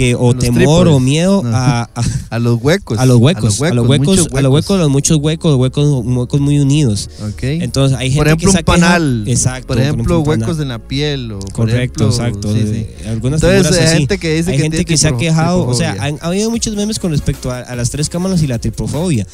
Que 0.00 0.14
o 0.14 0.34
temor 0.34 0.88
o 0.88 0.98
miedo 0.98 1.42
a, 1.44 1.90
a, 2.30 2.38
los 2.38 2.62
huecos. 2.62 2.98
A 2.98 3.04
los 3.04 3.18
huecos 3.18 3.60
a 3.60 3.74
los 3.74 3.86
huecos 3.86 4.18
a 4.32 4.40
los 4.40 4.50
huecos, 4.50 4.78
los 4.78 4.88
muchos 4.88 5.18
huecos 5.18 5.56
huecos 5.56 6.04
huecos 6.04 6.40
muy 6.40 6.58
unidos. 6.58 7.10
Okay. 7.32 7.60
entonces 7.60 7.98
hay 7.98 8.10
gente 8.10 8.18
por 8.18 8.26
ejemplo 8.28 8.50
un 8.50 8.64
panal. 8.64 9.24
Exacto 9.26 9.66
por 9.66 9.78
ejemplo, 9.78 10.20
huecos 10.20 10.58
en 10.58 10.68
la 10.68 10.78
piel 10.78 11.32
o 11.32 11.40
correcto 11.52 12.06
exacto 12.06 12.54
sí, 12.54 12.62
sí. 12.66 12.86
algunas 13.06 13.42
entonces 13.42 13.78
hay 13.78 13.98
gente 13.98 14.18
que 14.18 14.36
dice 14.36 14.52
hay 14.52 14.56
que 14.56 14.62
gente 14.62 14.84
que 14.86 14.96
se 14.96 15.08
ha 15.08 15.16
quejado 15.16 15.66
o 15.66 15.74
sea 15.74 15.96
han, 16.00 16.18
ha 16.22 16.28
habido 16.28 16.50
muchos 16.50 16.74
memes 16.74 16.98
con 16.98 17.10
respecto 17.10 17.50
a, 17.50 17.74
las 17.74 17.90
tres 17.90 18.08
cámaras 18.08 18.42
y 18.42 18.46
la 18.46 18.58
tripofobia 18.58 19.26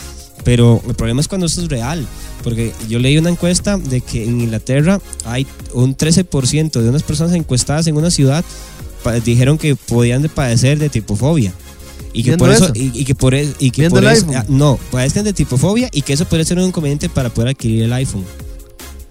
pero 0.45 0.81
el 0.87 0.95
problema 0.95 1.21
es 1.21 1.27
cuando 1.27 1.47
esto 1.47 1.61
es 1.61 1.69
real, 1.69 2.07
porque 2.45 2.73
yo 2.89 3.01
leí 3.01 3.19
una 3.19 3.31
encuesta 3.31 3.79
de 3.79 4.01
que 4.01 4.23
en 4.23 4.41
Inglaterra 4.43 5.01
hay 5.25 5.45
un 5.73 5.97
13% 5.97 6.71
de 6.71 6.89
unas 6.89 7.03
personas 7.03 7.35
encuestadas 7.35 7.89
en 7.89 7.97
una 7.97 8.11
ciudad 8.11 8.45
dijeron 9.25 9.59
que 9.59 9.77
podían 9.77 10.23
padecer 10.29 10.79
de 10.79 10.89
tipofobia. 10.89 11.53
Y 12.13 12.23
que 12.23 12.39
por 12.39 12.51
eso, 12.51 12.71
y, 12.75 13.05
que 13.05 13.15
por 13.15 13.35
eso, 13.35 13.53
y 13.59 13.71
que 13.71 13.91
por 13.91 14.03
eso, 14.05 14.27
ah, 14.35 14.45
no, 14.49 14.79
padecen 14.91 15.25
de 15.25 15.35
tipofobia 15.35 15.91
y 15.93 16.01
que 16.01 16.15
eso 16.15 16.25
puede 16.25 16.47
ser 16.47 16.57
un 16.59 16.65
inconveniente 16.65 17.11
para 17.11 17.29
poder 17.29 17.51
adquirir 17.51 17.83
el 17.83 17.93
iPhone. 17.93 18.25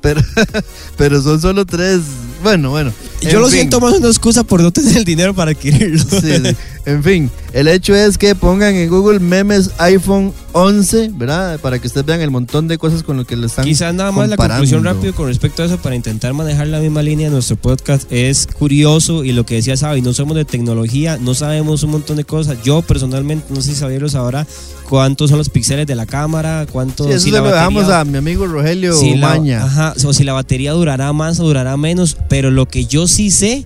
Pero, 0.02 0.22
pero 0.98 1.22
son 1.22 1.40
solo 1.40 1.66
tres. 1.66 2.02
Bueno, 2.42 2.72
bueno. 2.72 2.92
Yo 3.22 3.40
lo 3.40 3.50
siento 3.50 3.80
más 3.80 3.94
una 3.94 4.08
excusa 4.08 4.44
por 4.44 4.62
no 4.62 4.72
tener 4.72 4.98
el 4.98 5.06
dinero 5.06 5.36
para 5.36 5.52
adquirirlo. 5.52 6.04
En 6.86 7.04
fin, 7.04 7.32
el 7.52 7.68
hecho 7.68 7.96
es 7.96 8.18
que 8.18 8.36
pongan 8.36 8.76
en 8.76 8.90
Google 8.90 9.20
memes 9.20 9.72
iPhone 9.80 10.32
11, 10.52 11.12
¿verdad? 11.16 11.60
Para 11.60 11.80
que 11.80 11.88
ustedes 11.88 12.06
vean 12.06 12.22
el 12.22 12.30
montón 12.30 12.68
de 12.68 12.78
cosas 12.78 13.02
con 13.02 13.18
lo 13.18 13.26
que 13.26 13.36
le 13.36 13.48
están 13.48 13.66
Quizás 13.66 13.94
nada 13.94 14.12
más 14.12 14.30
la 14.30 14.38
conclusión 14.38 14.84
rápido 14.84 15.16
con 15.16 15.28
respecto 15.28 15.64
a 15.64 15.66
eso 15.66 15.78
para 15.80 15.96
intentar 15.96 16.34
manejar 16.34 16.68
la 16.68 16.80
misma 16.80 17.02
línea 17.02 17.28
de 17.28 17.34
nuestro 17.34 17.56
podcast 17.56 18.12
es 18.12 18.48
curioso 18.48 19.24
y 19.24 19.32
lo 19.32 19.48
que 19.48 19.56
decía 19.56 19.76
Sabi, 19.76 20.04
no 20.04 20.14
somos 20.14 20.36
de 20.36 20.46
tecnología, 20.46 21.18
no 21.18 21.34
sabemos 21.34 21.82
un 21.82 21.92
montón 21.92 22.18
de 22.18 22.24
cosas. 22.24 22.62
Yo 22.64 22.84
personalmente 22.84 23.54
no 23.54 23.62
sé 23.62 23.74
si 23.74 23.84
ahora 24.16 24.46
cuántos 24.88 25.32
son 25.32 25.40
los 25.40 25.50
píxeles 25.50 25.88
de 25.88 25.96
la 25.96 26.06
cámara, 26.06 26.68
cuántos... 26.72 27.08
Sí, 27.08 27.14
eso 27.14 27.24
si 27.26 27.32
se 27.32 27.38
lo 27.38 27.46
dejamos 27.46 27.90
a 27.90 28.06
mi 28.06 28.20
amigo 28.20 28.46
Rogelio 28.46 28.94
si 28.94 29.16
la, 29.16 29.30
Maña. 29.30 29.64
ajá, 29.64 29.96
o 30.06 30.14
si 30.14 30.24
la 30.24 30.34
batería 30.34 30.74
durará 30.74 31.12
más 31.14 31.40
o 31.40 31.46
durará 31.46 31.78
menos, 31.78 32.16
pero 32.30 32.52
lo 32.52 32.68
que 32.68 32.86
yo 32.86 33.08
sí 33.08 33.32
sé 33.32 33.66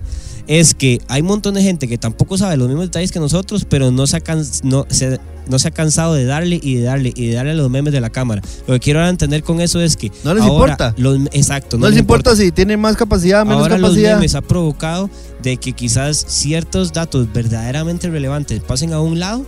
es 0.52 0.74
que 0.74 1.00
hay 1.06 1.20
un 1.20 1.28
montón 1.28 1.54
de 1.54 1.62
gente 1.62 1.86
que 1.86 1.96
tampoco 1.96 2.36
sabe 2.36 2.56
los 2.56 2.66
mismos 2.66 2.86
detalles 2.86 3.12
que 3.12 3.20
nosotros, 3.20 3.64
pero 3.68 3.92
no 3.92 4.04
se 4.08 4.16
ha, 4.16 4.22
no, 4.64 4.84
se, 4.90 5.20
no 5.48 5.58
se 5.60 5.68
ha 5.68 5.70
cansado 5.70 6.14
de 6.14 6.24
darle 6.24 6.58
y 6.60 6.74
de 6.74 6.82
darle 6.82 7.12
y 7.14 7.28
de 7.28 7.34
darle 7.36 7.52
a 7.52 7.54
los 7.54 7.70
memes 7.70 7.92
de 7.92 8.00
la 8.00 8.10
cámara. 8.10 8.42
Lo 8.66 8.74
que 8.74 8.80
quiero 8.80 9.06
entender 9.06 9.44
con 9.44 9.60
eso 9.60 9.80
es 9.80 9.96
que 9.96 10.10
No 10.24 10.34
les 10.34 10.42
ahora 10.42 10.72
importa. 10.74 10.94
los- 10.98 11.20
exacto, 11.30 11.78
no, 11.78 11.88
les 11.88 12.00
importa, 12.00 12.34
si 12.34 12.50
tiene 12.50 12.76
más 12.76 12.96
capacidad, 12.96 13.44
menos 13.46 13.62
Ahora 13.62 13.78
los 13.78 13.90
capacidad. 13.90 14.16
memes 14.16 14.34
ha 14.34 14.40
provocado 14.42 15.08
de 15.40 15.56
que 15.56 15.72
quizás 15.72 16.16
ciertos 16.28 16.92
datos 16.92 17.32
verdaderamente 17.32 18.10
relevantes 18.10 18.60
pasen 18.60 18.92
a 18.92 19.00
un 19.00 19.20
lado 19.20 19.46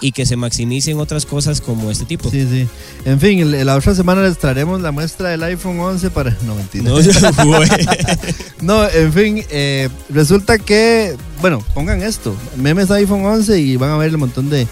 y 0.00 0.12
que 0.12 0.26
se 0.26 0.36
maximicen 0.36 0.98
otras 0.98 1.26
cosas 1.26 1.60
como 1.60 1.90
este 1.90 2.04
tipo. 2.04 2.30
Sí, 2.30 2.46
sí. 2.50 2.68
En 3.04 3.20
fin, 3.20 3.50
la 3.64 3.76
otra 3.76 3.94
semana 3.94 4.22
les 4.22 4.38
traeremos 4.38 4.80
la 4.80 4.92
muestra 4.92 5.30
del 5.30 5.42
iPhone 5.42 5.80
11 5.80 6.10
para... 6.10 6.36
No, 6.46 6.54
mentira. 6.54 6.90
No. 6.90 6.96
No, 8.62 8.88
en 8.88 9.12
fin, 9.12 9.44
eh, 9.50 9.88
resulta 10.08 10.58
que, 10.58 11.16
bueno, 11.40 11.62
pongan 11.74 12.02
esto, 12.02 12.34
memes 12.56 12.90
iPhone 12.90 13.24
11 13.24 13.60
y 13.60 13.76
van 13.76 13.90
a 13.90 13.96
ver 13.96 14.10
el 14.10 14.18
montón 14.18 14.48
de, 14.48 14.66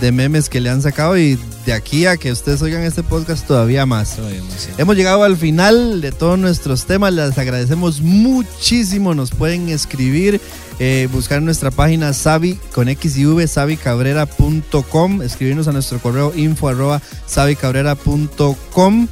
de 0.00 0.12
memes 0.12 0.48
que 0.48 0.60
le 0.60 0.70
han 0.70 0.82
sacado 0.82 1.18
y 1.18 1.38
de 1.66 1.72
aquí 1.72 2.06
a 2.06 2.16
que 2.16 2.32
ustedes 2.32 2.62
oigan 2.62 2.82
este 2.82 3.02
podcast 3.02 3.46
todavía 3.46 3.86
más. 3.86 4.16
Todavía 4.16 4.42
más, 4.42 4.54
sí. 4.60 4.70
Hemos 4.78 4.96
llegado 4.96 5.24
al 5.24 5.36
final 5.36 6.00
de 6.00 6.12
todos 6.12 6.38
nuestros 6.38 6.86
temas, 6.86 7.12
les 7.12 7.36
agradecemos 7.36 8.00
muchísimo, 8.00 9.14
nos 9.14 9.30
pueden 9.30 9.68
escribir, 9.68 10.40
eh, 10.78 11.08
buscar 11.12 11.42
nuestra 11.42 11.70
página 11.70 12.12
sabi 12.12 12.58
con 12.72 12.88
x 12.88 13.16
y 13.18 13.26
v 13.26 13.46
sabicabrera.com, 13.46 15.22
escribirnos 15.22 15.68
a 15.68 15.72
nuestro 15.72 15.98
correo 15.98 16.32
info 16.34 16.68
arroba 16.68 17.02
sabicabrera.com. 17.26 19.08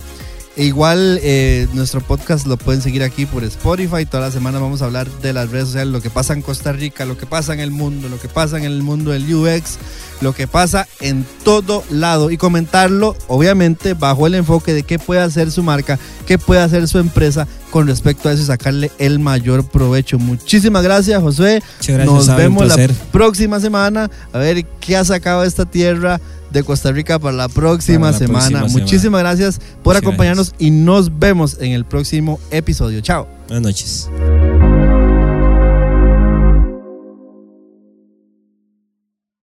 E 0.57 0.65
igual 0.65 1.21
eh, 1.23 1.69
nuestro 1.75 2.01
podcast 2.01 2.47
lo 2.47 2.57
pueden 2.57 2.81
seguir 2.81 3.03
aquí 3.03 3.27
por 3.27 3.45
Spotify. 3.45 4.07
Toda 4.07 4.23
la 4.23 4.31
semana 4.31 4.59
vamos 4.59 4.81
a 4.81 4.87
hablar 4.87 5.07
de 5.21 5.35
las 5.35 5.51
redes 5.51 5.67
sociales, 5.67 5.93
lo 5.93 6.01
que 6.01 6.09
pasa 6.09 6.33
en 6.33 6.41
Costa 6.41 6.73
Rica, 6.73 7.05
lo 7.05 7.19
que 7.19 7.27
pasa 7.27 7.53
en 7.53 7.61
el 7.61 7.71
mundo, 7.71 8.09
lo 8.09 8.19
que 8.19 8.29
pasa 8.29 8.57
en 8.57 8.65
el 8.65 8.83
mundo 8.83 9.11
del 9.11 9.35
UX, 9.35 9.77
lo 10.23 10.33
que 10.33 10.47
pasa 10.47 10.89
en 11.01 11.27
todo 11.45 11.85
lado 11.91 12.31
y 12.31 12.39
comentarlo, 12.39 13.15
obviamente, 13.29 13.93
bajo 13.93 14.27
el 14.27 14.35
enfoque 14.35 14.73
de 14.73 14.83
qué 14.83 14.99
puede 14.99 15.21
hacer 15.21 15.51
su 15.51 15.63
marca, 15.63 15.99
qué 16.27 16.39
puede 16.39 16.63
hacer 16.63 16.89
su 16.89 16.99
empresa 16.99 17.47
con 17.71 17.87
respecto 17.87 18.31
a 18.31 18.33
eso 18.33 18.43
y 18.43 18.47
sacarle 18.47 18.91
el 18.99 19.19
mayor 19.19 19.63
provecho. 19.69 20.19
Muchísimas 20.19 20.83
gracias. 20.83 21.21
Muchas 21.21 21.39
gracias, 21.39 22.07
Nos 22.07 22.35
vemos 22.35 22.67
la 22.67 22.89
próxima 23.13 23.61
semana 23.61 24.11
a 24.33 24.39
ver 24.39 24.65
qué 24.81 24.97
ha 24.97 25.05
sacado 25.05 25.45
esta 25.45 25.67
tierra 25.67 26.19
de 26.51 26.63
Costa 26.63 26.93
Rica 26.93 27.19
para 27.19 27.37
la 27.37 27.49
próxima 27.49 28.01
Para 28.01 28.13
la 28.13 28.19
semana. 28.19 28.39
próxima 28.41 28.61
semana. 28.69 28.73
Muchísimas 28.85 29.21
gracias 29.21 29.61
por 29.83 29.97
acompañarnos 29.97 30.55
y 30.59 30.71
nos 30.71 31.19
vemos 31.19 31.57
en 31.61 31.73
el 31.73 31.85
próximo 31.85 32.39
episodio. 32.51 33.01
Chao. 33.01 33.27
Buenas 33.49 33.63
noches. 33.63 34.66